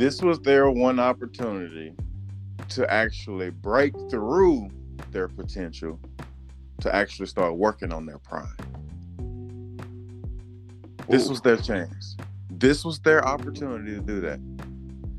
This 0.00 0.22
was 0.22 0.40
their 0.40 0.70
one 0.70 0.98
opportunity 0.98 1.92
to 2.70 2.90
actually 2.90 3.50
break 3.50 3.92
through 4.08 4.70
their 5.10 5.28
potential 5.28 6.00
to 6.80 6.94
actually 6.94 7.26
start 7.26 7.56
working 7.56 7.92
on 7.92 8.06
their 8.06 8.16
prime. 8.16 8.56
This 11.06 11.26
Ooh. 11.26 11.32
was 11.32 11.42
their 11.42 11.58
chance. 11.58 12.16
This 12.48 12.82
was 12.82 12.98
their 13.00 13.22
opportunity 13.28 13.94
to 13.94 14.00
do 14.00 14.22
that. 14.22 14.40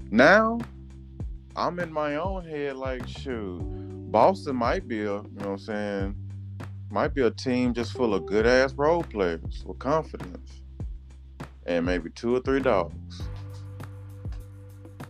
Now, 0.09 0.57
I'm 1.55 1.77
in 1.77 1.93
my 1.93 2.15
own 2.15 2.43
head 2.43 2.75
like, 2.75 3.07
shoot, 3.07 3.59
Boston 4.11 4.55
might 4.55 4.87
be 4.87 5.01
a, 5.01 5.03
you 5.03 5.09
know 5.11 5.27
what 5.35 5.47
I'm 5.47 5.57
saying, 5.59 6.15
might 6.89 7.13
be 7.13 7.21
a 7.21 7.29
team 7.29 7.75
just 7.75 7.93
full 7.93 8.15
of 8.15 8.25
good 8.25 8.47
ass 8.47 8.73
role 8.73 9.03
players 9.03 9.63
with 9.63 9.77
confidence 9.77 10.63
and 11.67 11.85
maybe 11.85 12.09
two 12.09 12.35
or 12.35 12.39
three 12.39 12.61
dogs. 12.61 13.21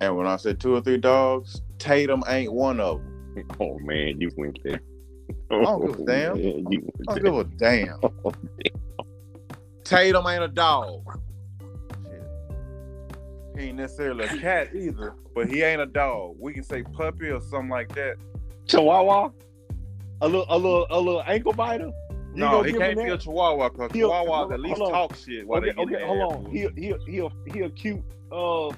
And 0.02 0.18
when 0.18 0.26
I 0.26 0.36
say 0.38 0.54
two 0.54 0.74
or 0.74 0.82
three 0.82 0.98
dogs, 0.98 1.62
Tatum 1.78 2.24
ain't 2.28 2.52
one 2.52 2.80
of 2.80 2.98
them. 2.98 3.46
Oh 3.60 3.78
man, 3.80 4.20
you 4.20 4.32
went 4.36 4.58
there. 4.64 4.82
I 5.52 5.62
don't 5.62 5.86
give 5.86 6.00
a 6.00 6.06
damn. 6.06 6.42
man, 6.42 6.82
I 7.08 7.14
don't 7.14 7.24
give 7.24 7.38
a 7.38 7.44
damn. 7.44 8.00
Oh, 8.26 8.34
Tatum 9.84 10.26
ain't 10.26 10.44
a 10.44 10.48
dog. 10.48 11.04
Shit. 12.04 12.24
He 13.58 13.64
ain't 13.66 13.78
necessarily 13.78 14.26
a 14.26 14.38
cat 14.40 14.74
either, 14.74 15.16
but 15.36 15.50
he 15.50 15.62
ain't 15.62 15.82
a 15.82 15.86
dog. 15.86 16.36
We 16.40 16.54
can 16.54 16.64
say 16.64 16.82
puppy 16.82 17.28
or 17.30 17.42
something 17.42 17.70
like 17.70 17.94
that. 17.96 18.16
Chihuahua, 18.68 19.32
a 20.22 20.28
little, 20.28 20.46
a 20.50 20.58
little, 20.58 20.88
a 20.90 21.00
little 21.00 21.24
ankle 21.28 21.54
biter. 21.54 21.92
You 22.34 22.46
no, 22.46 22.64
he 22.64 22.74
can't 22.74 22.98
be 22.98 23.10
a 23.10 23.18
chihuahua 23.18 23.70
because 23.70 23.92
chihuahuas 23.92 24.54
at 24.54 24.62
least 24.62 24.78
talk 24.78 25.16
shit 25.16 25.46
while 25.46 25.60
Okay, 25.60 25.74
they 25.76 25.82
okay, 25.82 26.06
hold 26.06 26.34
on. 26.34 26.52
He 26.52 26.68
he 26.76 26.94
he 27.06 27.30
he 27.52 27.60
a 27.62 27.70
cute 27.70 28.02
uh 28.32 28.72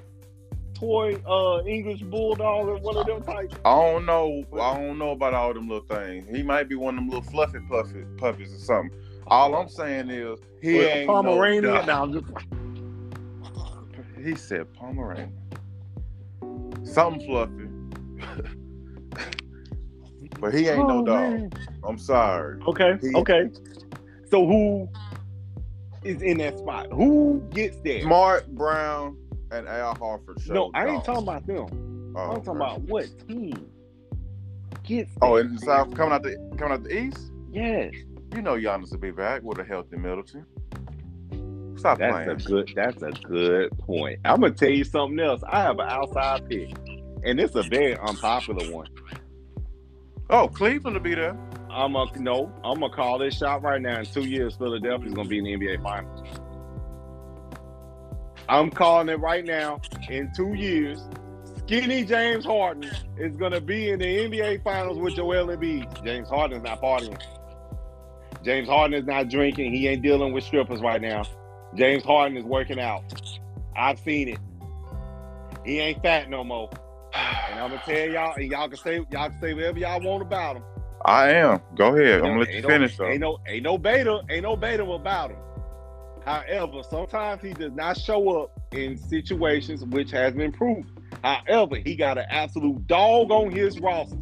toy 0.84 1.16
uh 1.28 1.64
English 1.66 2.02
bulldog 2.02 2.68
or 2.68 2.78
one 2.78 2.98
of 2.98 3.06
them 3.06 3.22
types. 3.24 3.56
I 3.64 3.76
don't 3.76 4.06
know. 4.06 4.44
I 4.54 4.76
don't 4.76 4.98
know 4.98 5.12
about 5.12 5.34
all 5.34 5.54
them 5.54 5.70
little 5.70 5.86
things. 5.88 6.28
He 6.30 6.44
might 6.44 6.68
be 6.68 6.76
one 6.76 6.96
of 6.96 7.00
them 7.00 7.10
little 7.10 7.24
fluffy 7.24 7.60
puffy 7.70 8.04
puppies 8.18 8.54
or 8.54 8.60
something. 8.60 9.00
All 9.28 9.56
I'm 9.56 9.70
saying 9.70 10.10
is 10.10 10.40
he 10.62 10.80
Or 10.80 10.84
ain't 10.84 11.08
Pomeranian. 11.08 11.64
No 11.64 11.82
No, 11.82 11.86
dog. 11.86 12.14
Just 12.14 12.26
He 14.22 14.36
said 14.36 14.74
Pomeranian. 14.74 15.32
Something 16.84 17.26
fluffy. 17.26 17.70
but 20.40 20.54
he 20.54 20.68
ain't 20.68 20.90
Oh, 20.90 21.00
no 21.00 21.06
dog. 21.06 21.32
man. 21.32 21.50
I'm 21.86 21.98
sorry. 21.98 22.62
Okay, 22.68 22.98
He- 23.02 23.16
okay. 23.16 23.50
So 24.30 24.46
who 24.46 24.90
is 26.04 26.22
in 26.22 26.40
that 26.40 26.58
spot? 26.58 26.88
Who 26.92 27.42
gets 27.52 27.78
there? 27.78 28.02
Smart 28.02 28.48
Brown 28.56 29.18
and 29.54 29.68
Al 29.68 29.96
Harford. 29.96 30.38
No, 30.48 30.72
I 30.74 30.88
ain't 30.88 31.04
talking 31.06 31.24
about 31.24 31.46
them. 31.48 32.14
Oh, 32.16 32.20
I'm 32.32 32.44
talking 32.44 32.50
okay. 32.50 32.58
about 32.58 32.82
what 32.82 33.06
team 33.28 33.68
gets 34.84 35.12
Oh, 35.22 35.38
in 35.38 35.54
the 35.56 35.60
South 35.62 35.94
coming 35.96 36.14
out 36.14 36.24
the 36.24 36.36
coming 36.58 36.74
out 36.74 36.84
the 36.84 36.98
East. 36.98 37.32
yes. 37.52 37.94
You 38.36 38.42
know 38.42 38.54
Giannis 38.56 38.92
will 38.92 38.98
be 39.00 39.12
back 39.12 39.44
with 39.44 39.60
a 39.60 39.64
healthy 39.64 39.96
Middleton. 39.98 40.46
Stop 41.78 42.00
That's 42.00 42.14
playing. 42.14 42.30
a 42.30 42.36
good. 42.36 42.72
That's 42.76 43.02
a 43.04 43.12
good 43.12 43.78
point. 43.80 44.20
I'm 44.26 44.42
gonna 44.42 44.54
tell 44.54 44.70
you 44.72 44.84
something 44.84 45.20
else. 45.20 45.42
I 45.48 45.62
have 45.62 45.78
an 45.80 45.88
outside 45.90 46.50
pick, 46.50 46.70
and 47.24 47.40
it's 47.40 47.56
a 47.56 47.64
very 47.64 47.98
unpopular 47.98 48.72
one. 48.72 48.88
Oh, 50.30 50.48
Cleveland 50.48 50.96
will 50.96 51.04
be 51.04 51.14
there. 51.16 51.38
I'm 51.70 51.96
a 51.96 52.06
no. 52.18 52.52
I'm 52.64 52.80
gonna 52.80 52.94
call 52.94 53.18
this 53.20 53.38
shot 53.38 53.62
right 53.64 53.82
now. 53.82 54.00
In 54.00 54.06
two 54.06 54.22
years, 54.26 54.56
Philadelphia's 54.56 55.14
gonna 55.14 55.28
be 55.30 55.38
in 55.40 55.44
the 55.44 55.54
NBA 55.58 55.84
Finals. 55.84 56.22
I'm 58.50 58.70
calling 58.70 59.10
it 59.10 59.20
right 59.20 59.46
now. 59.46 59.82
In 60.10 60.32
two 60.36 60.54
years, 60.54 61.02
skinny 61.60 62.04
James 62.04 62.46
Harden 62.46 62.92
is 63.18 63.36
gonna 63.38 63.62
be 63.62 63.90
in 63.90 64.00
the 64.00 64.06
NBA 64.06 64.64
Finals 64.64 64.98
with 64.98 65.16
Joel 65.16 65.48
Embiid. 65.48 66.04
James 66.04 66.30
Harden 66.30 66.58
is 66.58 66.64
not 66.64 66.82
partying. 66.82 67.22
James 68.44 68.68
Harden 68.68 68.94
is 69.00 69.06
not 69.06 69.30
drinking. 69.30 69.74
He 69.74 69.88
ain't 69.88 70.02
dealing 70.02 70.34
with 70.34 70.44
strippers 70.44 70.82
right 70.82 71.02
now. 71.02 71.24
James 71.76 72.04
Harden 72.04 72.38
is 72.38 72.44
working 72.44 72.80
out. 72.80 73.04
I've 73.76 74.00
seen 74.00 74.30
it. 74.30 74.40
He 75.66 75.80
ain't 75.80 76.02
fat 76.02 76.30
no 76.30 76.44
more. 76.44 76.70
And 77.14 77.60
I'm 77.60 77.70
gonna 77.70 77.82
tell 77.86 78.10
y'all, 78.10 78.34
and 78.36 78.52
y'all 78.52 78.68
can 78.68 78.78
say 78.78 78.96
y'all 79.12 79.30
can 79.30 79.40
say 79.40 79.54
whatever 79.54 79.80
y'all 79.80 80.02
want 80.02 80.22
about 80.22 80.58
him. 80.58 80.64
I 81.06 81.32
am. 81.32 81.62
Go 81.76 81.96
ahead. 81.96 82.22
I'm 82.22 82.28
gonna 82.28 82.40
let 82.40 82.50
you 82.50 82.56
Ain't 82.56 82.66
finish 82.66 83.00
no, 83.00 83.06
though. 83.06 83.12
Ain't 83.12 83.22
no, 83.22 83.40
ain't 83.48 83.64
no 83.64 83.78
beta, 83.78 84.22
ain't 84.30 84.44
no 84.44 84.56
beta 84.56 84.84
about 84.84 85.32
him. 85.32 85.38
However, 86.26 86.82
sometimes 86.90 87.42
he 87.42 87.54
does 87.54 87.74
not 87.74 87.98
show 87.98 88.42
up 88.42 88.60
in 88.72 88.98
situations 88.98 89.84
which 89.84 90.12
has 90.12 90.34
been 90.34 90.52
proven. 90.52 90.88
However, 91.24 91.76
he 91.76 91.96
got 91.96 92.18
an 92.18 92.26
absolute 92.30 92.88
dog 92.88 93.32
on 93.32 93.52
his 93.52 93.80
roster. 93.80 94.18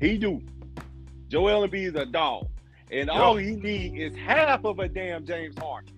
He 0.00 0.18
do. 0.18 0.42
Joel 1.28 1.68
Embiid 1.68 1.88
is 1.88 1.94
a 1.94 2.06
dog, 2.06 2.48
and 2.90 3.10
all 3.10 3.36
he 3.36 3.56
need 3.56 4.00
is 4.00 4.16
half 4.16 4.64
of 4.64 4.78
a 4.78 4.88
damn 4.88 5.26
James 5.26 5.56
Harden, 5.58 5.92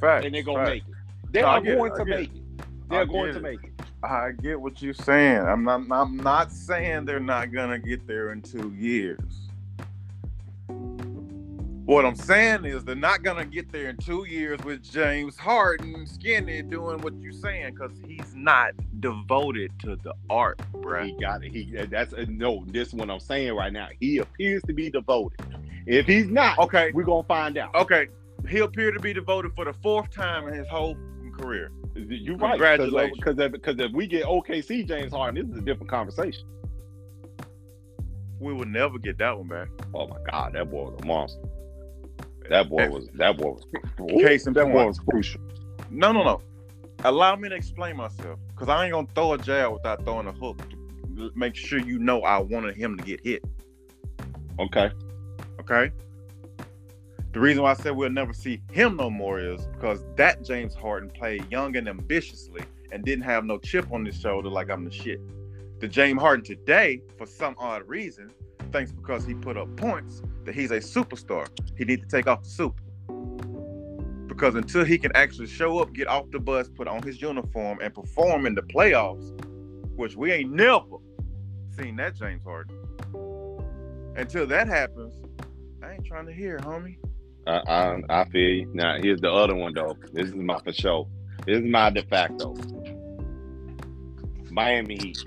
Facts. 0.00 0.26
and 0.26 0.34
they're 0.34 0.42
gonna 0.42 0.64
make 0.64 0.82
it. 0.86 0.94
They 1.32 1.42
no, 1.42 1.46
are 1.48 1.60
get 1.60 1.72
it, 1.72 1.78
going 1.78 1.94
to 1.94 2.04
make 2.04 2.34
it. 2.34 2.42
I 2.90 2.96
They're 2.96 3.06
going 3.06 3.26
get 3.26 3.34
to 3.34 3.40
make 3.40 3.64
it. 3.64 3.72
I 4.02 4.30
get 4.40 4.60
what 4.60 4.80
you're 4.80 4.94
saying. 4.94 5.38
I'm 5.40 5.64
not. 5.64 5.82
I'm 5.90 6.16
not 6.16 6.52
saying 6.52 7.04
they're 7.04 7.20
not 7.20 7.52
gonna 7.52 7.78
get 7.78 8.06
there 8.06 8.32
in 8.32 8.42
two 8.42 8.72
years. 8.76 9.49
What 11.90 12.06
I'm 12.06 12.14
saying 12.14 12.66
is 12.66 12.84
they're 12.84 12.94
not 12.94 13.24
gonna 13.24 13.44
get 13.44 13.72
there 13.72 13.88
in 13.88 13.96
two 13.96 14.24
years 14.24 14.60
with 14.64 14.80
James 14.80 15.36
Harden 15.36 16.06
skinny 16.06 16.62
doing 16.62 17.00
what 17.00 17.14
you're 17.20 17.32
saying 17.32 17.74
because 17.74 17.90
he's 18.06 18.32
not 18.32 18.74
devoted 19.00 19.72
to 19.80 19.96
the 19.96 20.14
art, 20.30 20.62
bro. 20.70 21.02
He 21.06 21.16
got 21.20 21.42
it. 21.42 21.50
He 21.50 21.64
that's 21.90 22.12
uh, 22.12 22.26
no. 22.28 22.64
This 22.68 22.88
is 22.88 22.94
what 22.94 23.10
I'm 23.10 23.18
saying 23.18 23.56
right 23.56 23.72
now. 23.72 23.88
He 23.98 24.18
appears 24.18 24.62
to 24.68 24.72
be 24.72 24.88
devoted. 24.88 25.44
If 25.84 26.06
he's 26.06 26.28
not, 26.28 26.60
Okay, 26.60 26.92
we're 26.94 27.02
gonna 27.02 27.26
find 27.26 27.58
out. 27.58 27.74
okay. 27.74 28.06
He 28.48 28.58
appeared 28.58 28.94
to 28.94 29.00
be 29.00 29.12
devoted 29.12 29.52
for 29.56 29.64
the 29.64 29.72
fourth 29.82 30.12
time 30.12 30.46
in 30.46 30.54
his 30.54 30.68
whole 30.68 30.96
career. 31.40 31.72
You're 31.96 32.36
right. 32.36 32.50
Congratulations. 32.50 33.18
Because 33.18 33.36
if, 33.40 33.50
because 33.50 33.80
if 33.80 33.90
we 33.90 34.06
get 34.06 34.26
OKC 34.26 34.86
James 34.86 35.10
Harden, 35.10 35.44
this 35.44 35.56
is 35.56 35.60
a 35.60 35.64
different 35.64 35.90
conversation. 35.90 36.46
We 38.38 38.52
will 38.52 38.66
never 38.66 38.96
get 39.00 39.18
that 39.18 39.36
one 39.36 39.48
back. 39.48 39.70
Oh 39.92 40.06
my 40.06 40.18
God, 40.30 40.52
that 40.52 40.70
boy 40.70 40.90
was 40.90 41.00
a 41.02 41.04
monster. 41.04 41.40
That 42.50 42.68
boy 42.68 42.90
was. 42.90 43.08
That 43.14 43.38
boy 43.38 43.52
was. 43.52 43.64
Case 44.24 44.46
in 44.48 44.52
that 44.54 44.66
boy 44.66 44.84
was 44.84 44.98
crucial. 44.98 45.40
No, 45.88 46.10
no, 46.10 46.24
no. 46.24 46.42
Allow 47.04 47.36
me 47.36 47.48
to 47.48 47.54
explain 47.54 47.96
myself, 47.96 48.40
because 48.50 48.68
I 48.68 48.84
ain't 48.84 48.92
gonna 48.92 49.06
throw 49.14 49.32
a 49.34 49.38
jab 49.38 49.72
without 49.72 50.04
throwing 50.04 50.26
a 50.26 50.32
hook. 50.32 50.60
To 51.16 51.30
make 51.36 51.54
sure 51.54 51.78
you 51.78 51.98
know 51.98 52.22
I 52.22 52.38
wanted 52.38 52.76
him 52.76 52.96
to 52.98 53.04
get 53.04 53.24
hit. 53.24 53.44
Okay. 54.58 54.90
Okay. 55.60 55.92
The 57.32 57.38
reason 57.38 57.62
why 57.62 57.70
I 57.70 57.74
said 57.74 57.94
we'll 57.94 58.10
never 58.10 58.32
see 58.32 58.60
him 58.72 58.96
no 58.96 59.10
more 59.10 59.38
is 59.38 59.66
because 59.66 60.04
that 60.16 60.44
James 60.44 60.74
Harden 60.74 61.08
played 61.08 61.48
young 61.52 61.76
and 61.76 61.88
ambitiously 61.88 62.62
and 62.90 63.04
didn't 63.04 63.24
have 63.24 63.44
no 63.44 63.58
chip 63.58 63.92
on 63.92 64.04
his 64.04 64.18
shoulder 64.18 64.48
like 64.48 64.70
I'm 64.70 64.84
the 64.84 64.90
shit. 64.90 65.20
The 65.78 65.86
James 65.86 66.20
Harden 66.20 66.44
today, 66.44 67.00
for 67.16 67.26
some 67.26 67.54
odd 67.58 67.86
reason, 67.86 68.32
thinks 68.70 68.92
because 68.92 69.24
he 69.24 69.34
put 69.34 69.56
up 69.56 69.76
points 69.76 70.22
that 70.44 70.54
he's 70.54 70.70
a 70.70 70.78
superstar. 70.78 71.48
He 71.76 71.84
needs 71.84 72.02
to 72.02 72.08
take 72.08 72.26
off 72.26 72.42
the 72.42 72.48
suit. 72.48 72.74
Because 74.26 74.54
until 74.54 74.84
he 74.84 74.96
can 74.96 75.12
actually 75.14 75.48
show 75.48 75.78
up, 75.80 75.92
get 75.92 76.08
off 76.08 76.30
the 76.30 76.38
bus, 76.38 76.68
put 76.68 76.88
on 76.88 77.02
his 77.02 77.20
uniform, 77.20 77.78
and 77.82 77.94
perform 77.94 78.46
in 78.46 78.54
the 78.54 78.62
playoffs, 78.62 79.38
which 79.96 80.16
we 80.16 80.32
ain't 80.32 80.52
never 80.52 80.96
seen 81.76 81.96
that 81.96 82.14
James 82.14 82.42
Harden. 82.42 82.76
Until 84.16 84.46
that 84.46 84.66
happens, 84.66 85.14
I 85.82 85.90
I 85.90 85.94
ain't 85.94 86.06
trying 86.06 86.26
to 86.26 86.32
hear, 86.32 86.58
homie. 86.58 86.98
I, 87.48 87.56
I 87.66 88.20
I 88.20 88.24
feel 88.26 88.48
you. 88.48 88.70
Now 88.72 88.96
here's 89.00 89.20
the 89.20 89.32
other 89.32 89.56
one 89.56 89.74
though. 89.74 89.96
This 90.12 90.28
is 90.28 90.34
my 90.36 90.60
for 90.60 90.72
sure. 90.72 91.08
This 91.46 91.58
is 91.58 91.64
my 91.64 91.90
de 91.90 92.04
facto. 92.04 92.54
Miami 94.50 94.96
Heat. 94.98 95.18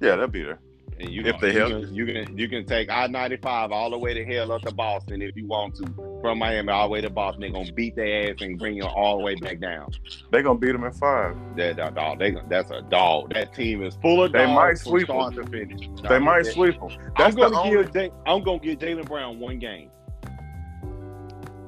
Yeah, 0.00 0.16
they'll 0.16 0.26
be 0.26 0.42
there. 0.42 0.58
And 1.00 1.10
you 1.10 1.22
If 1.24 1.38
can, 1.40 1.48
you 1.52 1.66
can, 1.66 1.94
you 1.94 2.06
can 2.06 2.38
you 2.38 2.48
can 2.48 2.64
take 2.66 2.88
I 2.88 3.08
ninety 3.08 3.36
five 3.36 3.72
all 3.72 3.90
the 3.90 3.98
way 3.98 4.14
to 4.14 4.24
hell 4.24 4.52
up 4.52 4.62
to 4.62 4.72
Boston 4.72 5.22
if 5.22 5.34
you 5.34 5.46
want 5.46 5.74
to. 5.76 5.86
From 6.20 6.38
Miami 6.38 6.70
all 6.70 6.86
the 6.86 6.92
way 6.92 7.00
to 7.00 7.10
Boston, 7.10 7.40
they're 7.40 7.50
gonna 7.50 7.72
beat 7.72 7.96
their 7.96 8.30
ass 8.30 8.36
and 8.40 8.56
bring 8.58 8.76
you 8.76 8.84
all 8.84 9.18
the 9.18 9.24
way 9.24 9.34
back 9.34 9.60
down. 9.60 9.90
They 10.30 10.42
gonna 10.42 10.58
beat 10.58 10.72
them 10.72 10.84
in 10.84 10.92
five. 10.92 11.36
That 11.56 11.76
that 11.76 11.96
dog, 11.96 12.20
they 12.20 12.36
that's 12.48 12.70
a 12.70 12.82
dog. 12.82 13.34
That 13.34 13.52
team 13.52 13.82
is 13.82 13.96
full 14.00 14.22
of 14.22 14.32
They 14.32 14.46
might 14.46 14.78
sweep 14.78 15.06
start 15.06 15.34
to 15.34 15.44
finish. 15.44 15.88
They 16.08 16.18
might 16.20 16.46
sweep 16.46 16.78
them. 16.78 16.90
I'm 17.16 17.34
gonna 17.34 17.58
only. 17.58 17.82
give 17.84 17.94
Ja- 17.94 18.10
I'm 18.26 18.44
gonna 18.44 18.60
give 18.60 18.78
Jaylen 18.78 19.06
Brown 19.06 19.40
one 19.40 19.58
game. 19.58 19.90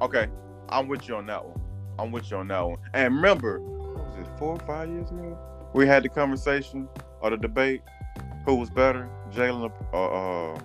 Okay, 0.01 0.27
I'm 0.69 0.87
with 0.87 1.07
you 1.07 1.15
on 1.17 1.25
that 1.25 1.43
one. 1.43 1.59
I'm 1.99 2.11
with 2.11 2.31
you 2.31 2.37
on 2.37 2.47
that 2.47 2.65
one. 2.65 2.77
And 2.93 3.13
remember, 3.15 3.59
was 3.59 4.15
it 4.17 4.27
four 4.39 4.53
or 4.53 4.59
five 4.65 4.87
years 4.89 5.09
ago? 5.11 5.37
We 5.73 5.85
had 5.85 6.03
the 6.03 6.09
conversation 6.09 6.87
or 7.19 7.31
the 7.31 7.37
debate. 7.37 7.81
Who 8.45 8.55
was 8.55 8.69
better, 8.69 9.09
Jaylen 9.31 9.71
or 9.91 10.55
uh, 10.55 10.59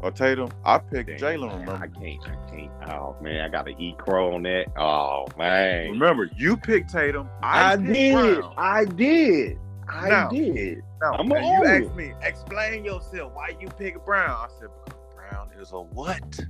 or 0.00 0.10
Tatum? 0.12 0.48
I 0.64 0.78
picked 0.78 1.10
Jaylen. 1.20 1.68
I 1.68 1.88
can't, 1.88 2.20
I 2.24 2.50
can't. 2.50 2.70
Oh 2.90 3.16
man, 3.20 3.40
I 3.40 3.48
gotta 3.48 3.74
eat 3.78 3.98
crow 3.98 4.34
on 4.34 4.42
that. 4.44 4.66
Oh 4.78 5.26
man, 5.36 5.90
Remember, 5.90 6.30
you 6.36 6.56
picked 6.56 6.90
Tatum. 6.90 7.28
I, 7.42 7.72
I, 7.72 7.76
picked 7.76 7.92
did, 7.92 8.14
Brown. 8.14 8.54
I 8.56 8.84
did, 8.84 9.58
I 9.88 10.08
Now, 10.08 10.28
did. 10.28 10.82
Now, 11.00 11.12
I'm 11.12 11.30
and 11.32 11.44
you 11.44 11.86
asked 11.86 11.96
me, 11.96 12.12
explain 12.22 12.84
yourself. 12.84 13.32
Why 13.34 13.54
you 13.60 13.68
pick 13.68 14.04
Brown? 14.04 14.30
I 14.30 14.48
said 14.58 14.68
because 14.84 15.00
Brown 15.14 15.48
is 15.60 15.72
a 15.72 15.80
what? 15.80 16.40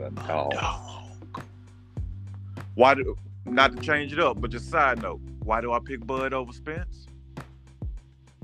A 0.00 0.10
dog. 0.10 0.52
dog. 0.52 1.42
Why 2.74 2.94
do 2.94 3.16
not 3.44 3.76
to 3.76 3.82
change 3.82 4.12
it 4.12 4.20
up, 4.20 4.40
but 4.40 4.50
just 4.50 4.70
side 4.70 5.02
note, 5.02 5.20
why 5.40 5.60
do 5.60 5.72
I 5.72 5.78
pick 5.84 6.06
Bud 6.06 6.32
over 6.32 6.52
Spence? 6.52 7.06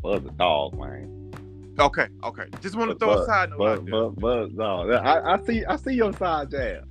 Buzz 0.03 0.25
a 0.25 0.31
dog, 0.33 0.79
man. 0.79 1.24
Okay, 1.79 2.07
okay. 2.23 2.45
Just 2.61 2.77
want 2.77 2.91
to 2.91 2.95
But- 2.95 3.05
throw 3.15 3.23
a 3.23 3.27
side 3.27 3.51
note 3.51 3.63
out 3.67 3.85
there. 3.85 3.93
Buzz, 3.93 4.15
Buzz, 4.17 4.51
no. 4.55 4.91
I, 4.93 5.35
I 5.35 5.45
see, 5.45 5.65
I 5.65 5.77
see 5.77 5.95
your 5.95 6.13
side 6.13 6.51
jab. 6.51 6.89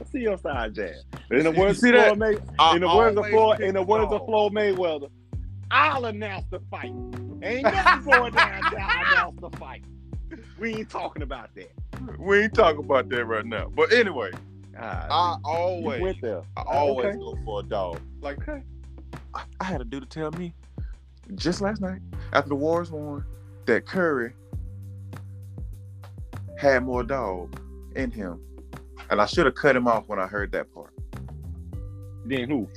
I 0.00 0.04
see 0.10 0.18
your 0.20 0.36
side 0.38 0.74
jab. 0.74 0.94
In 1.30 1.44
the 1.44 1.50
words 1.52 1.82
of? 1.84 1.90
Floyd 1.90 2.18
May, 2.18 2.32
in 2.74 2.80
the 2.80 2.88
words 2.88 3.16
of 3.16 3.26
Floyd, 3.28 3.60
in 3.60 3.74
the 3.74 3.82
words 3.82 4.12
of. 4.12 4.24
Floyd 4.26 4.52
Mayweather, 4.52 5.08
I'll 5.70 6.06
announce 6.06 6.46
the 6.50 6.58
fight. 6.70 6.92
Ain't 7.42 7.62
nothing 7.62 8.10
going 8.10 8.32
down 8.32 8.62
till 8.70 8.78
I 8.78 9.04
announce 9.12 9.40
the 9.40 9.50
fight. 9.56 9.84
We 10.58 10.74
ain't 10.76 10.90
talking 10.90 11.22
about 11.22 11.50
that. 11.54 11.70
We 12.18 12.40
ain't 12.42 12.54
talking 12.54 12.84
about 12.84 13.08
that 13.10 13.24
right 13.24 13.46
now. 13.46 13.70
But 13.74 13.92
anyway, 13.92 14.30
Ah, 14.76 15.06
I 15.08 15.38
always, 15.44 16.00
went 16.00 16.20
there. 16.20 16.42
I 16.56 16.62
always 16.62 17.06
Okay. 17.06 17.18
go 17.18 17.38
for 17.44 17.60
a 17.60 17.62
dog. 17.62 18.00
Like, 18.20 18.38
Okay. 18.48 18.62
I, 19.34 19.44
I 19.60 19.64
had 19.64 19.80
a 19.80 19.84
dude 19.84 20.02
to 20.02 20.08
tell 20.08 20.32
me 20.32 20.52
just 21.36 21.60
last 21.60 21.80
night 21.80 22.00
after 22.32 22.48
the 22.48 22.56
Warriors 22.56 22.90
won 22.90 23.24
that 23.66 23.86
Curry 23.86 24.32
had 26.58 26.84
more 26.84 27.02
dog 27.02 27.58
in 27.96 28.10
him, 28.10 28.40
and 29.10 29.20
I 29.20 29.26
should 29.26 29.46
have 29.46 29.54
cut 29.54 29.76
him 29.76 29.86
off 29.86 30.08
when 30.08 30.18
I 30.18 30.26
heard 30.26 30.52
that 30.52 30.72
part. 30.72 30.92
Then 32.26 32.48
who? 32.48 32.68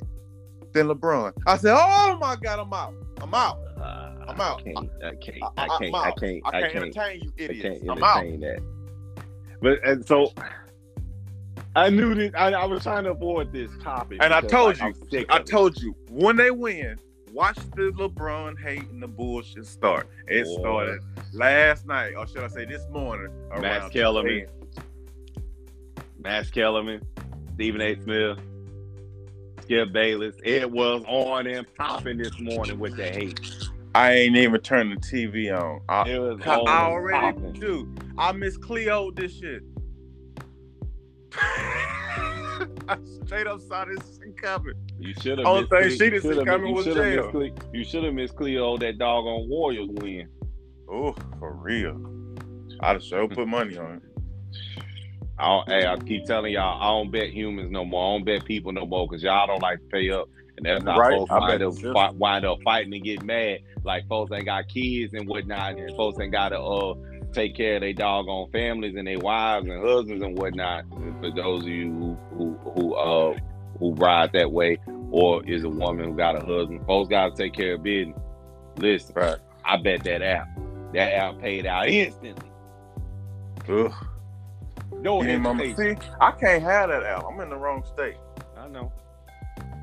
Then 0.72 0.88
LeBron, 0.88 1.32
I 1.46 1.56
said, 1.56 1.74
"Oh 1.78 2.18
my 2.20 2.36
God, 2.36 2.58
I'm 2.58 2.72
out. 2.72 2.94
I'm 3.20 3.34
out. 3.34 3.58
Uh, 3.78 4.12
I'm 4.28 4.40
out. 4.40 4.60
I 4.60 4.62
can't. 4.62 4.90
I 5.02 5.14
can't. 5.16 5.42
I- 5.56 5.78
can't. 5.78 5.94
I 5.94 6.10
can't. 6.12 6.42
I 6.44 6.48
I 6.48 6.60
can't 6.60 6.72
can't. 6.72 6.84
entertain 6.84 7.20
you 7.22 7.32
I 7.38 7.42
idiots. 7.42 7.80
can't 7.84 7.90
I'm 7.98 8.04
out." 8.04 8.16
entertain 8.18 8.40
that. 8.40 8.60
But 9.60 9.82
and 9.84 10.06
so 10.06 10.32
I 11.74 11.90
knew 11.90 12.14
that 12.14 12.38
I, 12.38 12.52
I 12.52 12.64
was 12.66 12.82
trying 12.82 13.04
to 13.04 13.10
avoid 13.10 13.52
this 13.52 13.70
topic. 13.82 14.18
And 14.22 14.32
I 14.34 14.40
told 14.40 14.78
like, 14.80 14.94
I'm 15.12 15.24
I 15.30 15.38
told 15.40 15.80
you 15.80 15.94
when 16.10 16.36
they 16.36 16.50
win, 16.50 16.98
watch 17.32 17.56
the 17.76 17.92
LeBron 17.96 18.58
hate 18.58 18.88
and 18.90 19.02
the 19.02 19.08
bullshit 19.08 19.66
start. 19.66 20.08
It 20.26 20.44
Boy. 20.44 20.60
started 20.60 21.00
last 21.32 21.86
night, 21.86 22.14
or 22.16 22.26
should 22.26 22.42
I 22.44 22.48
say 22.48 22.64
this 22.64 22.86
morning? 22.90 23.32
Max 23.60 23.88
Kellerman. 23.92 24.46
10. 24.46 24.84
Max 26.20 26.50
Kellerman, 26.50 27.00
Stephen 27.54 27.80
A. 27.80 27.94
Smith, 28.02 28.38
Skip 29.62 29.92
Bayless. 29.92 30.34
It 30.42 30.70
was 30.70 31.04
on 31.06 31.46
and 31.46 31.66
popping 31.74 32.18
this 32.18 32.38
morning 32.40 32.78
with 32.78 32.96
the 32.96 33.04
hate. 33.08 33.40
I 33.94 34.12
ain't 34.12 34.36
even 34.36 34.60
turned 34.60 34.92
the 34.92 34.96
TV 34.96 35.56
on. 35.56 35.80
I, 35.88 36.08
It 36.10 36.18
was 36.18 36.40
I 36.44 36.56
already 36.56 37.32
popping. 37.38 37.52
do. 37.54 37.94
I 38.18 38.32
miss 38.32 38.56
Cleo 38.56 39.10
this 39.10 39.32
shit. 39.38 39.62
I 42.88 42.96
straight 43.24 43.46
up 43.46 43.60
saw 43.60 43.84
this 43.84 44.17
coming. 44.40 44.74
You 44.98 45.14
should 45.20 45.38
have 45.38 45.46
Only 45.46 45.60
missed. 45.62 45.70
thing 45.70 45.80
Cle- 45.82 45.90
she 45.90 45.98
didn't 45.98 46.22
see 46.22 46.28
shoulda- 46.34 46.44
coming 46.44 46.74
was 46.74 46.84
shoulda 46.84 47.00
jail. 47.02 47.30
Cle- 47.30 47.50
You 47.72 47.84
should 47.84 48.04
have 48.04 48.14
missed 48.14 48.36
Cleo 48.36 48.76
that 48.78 48.98
doggone 48.98 49.48
Warriors 49.48 49.88
win. 49.90 50.28
Oh, 50.90 51.14
for 51.38 51.52
real. 51.54 52.00
I'd 52.80 52.92
have 52.94 53.02
sure 53.02 53.28
put 53.28 53.46
money 53.48 53.76
on 53.76 53.96
it. 53.96 54.02
I 55.38 55.46
don't, 55.46 55.68
hey, 55.68 55.86
I 55.86 55.96
keep 55.98 56.24
telling 56.24 56.52
y'all, 56.52 56.80
I 56.82 56.86
don't 56.98 57.10
bet 57.12 57.30
humans 57.30 57.70
no 57.70 57.84
more. 57.84 58.14
I 58.14 58.16
don't 58.16 58.24
bet 58.24 58.44
people 58.44 58.72
no 58.72 58.86
more 58.86 59.06
because 59.06 59.22
y'all 59.22 59.46
don't 59.46 59.62
like 59.62 59.78
to 59.78 59.84
pay 59.86 60.10
up. 60.10 60.28
And 60.56 60.66
that's 60.66 60.84
how 60.84 60.98
Right, 60.98 61.16
folks 61.18 61.30
I 61.30 61.38
wind 61.38 61.50
bet 61.60 61.62
up, 61.68 61.72
it's 61.74 61.82
fi- 61.82 62.10
wind 62.10 62.44
up 62.44 62.58
fighting 62.64 62.92
and 62.92 63.04
get 63.04 63.22
mad. 63.22 63.60
Like 63.84 64.08
folks 64.08 64.32
ain't 64.32 64.46
got 64.46 64.66
kids 64.68 65.14
and 65.14 65.28
whatnot, 65.28 65.78
and 65.78 65.94
folks 65.96 66.18
ain't 66.20 66.32
got 66.32 66.48
to 66.48 66.58
uh, 66.60 66.94
take 67.32 67.54
care 67.54 67.76
of 67.76 67.82
their 67.82 67.92
doggone 67.92 68.50
families 68.50 68.96
and 68.96 69.06
their 69.06 69.20
wives 69.20 69.68
and 69.68 69.80
husbands 69.84 70.24
and 70.24 70.36
whatnot. 70.36 70.84
And 70.96 71.20
for 71.22 71.30
those 71.30 71.62
of 71.62 71.68
you 71.68 71.92
who 71.92 72.18
who, 72.36 72.58
who 72.74 72.94
uh 72.94 73.36
who 73.78 73.94
ride 73.94 74.32
that 74.32 74.50
way, 74.50 74.78
or 75.10 75.44
is 75.46 75.64
a 75.64 75.68
woman 75.68 76.06
who 76.10 76.16
got 76.16 76.36
a 76.36 76.44
husband, 76.44 76.84
folks 76.86 77.08
got 77.08 77.36
to 77.36 77.42
take 77.42 77.54
care 77.54 77.74
of 77.74 77.82
business. 77.82 78.18
Listen, 78.76 79.14
Right. 79.14 79.36
I 79.64 79.76
bet 79.76 80.04
that 80.04 80.22
app, 80.22 80.48
that 80.94 81.12
app 81.12 81.38
paid 81.40 81.66
out 81.66 81.88
instantly. 81.88 82.50
Ugh. 83.68 83.92
No 85.00 85.22
mama. 85.38 85.76
See, 85.76 85.94
I 86.20 86.30
can't 86.32 86.62
have 86.62 86.88
that 86.88 87.04
out. 87.04 87.26
I'm 87.30 87.40
in 87.40 87.50
the 87.50 87.56
wrong 87.56 87.84
state. 87.84 88.16
I 88.56 88.66
know. 88.68 88.92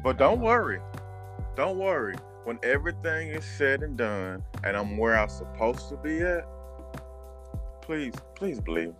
But 0.03 0.17
don't 0.17 0.41
worry. 0.41 0.79
Don't 1.55 1.77
worry. 1.77 2.15
When 2.43 2.59
everything 2.63 3.29
is 3.29 3.43
said 3.43 3.81
and 3.81 3.97
done 3.97 4.43
and 4.63 4.75
I'm 4.77 4.97
where 4.97 5.17
I'm 5.17 5.29
supposed 5.29 5.89
to 5.89 5.97
be 5.97 6.21
at, 6.21 6.45
please, 7.81 8.13
please 8.35 8.59
believe. 8.59 8.93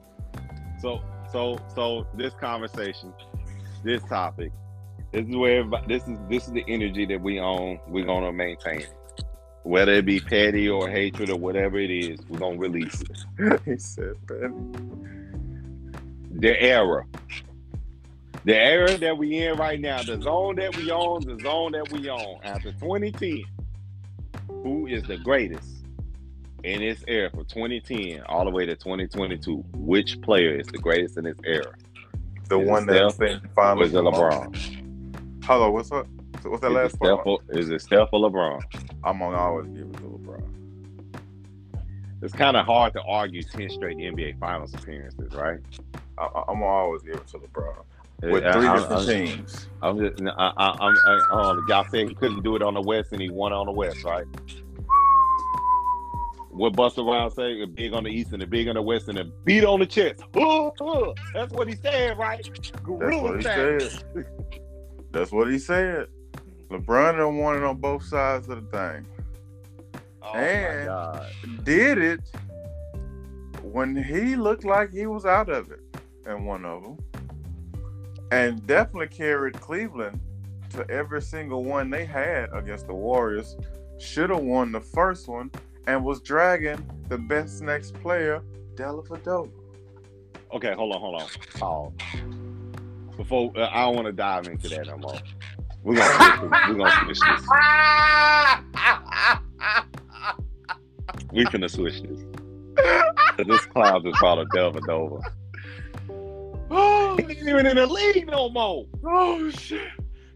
So, 0.79 1.01
so, 1.31 1.59
so 1.73 2.07
this 2.15 2.33
conversation, 2.33 3.13
this 3.83 4.03
topic, 4.03 4.51
this 5.15 5.29
is 5.29 5.35
where 5.37 5.63
this 5.87 6.05
is 6.09 6.17
this 6.29 6.45
is 6.45 6.51
the 6.51 6.65
energy 6.67 7.05
that 7.05 7.21
we 7.21 7.39
own. 7.39 7.79
We're 7.87 8.05
gonna 8.05 8.33
maintain 8.33 8.81
it, 8.81 8.93
whether 9.63 9.93
it 9.93 10.05
be 10.05 10.19
petty 10.19 10.67
or 10.67 10.89
hatred 10.89 11.29
or 11.29 11.37
whatever 11.37 11.79
it 11.79 11.89
is. 11.89 12.19
We're 12.27 12.39
gonna 12.39 12.57
release 12.57 13.01
it. 13.01 13.61
he 13.65 13.77
said, 13.77 14.15
"Ben." 14.27 15.93
The 16.37 16.61
era, 16.61 17.05
the 18.43 18.57
era 18.57 18.97
that 18.97 19.17
we 19.17 19.37
in 19.37 19.57
right 19.57 19.79
now, 19.79 20.03
the 20.03 20.21
zone 20.21 20.57
that 20.57 20.75
we 20.75 20.91
own, 20.91 21.21
the 21.21 21.41
zone 21.41 21.71
that 21.71 21.89
we 21.93 22.09
own 22.09 22.39
after 22.43 22.73
2010. 22.73 23.43
Who 24.49 24.87
is 24.87 25.03
the 25.03 25.17
greatest 25.17 25.85
in 26.63 26.81
this 26.81 27.05
era 27.07 27.29
from 27.29 27.45
2010 27.45 28.23
all 28.23 28.43
the 28.43 28.51
way 28.51 28.65
to 28.65 28.75
2022? 28.75 29.63
Which 29.75 30.19
player 30.21 30.59
is 30.59 30.67
the 30.67 30.77
greatest 30.77 31.17
in 31.17 31.23
this 31.23 31.37
era? 31.45 31.73
The 32.49 32.59
Is 32.59 32.67
one 32.67 32.85
that's 32.85 33.15
Steph 33.15 33.19
been 33.19 33.37
Or 33.37 33.49
finally 33.55 33.85
is 33.85 33.93
it 33.93 34.03
LeBron? 35.45 35.47
Hello, 35.47 35.71
what's 35.71 35.91
up? 35.91 36.07
What's 36.43 36.61
that 36.61 36.67
Is 36.67 36.73
last 36.73 36.99
part? 36.99 37.15
Steph 37.15 37.25
or, 37.25 37.39
is 37.49 37.69
it 37.69 37.81
Steph 37.81 38.09
or 38.11 38.29
LeBron? 38.29 38.61
I'm 39.03 39.19
gonna 39.19 39.37
always 39.37 39.67
give 39.67 39.87
it 39.87 39.93
to 39.93 40.01
LeBron. 40.01 40.43
It's 42.21 42.33
kind 42.33 42.57
of 42.57 42.65
hard 42.65 42.93
to 42.93 43.01
argue 43.03 43.43
10 43.43 43.69
straight 43.69 43.97
NBA 43.97 44.39
Finals 44.39 44.73
appearances, 44.73 45.33
right? 45.33 45.59
I, 46.17 46.23
I- 46.23 46.43
I'm 46.47 46.59
gonna 46.59 46.65
always 46.65 47.01
give 47.03 47.15
it 47.15 47.27
to 47.27 47.39
LeBron 47.39 47.75
with 48.23 48.43
three 48.53 48.67
I- 48.67 48.75
different 48.75 49.01
I'm, 49.01 49.07
teams. 49.07 49.67
I'm 49.81 49.99
just, 49.99 50.21
I, 50.21 50.51
I, 50.57 50.71
I'm, 50.71 50.95
I, 50.95 51.27
oh, 51.31 51.63
y'all 51.67 51.85
said 51.89 52.09
he 52.09 52.15
couldn't 52.15 52.43
do 52.43 52.55
it 52.55 52.61
on 52.61 52.73
the 52.73 52.81
West 52.81 53.11
and 53.11 53.21
he 53.21 53.29
won 53.29 53.53
on 53.53 53.65
the 53.65 53.71
West, 53.71 54.03
right? 54.03 54.25
What 56.49 56.71
Busta 56.71 57.05
Rhymes 57.05 57.35
say? 57.35 57.61
A 57.61 57.67
big 57.67 57.93
on 57.93 58.05
the 58.05 58.09
East 58.09 58.31
and 58.31 58.41
a 58.41 58.47
big 58.47 58.69
on 58.69 58.75
the 58.75 58.81
West 58.81 59.09
and 59.09 59.17
a 59.17 59.25
beat 59.25 59.65
on 59.65 59.81
the 59.81 59.85
chest. 59.85 60.21
Uh, 60.33 60.67
uh, 60.81 61.13
That's 61.33 61.51
what 61.51 61.67
he 61.67 61.75
said, 61.75 62.17
right? 62.17 62.49
That's 62.63 62.81
what 63.21 63.35
he 63.35 63.41
said. 63.43 63.91
That's 65.15 65.31
what 65.31 65.49
he 65.49 65.57
said. 65.57 66.07
LeBron 66.69 67.15
done 67.15 67.37
won 67.37 67.55
it 67.55 67.63
on 67.63 67.77
both 67.77 68.03
sides 68.03 68.49
of 68.49 68.69
the 68.69 68.77
thing. 68.77 69.07
Oh 70.21 70.33
And- 70.33 70.79
my 70.79 70.85
God. 70.85 71.31
Did 71.63 71.97
it 71.99 72.19
when 73.61 73.95
he 73.95 74.35
looked 74.35 74.65
like 74.65 74.91
he 74.91 75.05
was 75.05 75.25
out 75.25 75.47
of 75.47 75.71
it 75.71 75.79
in 76.27 76.43
one 76.43 76.65
of 76.65 76.83
them. 76.83 76.97
And 78.31 78.67
definitely 78.67 79.07
carried 79.07 79.53
Cleveland 79.61 80.19
to 80.71 80.85
every 80.91 81.21
single 81.21 81.63
one 81.63 81.89
they 81.89 82.03
had 82.03 82.49
against 82.51 82.87
the 82.87 82.93
Warriors. 82.93 83.55
Should 83.97 84.31
have 84.31 84.41
won 84.41 84.73
the 84.73 84.81
first 84.81 85.29
one 85.29 85.49
and 85.87 86.03
was 86.03 86.19
dragging 86.19 86.85
the 87.07 87.17
best 87.17 87.61
next 87.61 87.93
player, 88.01 88.41
Dellavedova. 88.73 89.49
Okay, 90.51 90.73
hold 90.73 90.93
on, 90.93 90.99
hold 90.99 91.21
on. 91.21 91.27
Pause. 91.57 91.93
Before 93.17 93.51
uh, 93.55 93.69
I 93.71 93.81
don't 93.85 93.95
want 93.95 94.07
to 94.07 94.11
dive 94.13 94.47
into 94.47 94.67
that 94.69 94.87
no 94.87 94.97
more. 94.97 95.17
We're 95.83 95.95
gonna 95.95 96.11
switch 96.39 96.49
this. 96.51 96.67
we're 96.67 96.75
gonna 96.75 97.05
switch 97.05 97.19
this. 97.19 97.45
We 101.31 101.45
finna 101.45 101.69
switch 101.69 102.01
this. 102.01 102.19
this 103.47 103.65
cloud 103.67 104.03
just 104.03 104.19
brought 104.19 104.39
a 104.39 104.45
Delvin 104.53 104.89
over. 104.89 105.19
oh, 106.71 107.17
He 107.17 107.23
ain't 107.23 107.47
even 107.47 107.65
in 107.67 107.75
the 107.77 107.85
league 107.87 108.27
no 108.27 108.49
more. 108.49 108.85
oh 109.05 109.49
shit. 109.51 109.87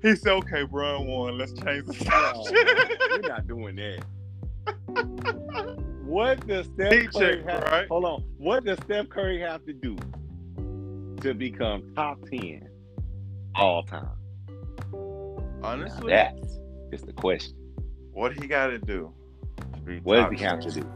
He 0.02 0.16
said, 0.16 0.32
"Okay, 0.34 0.64
Brian 0.64 1.06
won. 1.08 1.38
Let's 1.38 1.52
change 1.54 1.86
the 1.88 2.10
Oh, 2.14 2.44
subject." 2.46 3.04
we're 3.12 3.28
not 3.30 3.48
doing 3.48 3.76
that. 3.76 4.04
What 6.10 6.48
does 6.48 6.66
Steph 6.66 6.90
Curry 6.90 7.08
check, 7.38 7.46
have? 7.48 7.62
right? 7.66 7.88
Hold 7.88 8.04
on. 8.06 8.24
What 8.40 8.66
does 8.66 8.80
Steph 8.80 9.10
Curry 9.10 9.40
have 9.42 9.64
to 9.68 9.74
do 9.74 9.96
to 11.22 11.36
become 11.36 11.84
top 11.96 12.18
ten 12.28 12.68
all 13.56 13.84
time? 13.84 14.08
Honestly, 15.62 16.10
That 16.12 16.38
is 16.92 17.02
the 17.02 17.14
question. 17.14 17.56
what 18.14 18.34
he 18.34 18.48
got 18.48 18.68
to 18.68 18.80
do? 18.80 19.14
to 19.86 20.00
What 20.04 20.30
does 20.30 20.40
he 20.40 20.46
have 20.46 20.60
to 20.62 20.72
do? 20.72 20.82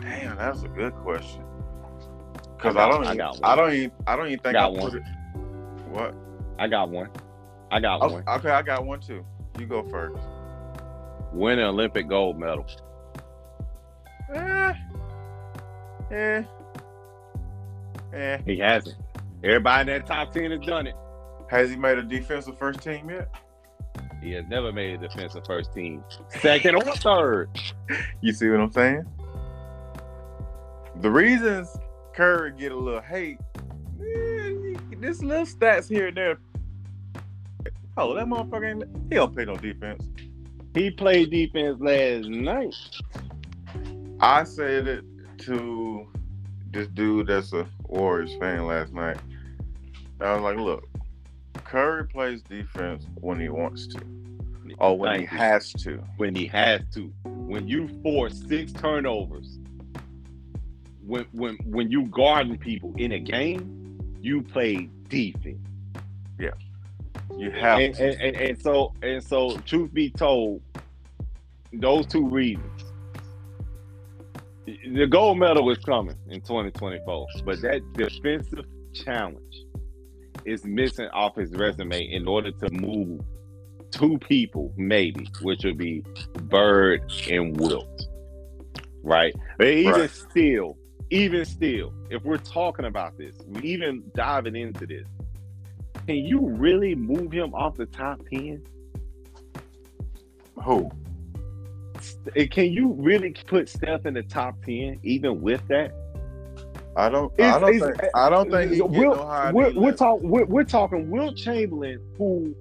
Damn, 0.00 0.36
that's 0.36 0.62
a 0.62 0.68
good 0.68 0.94
question. 0.96 1.42
Because 2.56 2.76
I 2.76 2.86
I, 2.86 2.88
don't, 2.90 3.06
I 3.06 3.12
even. 3.14 3.26
I 3.42 3.56
don't 3.56 3.72
even, 3.72 3.92
I 4.06 4.16
don't 4.16 4.26
even 4.28 4.38
think 4.40 4.52
Got 4.54 4.64
I 4.64 4.68
one. 4.82 4.96
it. 4.96 5.02
What? 5.90 6.14
I 6.58 6.68
got 6.68 6.88
one. 6.88 7.10
I 7.70 7.80
got 7.80 8.02
Oh, 8.02 8.12
one. 8.12 8.24
okay, 8.28 8.50
I 8.50 8.62
got 8.62 8.84
one 8.84 9.00
too. 9.00 9.24
You 9.58 9.66
go 9.66 9.82
first. 9.88 10.22
Win 11.32 11.58
an 11.58 11.66
Olympic 11.66 12.08
gold 12.08 12.38
medal. 12.38 12.66
Eh, 14.34 14.72
eh, 16.10 16.42
eh. 18.16 18.38
He 18.44 18.58
hasn't. 18.58 18.96
Everybody 19.44 19.92
in 19.92 19.98
that 19.98 20.06
top 20.06 20.32
ten 20.32 20.50
has 20.50 20.60
done 20.60 20.86
it. 20.86 20.94
Has 21.48 21.70
he 21.70 21.76
made 21.76 21.98
a 21.98 22.02
defensive 22.02 22.58
first 22.58 22.80
team 22.82 23.10
yet? 23.10 23.28
He 24.22 24.32
has 24.32 24.44
never 24.48 24.72
made 24.72 24.94
a 24.94 25.08
defensive 25.08 25.44
first 25.46 25.72
team, 25.72 26.02
second 26.40 26.74
or 26.74 26.82
third. 26.96 27.50
You 28.20 28.32
see 28.32 28.48
what 28.48 28.60
I'm 28.60 28.72
saying? 28.72 29.04
The 31.00 31.10
reasons 31.10 31.68
Curry 32.14 32.52
get 32.58 32.72
a 32.72 32.76
little 32.76 33.00
hate, 33.00 33.38
this 34.98 35.22
little 35.22 35.44
stats 35.44 35.88
here 35.88 36.08
and 36.08 36.16
there. 36.16 36.38
Oh, 37.98 38.14
that 38.14 38.26
motherfucker 38.26 38.70
ain't, 38.70 38.84
he 39.08 39.14
don't 39.16 39.34
play 39.34 39.44
no 39.44 39.56
defense. 39.56 40.08
He 40.74 40.90
played 40.90 41.30
defense 41.30 41.78
last 41.80 42.28
night. 42.28 42.74
I 44.20 44.44
said 44.44 44.88
it 44.88 45.04
to 45.40 46.06
this 46.72 46.88
dude 46.88 47.28
that's 47.28 47.52
a 47.52 47.66
Warriors 47.88 48.34
fan 48.40 48.66
last 48.66 48.92
night. 48.92 49.18
I 50.20 50.32
was 50.34 50.42
like, 50.42 50.56
look, 50.56 50.88
Curry 51.64 52.06
plays 52.06 52.42
defense 52.42 53.06
when 53.20 53.38
he 53.40 53.48
wants 53.48 53.86
to, 53.88 54.00
or 54.78 54.96
when 54.98 55.14
he 55.16 55.20
you. 55.22 55.26
has 55.28 55.72
to. 55.74 56.02
when 56.16 56.34
he 56.34 56.46
has 56.46 56.80
to. 56.94 57.12
When 57.24 57.68
you 57.68 57.88
force 58.02 58.42
six 58.48 58.72
turnovers, 58.72 59.58
when 61.04 61.26
when 61.32 61.56
when 61.64 61.90
you 61.90 62.04
guarding 62.06 62.56
people 62.58 62.92
in 62.96 63.12
a 63.12 63.18
game, 63.18 63.98
you 64.20 64.42
play 64.42 64.88
defense. 65.08 65.58
Yeah. 66.38 66.50
You 67.38 67.50
have 67.50 67.78
And, 67.80 67.94
to. 67.94 68.04
and, 68.04 68.20
and, 68.22 68.36
and 68.36 68.62
so 68.62 68.92
and 69.02 69.22
so, 69.22 69.56
truth 69.58 69.92
be 69.92 70.10
told, 70.10 70.62
those 71.72 72.06
two 72.06 72.26
reasons. 72.26 72.82
The 74.66 75.06
gold 75.06 75.38
medal 75.38 75.70
is 75.70 75.78
coming 75.78 76.16
in 76.28 76.40
2024, 76.40 77.26
but 77.44 77.60
that 77.62 77.82
defensive 77.92 78.64
challenge 78.92 79.64
is 80.44 80.64
missing 80.64 81.08
off 81.12 81.36
his 81.36 81.52
resume 81.52 82.00
in 82.02 82.26
order 82.26 82.50
to 82.50 82.70
move 82.70 83.20
two 83.92 84.18
people, 84.18 84.72
maybe, 84.76 85.28
which 85.42 85.64
would 85.64 85.78
be 85.78 86.04
Bird 86.42 87.00
and 87.30 87.58
Wilt. 87.58 88.06
Right? 89.02 89.34
But 89.58 89.68
even 89.68 89.92
Right. 89.92 90.10
still, 90.10 90.76
even 91.10 91.44
still, 91.44 91.92
if 92.10 92.24
we're 92.24 92.36
talking 92.38 92.86
about 92.86 93.16
this, 93.16 93.36
we 93.46 93.62
even 93.62 94.02
diving 94.14 94.56
into 94.56 94.84
this, 94.86 95.06
can 96.06 96.16
you 96.16 96.40
really 96.40 96.94
move 96.96 97.30
him 97.30 97.54
off 97.54 97.76
the 97.76 97.86
top 97.86 98.20
10? 98.32 98.62
Who? 100.64 100.90
Can 102.50 102.72
you 102.72 102.92
really 102.92 103.32
put 103.46 103.68
Steph 103.68 104.06
in 104.06 104.14
the 104.14 104.22
top 104.22 104.62
10 104.64 105.00
even 105.02 105.40
with 105.40 105.66
that? 105.68 105.92
I 106.96 107.08
don't. 107.10 107.32
I 107.40 107.58
don't 107.58 107.78
think. 107.78 107.96
I 108.14 108.30
don't 108.30 108.50
think 108.50 108.72
he 108.72 108.78
get 108.78 108.90
Will- 108.90 109.16
no 109.16 109.26
higher. 109.26 109.52
we're, 109.52 109.72
we're, 109.74 109.90
that. 109.90 109.98
talk, 109.98 110.20
we're, 110.22 110.44
we're 110.46 110.64
talking 110.64 111.10
Wilt 111.10 111.36
Chamberlain, 111.36 112.00
who 112.16 112.54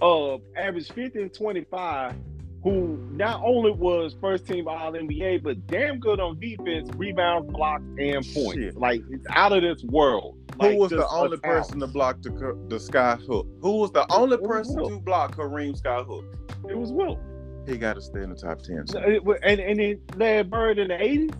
uh, 0.00 0.36
averaged 0.56 0.92
50 0.92 1.22
and 1.22 1.34
25, 1.34 2.14
who 2.62 2.96
not 3.10 3.42
only 3.44 3.72
was 3.72 4.14
first 4.20 4.46
team 4.46 4.68
All 4.68 4.92
NBA, 4.92 5.42
but 5.42 5.66
damn 5.66 5.98
good 5.98 6.20
on 6.20 6.38
defense, 6.38 6.88
rebounds, 6.94 7.50
blocks, 7.52 7.82
and 7.98 8.24
points. 8.32 8.54
Shit. 8.54 8.76
Like, 8.76 9.02
it's 9.10 9.26
out 9.30 9.52
of 9.52 9.62
this 9.62 9.82
world. 9.84 10.36
Who 10.60 10.68
Like, 10.68 10.78
was 10.78 10.90
the 10.90 11.08
only 11.08 11.38
person 11.38 11.80
to 11.80 11.86
block 11.88 12.22
the 12.22 12.56
the 12.68 12.78
sky 12.78 13.16
hook? 13.16 13.48
Who 13.60 13.78
was 13.78 13.90
the 13.90 14.06
only 14.12 14.36
was 14.36 14.46
person 14.46 14.76
Wilt. 14.76 14.92
to 14.92 14.98
block 15.00 15.34
Kareem 15.36 15.76
sky 15.76 16.02
hook? 16.02 16.24
It 16.68 16.78
was 16.78 16.92
Wilt. 16.92 17.18
He 17.66 17.76
got 17.78 17.94
to 17.94 18.00
stay 18.00 18.22
in 18.22 18.30
the 18.30 18.36
top 18.36 18.62
ten. 18.62 18.86
so. 18.86 18.98
And, 18.98 19.60
and 19.60 19.78
then 19.78 20.00
Larry 20.16 20.42
Bird 20.44 20.78
in 20.78 20.88
the 20.88 20.94
80s. 20.94 21.32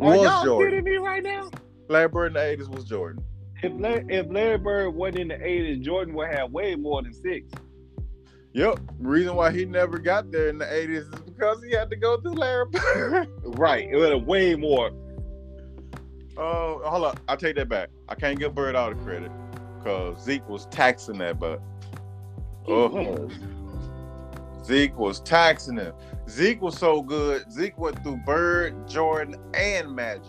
Are 0.00 0.16
Was 0.18 0.22
y'all 0.22 0.44
Jordan? 0.44 0.70
kidding 0.80 0.84
me 0.84 0.96
right 0.98 1.22
now? 1.22 1.50
Larry 1.88 2.08
Bird 2.08 2.26
in 2.28 2.32
the 2.34 2.42
eighties 2.42 2.68
was 2.68 2.84
Jordan. 2.84 3.22
If 3.62 3.72
Larry, 3.80 4.04
if 4.08 4.26
Larry 4.30 4.58
Bird 4.58 4.90
wasn't 4.94 5.18
in 5.20 5.28
the 5.28 5.34
80s, 5.36 5.80
Jordan 5.82 6.14
would 6.14 6.28
have 6.34 6.50
way 6.50 6.74
more 6.76 7.02
than 7.02 7.12
six. 7.12 7.50
Yep. 8.54 8.78
Reason 8.98 9.34
why 9.34 9.50
he 9.52 9.64
never 9.64 9.98
got 9.98 10.30
there 10.32 10.48
in 10.48 10.58
the 10.58 10.72
eighties 10.72 11.02
is 11.08 11.20
because 11.20 11.62
he 11.62 11.72
had 11.74 11.90
to 11.90 11.96
go 11.96 12.20
through 12.20 12.34
Larry 12.34 12.66
Bird. 12.70 13.28
Right. 13.58 13.88
It 13.90 13.96
would 13.96 14.12
have 14.12 14.22
way 14.24 14.56
more. 14.56 14.90
Oh, 16.36 16.80
hold 16.84 17.04
up. 17.04 17.20
I 17.28 17.36
take 17.36 17.54
that 17.56 17.68
back. 17.68 17.90
I 18.08 18.14
can't 18.16 18.38
give 18.38 18.54
Bird 18.54 18.74
all 18.74 18.88
the 18.90 18.96
credit 18.96 19.30
because 19.78 20.22
Zeke 20.24 20.48
was 20.48 20.66
taxing 20.66 21.18
that, 21.18 21.38
but 21.38 21.60
oh, 22.66 23.28
Zeke 24.64 24.96
was 24.98 25.20
taxing 25.20 25.76
him. 25.76 25.92
Zeke 26.28 26.62
was 26.62 26.76
so 26.78 27.02
good. 27.02 27.50
Zeke 27.52 27.76
went 27.78 28.02
through 28.02 28.16
Bird, 28.18 28.88
Jordan, 28.88 29.36
and 29.54 29.94
Magic. 29.94 30.24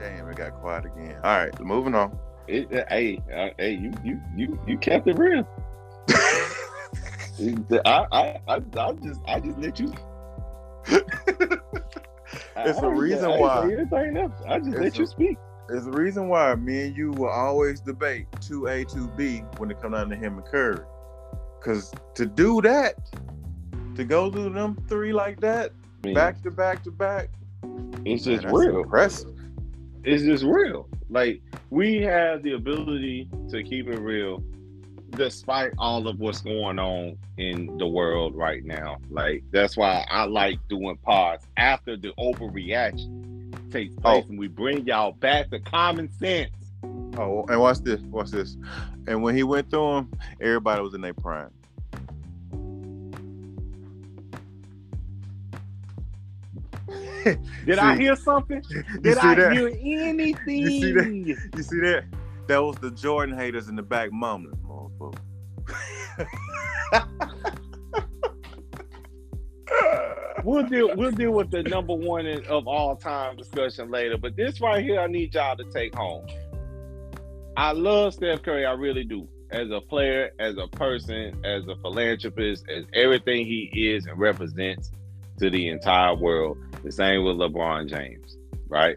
Damn, 0.00 0.28
it 0.28 0.36
got 0.36 0.54
quiet 0.60 0.86
again. 0.86 1.16
All 1.22 1.38
right, 1.38 1.60
moving 1.60 1.94
on. 1.94 2.18
It, 2.46 2.72
uh, 2.74 2.84
hey, 2.88 3.22
uh, 3.34 3.48
hey, 3.58 3.72
you, 3.72 3.92
you, 4.02 4.20
you, 4.36 4.58
you 4.66 4.78
kept 4.78 5.06
it 5.08 5.18
real. 5.18 5.46
I, 6.08 8.06
I, 8.12 8.40
I, 8.48 8.60
I 8.78 8.92
just, 8.92 9.20
I 9.26 9.40
just 9.40 9.58
let 9.58 9.80
you. 9.80 9.92
It's 12.56 12.78
I 12.78 12.86
a 12.86 12.90
reason 12.90 13.30
I 13.30 13.38
why. 13.38 13.64
anything 13.64 14.16
else. 14.16 14.32
I 14.48 14.58
just 14.58 14.70
let 14.76 14.94
a- 14.96 14.98
you 14.98 15.06
speak. 15.06 15.38
It's 15.70 15.86
a 15.86 15.90
reason 15.90 16.28
why 16.28 16.54
me 16.54 16.88
and 16.88 16.96
you 16.96 17.10
will 17.12 17.28
always 17.30 17.80
debate 17.80 18.30
2A, 18.40 18.84
2B 18.86 19.58
when 19.58 19.70
it 19.70 19.80
comes 19.80 19.94
down 19.94 20.10
to 20.10 20.16
him 20.16 20.38
and 20.38 20.46
Curry. 20.46 20.84
Because 21.64 21.90
to 22.14 22.26
do 22.26 22.60
that, 22.60 22.94
to 23.96 24.04
go 24.04 24.30
through 24.30 24.50
them 24.50 24.76
three 24.86 25.14
like 25.14 25.40
that, 25.40 25.72
I 26.02 26.06
mean, 26.08 26.14
back 26.14 26.42
to 26.42 26.50
back 26.50 26.82
to 26.84 26.90
back, 26.90 27.30
it's 28.04 28.26
man, 28.26 28.40
just 28.42 28.54
real. 28.54 28.80
impressive. 28.82 29.34
It's 30.04 30.22
just 30.22 30.44
real. 30.44 30.88
Like 31.08 31.40
we 31.70 32.02
have 32.02 32.42
the 32.42 32.52
ability 32.52 33.30
to 33.50 33.62
keep 33.62 33.88
it 33.88 33.98
real, 33.98 34.42
despite 35.12 35.72
all 35.78 36.06
of 36.06 36.18
what's 36.18 36.42
going 36.42 36.78
on 36.78 37.16
in 37.38 37.78
the 37.78 37.86
world 37.86 38.34
right 38.34 38.62
now. 38.64 38.98
Like 39.08 39.42
that's 39.50 39.74
why 39.74 40.04
I 40.10 40.24
like 40.24 40.58
doing 40.68 40.98
pods 40.98 41.46
after 41.56 41.96
the 41.96 42.12
overreaction 42.18 43.54
takes 43.70 43.94
oh. 43.98 44.00
place, 44.02 44.24
Oh. 44.26 44.28
and 44.28 44.38
we 44.38 44.48
bring 44.48 44.84
y'all 44.86 45.12
back 45.12 45.48
to 45.50 45.60
common 45.60 46.12
sense. 46.12 46.50
Oh, 47.16 47.44
and 47.48 47.60
watch 47.60 47.78
this, 47.78 48.00
watch 48.02 48.30
this. 48.30 48.56
And 49.06 49.22
when 49.22 49.36
he 49.36 49.42
went 49.44 49.70
through 49.70 49.94
them, 49.94 50.10
everybody 50.40 50.82
was 50.82 50.94
in 50.94 51.00
their 51.00 51.14
prime. 51.14 51.50
Did 57.64 57.78
I 57.78 57.96
hear 57.96 58.16
something? 58.16 58.62
Did 59.00 59.18
I 59.18 59.34
that? 59.34 59.52
hear 59.52 59.68
anything? 59.80 60.58
You 60.58 60.70
see 60.70 60.92
that? 60.92 61.12
You 61.56 61.62
see 61.62 61.80
that? 61.80 62.04
That 62.48 62.62
was 62.62 62.76
the 62.76 62.90
Jordan 62.90 63.36
haters 63.36 63.68
in 63.68 63.76
the 63.76 63.82
back 63.82 64.12
mumbling, 64.12 64.56
motherfucker. 64.66 65.20
We'll 70.44 70.64
deal. 70.64 70.94
We'll 70.94 71.10
deal 71.10 71.30
with 71.30 71.50
the 71.50 71.62
number 71.62 71.94
one 71.94 72.26
of 72.26 72.68
all 72.68 72.96
time 72.96 73.36
discussion 73.36 73.90
later. 73.90 74.18
But 74.18 74.36
this 74.36 74.60
right 74.60 74.84
here, 74.84 75.00
I 75.00 75.06
need 75.06 75.32
y'all 75.34 75.56
to 75.56 75.64
take 75.64 75.94
home. 75.94 76.26
I 77.56 77.72
love 77.72 78.14
Steph 78.14 78.42
Curry. 78.42 78.66
I 78.66 78.72
really 78.72 79.04
do. 79.04 79.28
As 79.50 79.70
a 79.70 79.80
player, 79.80 80.30
as 80.40 80.56
a 80.58 80.66
person, 80.66 81.40
as 81.44 81.66
a 81.68 81.76
philanthropist, 81.76 82.64
as 82.68 82.84
everything 82.92 83.46
he 83.46 83.92
is 83.94 84.06
and 84.06 84.18
represents 84.18 84.90
to 85.38 85.50
the 85.50 85.68
entire 85.68 86.14
world. 86.14 86.58
The 86.82 86.90
same 86.90 87.24
with 87.24 87.36
LeBron 87.36 87.88
James, 87.88 88.36
right? 88.68 88.96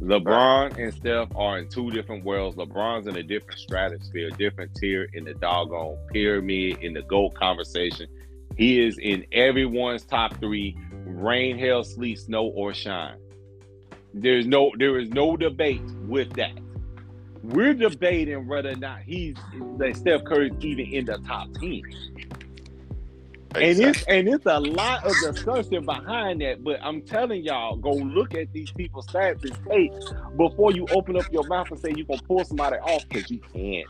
LeBron 0.00 0.78
and 0.78 0.94
Steph 0.94 1.28
are 1.36 1.58
in 1.58 1.68
two 1.68 1.90
different 1.90 2.24
worlds. 2.24 2.56
LeBron's 2.56 3.06
in 3.06 3.16
a 3.16 3.22
different 3.22 3.60
stratosphere, 3.60 4.30
different 4.30 4.74
tier 4.74 5.06
in 5.12 5.24
the 5.24 5.34
doggone 5.34 5.98
pyramid, 6.12 6.78
in 6.80 6.94
the 6.94 7.02
GOAT 7.02 7.34
conversation. 7.34 8.06
He 8.56 8.80
is 8.80 8.98
in 8.98 9.26
everyone's 9.32 10.04
top 10.04 10.38
three, 10.40 10.76
rain, 11.04 11.58
hail, 11.58 11.84
sleet, 11.84 12.18
snow, 12.18 12.46
or 12.46 12.72
shine. 12.72 13.18
There's 14.14 14.46
no 14.46 14.72
there 14.78 14.98
is 14.98 15.10
no 15.10 15.36
debate 15.36 15.82
with 16.06 16.32
that. 16.34 16.58
We're 17.42 17.74
debating 17.74 18.46
whether 18.46 18.70
or 18.70 18.76
not 18.76 19.00
he's 19.00 19.36
that 19.78 19.96
Steph 19.96 20.24
Curry's 20.24 20.52
even 20.60 20.86
in 20.86 21.04
the 21.06 21.18
top 21.18 21.52
10. 21.54 21.82
And 23.54 23.78
it's 23.80 24.02
and 24.04 24.28
it's 24.28 24.46
a 24.46 24.58
lot 24.58 25.04
of 25.04 25.12
discussion 25.20 25.84
behind 25.84 26.40
that, 26.40 26.64
but 26.64 26.80
I'm 26.82 27.02
telling 27.02 27.42
y'all, 27.42 27.76
go 27.76 27.90
look 27.92 28.34
at 28.34 28.50
these 28.52 28.70
people's 28.70 29.06
stats 29.08 29.42
and 29.44 29.68
tape 29.68 29.92
before 30.38 30.72
you 30.72 30.86
open 30.90 31.18
up 31.18 31.30
your 31.30 31.46
mouth 31.46 31.70
and 31.70 31.78
say 31.78 31.92
you're 31.94 32.06
gonna 32.06 32.22
pull 32.22 32.44
somebody 32.44 32.76
off 32.76 33.06
because 33.08 33.30
you 33.30 33.40
can't. 33.52 33.86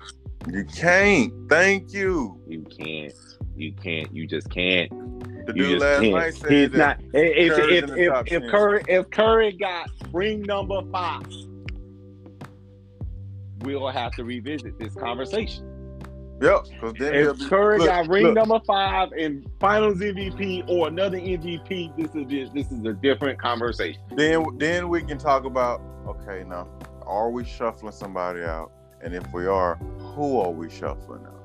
You 0.53 0.65
can't. 0.65 1.33
Thank 1.49 1.93
you. 1.93 2.41
You 2.49 2.63
can't. 2.63 3.15
You 3.55 3.73
can't. 3.75 4.13
You 4.13 4.27
just 4.27 4.51
can't. 4.51 4.91
The 5.47 5.53
You 5.55 5.65
dude 5.65 5.81
last 5.81 6.01
can't. 6.01 6.13
night 6.15 6.35
said 6.35 6.51
He's 6.51 6.71
that 6.73 6.77
not. 6.79 7.01
If 7.15 7.59
if 7.59 7.91
if, 7.97 8.33
if 8.33 8.51
Curry 8.51 8.83
if 8.89 9.11
Curry 9.11 9.53
got 9.53 9.91
ring 10.13 10.43
number 10.43 10.83
five, 10.91 11.23
we'll 13.63 13.89
have 13.89 14.13
to 14.13 14.25
revisit 14.25 14.79
this 14.79 14.95
conversation. 14.95 15.69
Yep, 16.41 16.65
because 16.71 16.95
then 16.99 17.15
If 17.15 17.39
be, 17.39 17.45
Curry 17.47 17.79
look, 17.79 17.87
got 17.87 18.09
ring 18.09 18.25
look, 18.25 18.35
number 18.35 18.61
five 18.67 19.13
and 19.13 19.49
Finals 19.61 19.99
MVP 19.99 20.69
or 20.69 20.89
another 20.89 21.19
MVP, 21.19 21.97
this 21.97 22.15
is 22.17 22.53
this 22.53 22.73
is 22.73 22.85
a 22.85 22.95
different 22.95 23.41
conversation. 23.41 24.03
then 24.17 24.45
then 24.59 24.89
we 24.89 25.03
can 25.03 25.19
talk 25.19 25.45
about 25.45 25.81
okay 26.07 26.43
now 26.49 26.69
are 27.07 27.31
we 27.31 27.45
shuffling 27.45 27.93
somebody 27.93 28.43
out 28.43 28.73
and 29.03 29.15
if 29.15 29.33
we 29.33 29.47
are 29.47 29.77
who 29.77 30.41
are 30.41 30.51
we 30.51 30.69
shuffling 30.69 31.25
out 31.27 31.42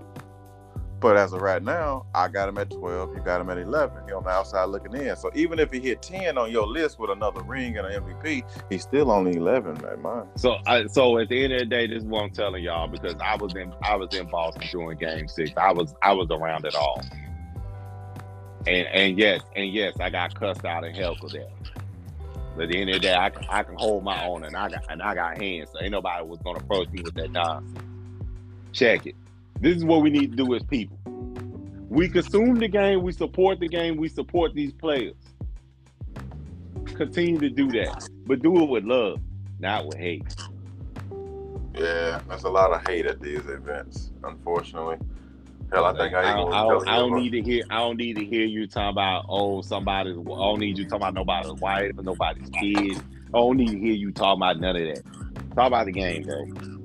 but 1.00 1.16
as 1.18 1.34
of 1.34 1.42
right 1.42 1.64
now 1.64 2.06
i 2.16 2.28
got 2.28 2.50
him 2.50 2.58
at 2.58 2.70
12 2.70 3.16
you 3.16 3.22
got 3.24 3.42
him 3.42 3.50
at 3.50 3.58
11 3.58 4.08
he 4.08 4.14
on 4.14 4.24
the 4.24 4.30
outside 4.30 4.66
looking 4.66 4.96
in 4.96 5.16
so 5.16 5.30
even 5.36 5.60
if 5.60 5.72
he 5.72 5.80
hit 5.80 6.02
10 6.02 6.38
on 6.38 6.52
your 6.52 6.66
list 6.68 7.00
with 7.00 7.10
another 7.10 7.42
ring 7.44 7.78
and 7.78 7.88
an 7.88 8.04
mvp 8.04 8.44
he's 8.70 8.84
still 8.84 9.12
only 9.12 9.36
11 9.38 9.86
at 9.86 10.02
mine 10.02 10.28
So, 10.36 10.58
I, 10.66 10.88
so 10.88 11.18
at 11.18 11.30
the 11.30 11.44
end 11.44 11.54
of 11.54 11.60
the 11.60 11.66
day, 11.66 11.88
this 11.88 12.00
is 12.00 12.06
what 12.06 12.24
I'm 12.24 12.30
telling 12.32 12.64
y'all 12.64 12.88
because 12.88 13.16
I 13.22 13.36
was 13.36 13.56
in 13.56 13.74
I 13.84 13.96
was 13.96 14.14
in 14.16 14.28
Boston 14.28 14.64
during 14.72 14.98
Game 14.98 15.28
Six. 15.28 15.52
I 15.58 15.72
was 15.72 15.96
I 16.02 16.14
was 16.14 16.28
around 16.32 16.66
it 16.66 16.76
all. 16.76 17.02
And 18.66 18.88
and 18.88 19.18
yes, 19.18 19.42
and 19.56 19.72
yes, 19.72 19.96
I 20.00 20.10
got 20.10 20.36
cussed 20.36 20.66
out 20.66 20.84
and 20.84 20.96
heckled 20.96 21.32
there. 21.32 21.48
But 22.56 22.64
at 22.64 22.70
the 22.70 22.82
end 22.82 22.90
of 22.90 22.96
the 22.96 23.00
day, 23.02 23.14
I, 23.14 23.32
I 23.50 23.64
can 23.64 23.76
hold 23.76 24.04
my 24.04 24.26
own, 24.26 24.44
and 24.44 24.56
I 24.56 24.70
got 24.70 24.84
and 24.90 25.02
I 25.02 25.16
got 25.16 25.38
hands, 25.42 25.70
so 25.72 25.82
ain't 25.82 25.92
nobody 25.92 26.26
was 26.26 26.40
gonna 26.40 26.60
approach 26.60 26.90
me 26.90 27.02
with 27.02 27.14
that 27.16 27.32
nonsense. 27.32 27.78
Check 28.74 29.08
it. 29.08 29.16
This 29.60 29.78
is 29.78 29.86
what 29.86 30.02
we 30.02 30.10
need 30.10 30.32
to 30.32 30.38
do 30.38 30.54
as 30.56 30.64
people. 30.64 30.98
We 31.90 32.10
consume 32.10 32.56
the 32.56 32.68
game, 32.68 33.02
we 33.02 33.12
support 33.12 33.60
the 33.60 33.68
game, 33.68 33.98
we 33.98 34.10
support 34.10 34.54
these 34.54 34.74
players. 34.74 35.16
Continue 36.96 37.40
to 37.40 37.50
do 37.50 37.68
that, 37.70 38.08
but 38.26 38.42
do 38.42 38.62
it 38.64 38.70
with 38.70 38.84
love, 38.84 39.20
not 39.60 39.86
with 39.86 39.98
hate. 39.98 40.36
yeah 41.78 42.20
there's 42.28 42.44
a 42.44 42.50
lot 42.50 42.72
of 42.72 42.82
hate 42.88 43.06
at 43.06 43.22
these 43.22 43.46
events 43.48 44.12
unfortunately 44.24 44.98
hell 45.72 45.86
i 45.86 45.96
think 45.96 46.14
i, 46.16 46.32
I 46.32 46.36
don't, 46.36 46.54
I, 46.54 46.64
don't, 46.64 46.88
I 46.88 46.96
don't 46.98 47.22
need 47.22 47.32
to 47.32 47.42
hear. 47.42 47.64
I 47.70 47.78
don't 47.78 47.98
need 47.98 48.16
to 48.18 48.26
hear 48.26 48.46
you 48.46 48.68
talking 48.68 48.90
about 48.90 49.26
oh 49.30 49.62
somebody's. 49.62 50.18
I 50.18 50.24
don't 50.24 50.60
need 50.60 50.78
you 50.78 50.86
talking 50.86 50.98
about 50.98 51.14
nobody's 51.14 51.54
wife 51.54 51.92
or 51.98 52.04
nobody's 52.04 52.50
kids. 52.50 53.00
I 53.28 53.38
don't 53.38 53.58
need 53.58 53.72
to 53.72 53.80
hear 53.80 53.94
you 53.94 54.12
talking 54.12 54.40
about 54.40 54.60
none 54.60 54.76
of 54.76 54.96
that. 54.96 55.04
Talk 55.56 55.68
about 55.68 55.86
the 55.86 55.92
game, 55.92 56.24
bro. 56.24 56.77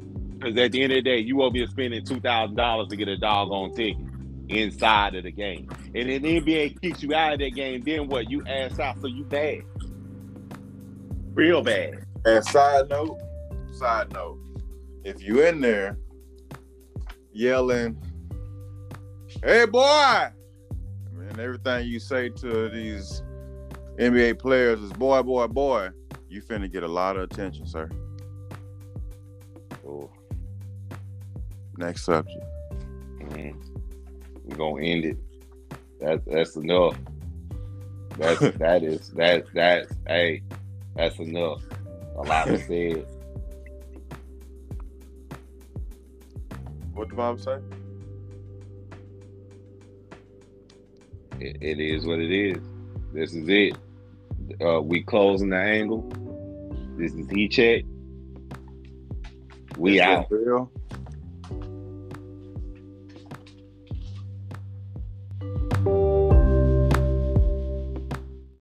Because 0.42 0.58
at 0.58 0.72
the 0.72 0.82
end 0.82 0.92
of 0.92 0.96
the 0.96 1.02
day, 1.02 1.18
you 1.18 1.36
will 1.36 1.50
be 1.50 1.64
spending 1.66 2.04
two 2.04 2.20
thousand 2.20 2.56
dollars 2.56 2.88
to 2.88 2.96
get 2.96 3.06
a 3.06 3.16
doggone 3.16 3.74
ticket 3.74 4.02
inside 4.48 5.14
of 5.14 5.22
the 5.22 5.30
game, 5.30 5.68
and 5.94 6.08
then 6.10 6.22
the 6.22 6.40
NBA 6.40 6.80
kicks 6.80 7.02
you 7.02 7.14
out 7.14 7.34
of 7.34 7.38
that 7.38 7.54
game. 7.54 7.82
Then 7.82 8.08
what? 8.08 8.28
You 8.28 8.44
ass 8.46 8.78
out, 8.80 9.00
so 9.00 9.06
you 9.06 9.24
bad, 9.24 9.62
real 11.32 11.62
bad. 11.62 12.04
And 12.24 12.44
side 12.44 12.88
note, 12.88 13.20
side 13.72 14.12
note, 14.12 14.38
if 15.04 15.22
you 15.22 15.46
in 15.46 15.60
there 15.60 15.96
yelling, 17.32 17.96
"Hey 19.44 19.64
boy," 19.66 20.26
and 21.28 21.38
everything 21.38 21.86
you 21.86 22.00
say 22.00 22.30
to 22.30 22.68
these 22.68 23.22
NBA 23.96 24.40
players 24.40 24.80
is 24.80 24.92
"boy, 24.92 25.22
boy, 25.22 25.46
boy," 25.46 25.90
you 26.28 26.42
finna 26.42 26.70
get 26.70 26.82
a 26.82 26.88
lot 26.88 27.16
of 27.16 27.22
attention, 27.22 27.64
sir. 27.64 27.88
Next 31.76 32.04
subject. 32.04 32.44
man. 33.32 33.60
We're 34.44 34.56
gonna 34.56 34.82
end 34.82 35.04
it. 35.04 35.16
That's 36.00 36.22
that's 36.26 36.56
enough. 36.56 36.96
That's 38.18 38.40
that 38.58 38.82
is 38.82 39.10
that 39.10 39.44
that's 39.54 39.92
hey, 40.06 40.42
that's 40.96 41.18
enough. 41.18 41.62
A 42.16 42.22
lot 42.22 42.50
was 42.50 42.64
said. 42.66 43.06
What 46.94 47.08
the 47.08 47.14
Bible 47.14 47.38
say? 47.38 47.58
It, 51.40 51.56
it 51.60 51.80
is 51.80 52.04
what 52.06 52.18
it 52.18 52.30
is. 52.30 52.58
This 53.12 53.32
is 53.34 53.48
it. 53.48 53.76
Uh, 54.64 54.80
we 54.82 55.02
closing 55.02 55.48
the 55.50 55.56
angle. 55.56 56.08
This 56.96 57.14
is 57.14 57.28
he 57.30 57.48
check. 57.48 57.82
We 59.78 59.98
It's 59.98 60.02
out. 60.06 60.26
real. 60.30 60.70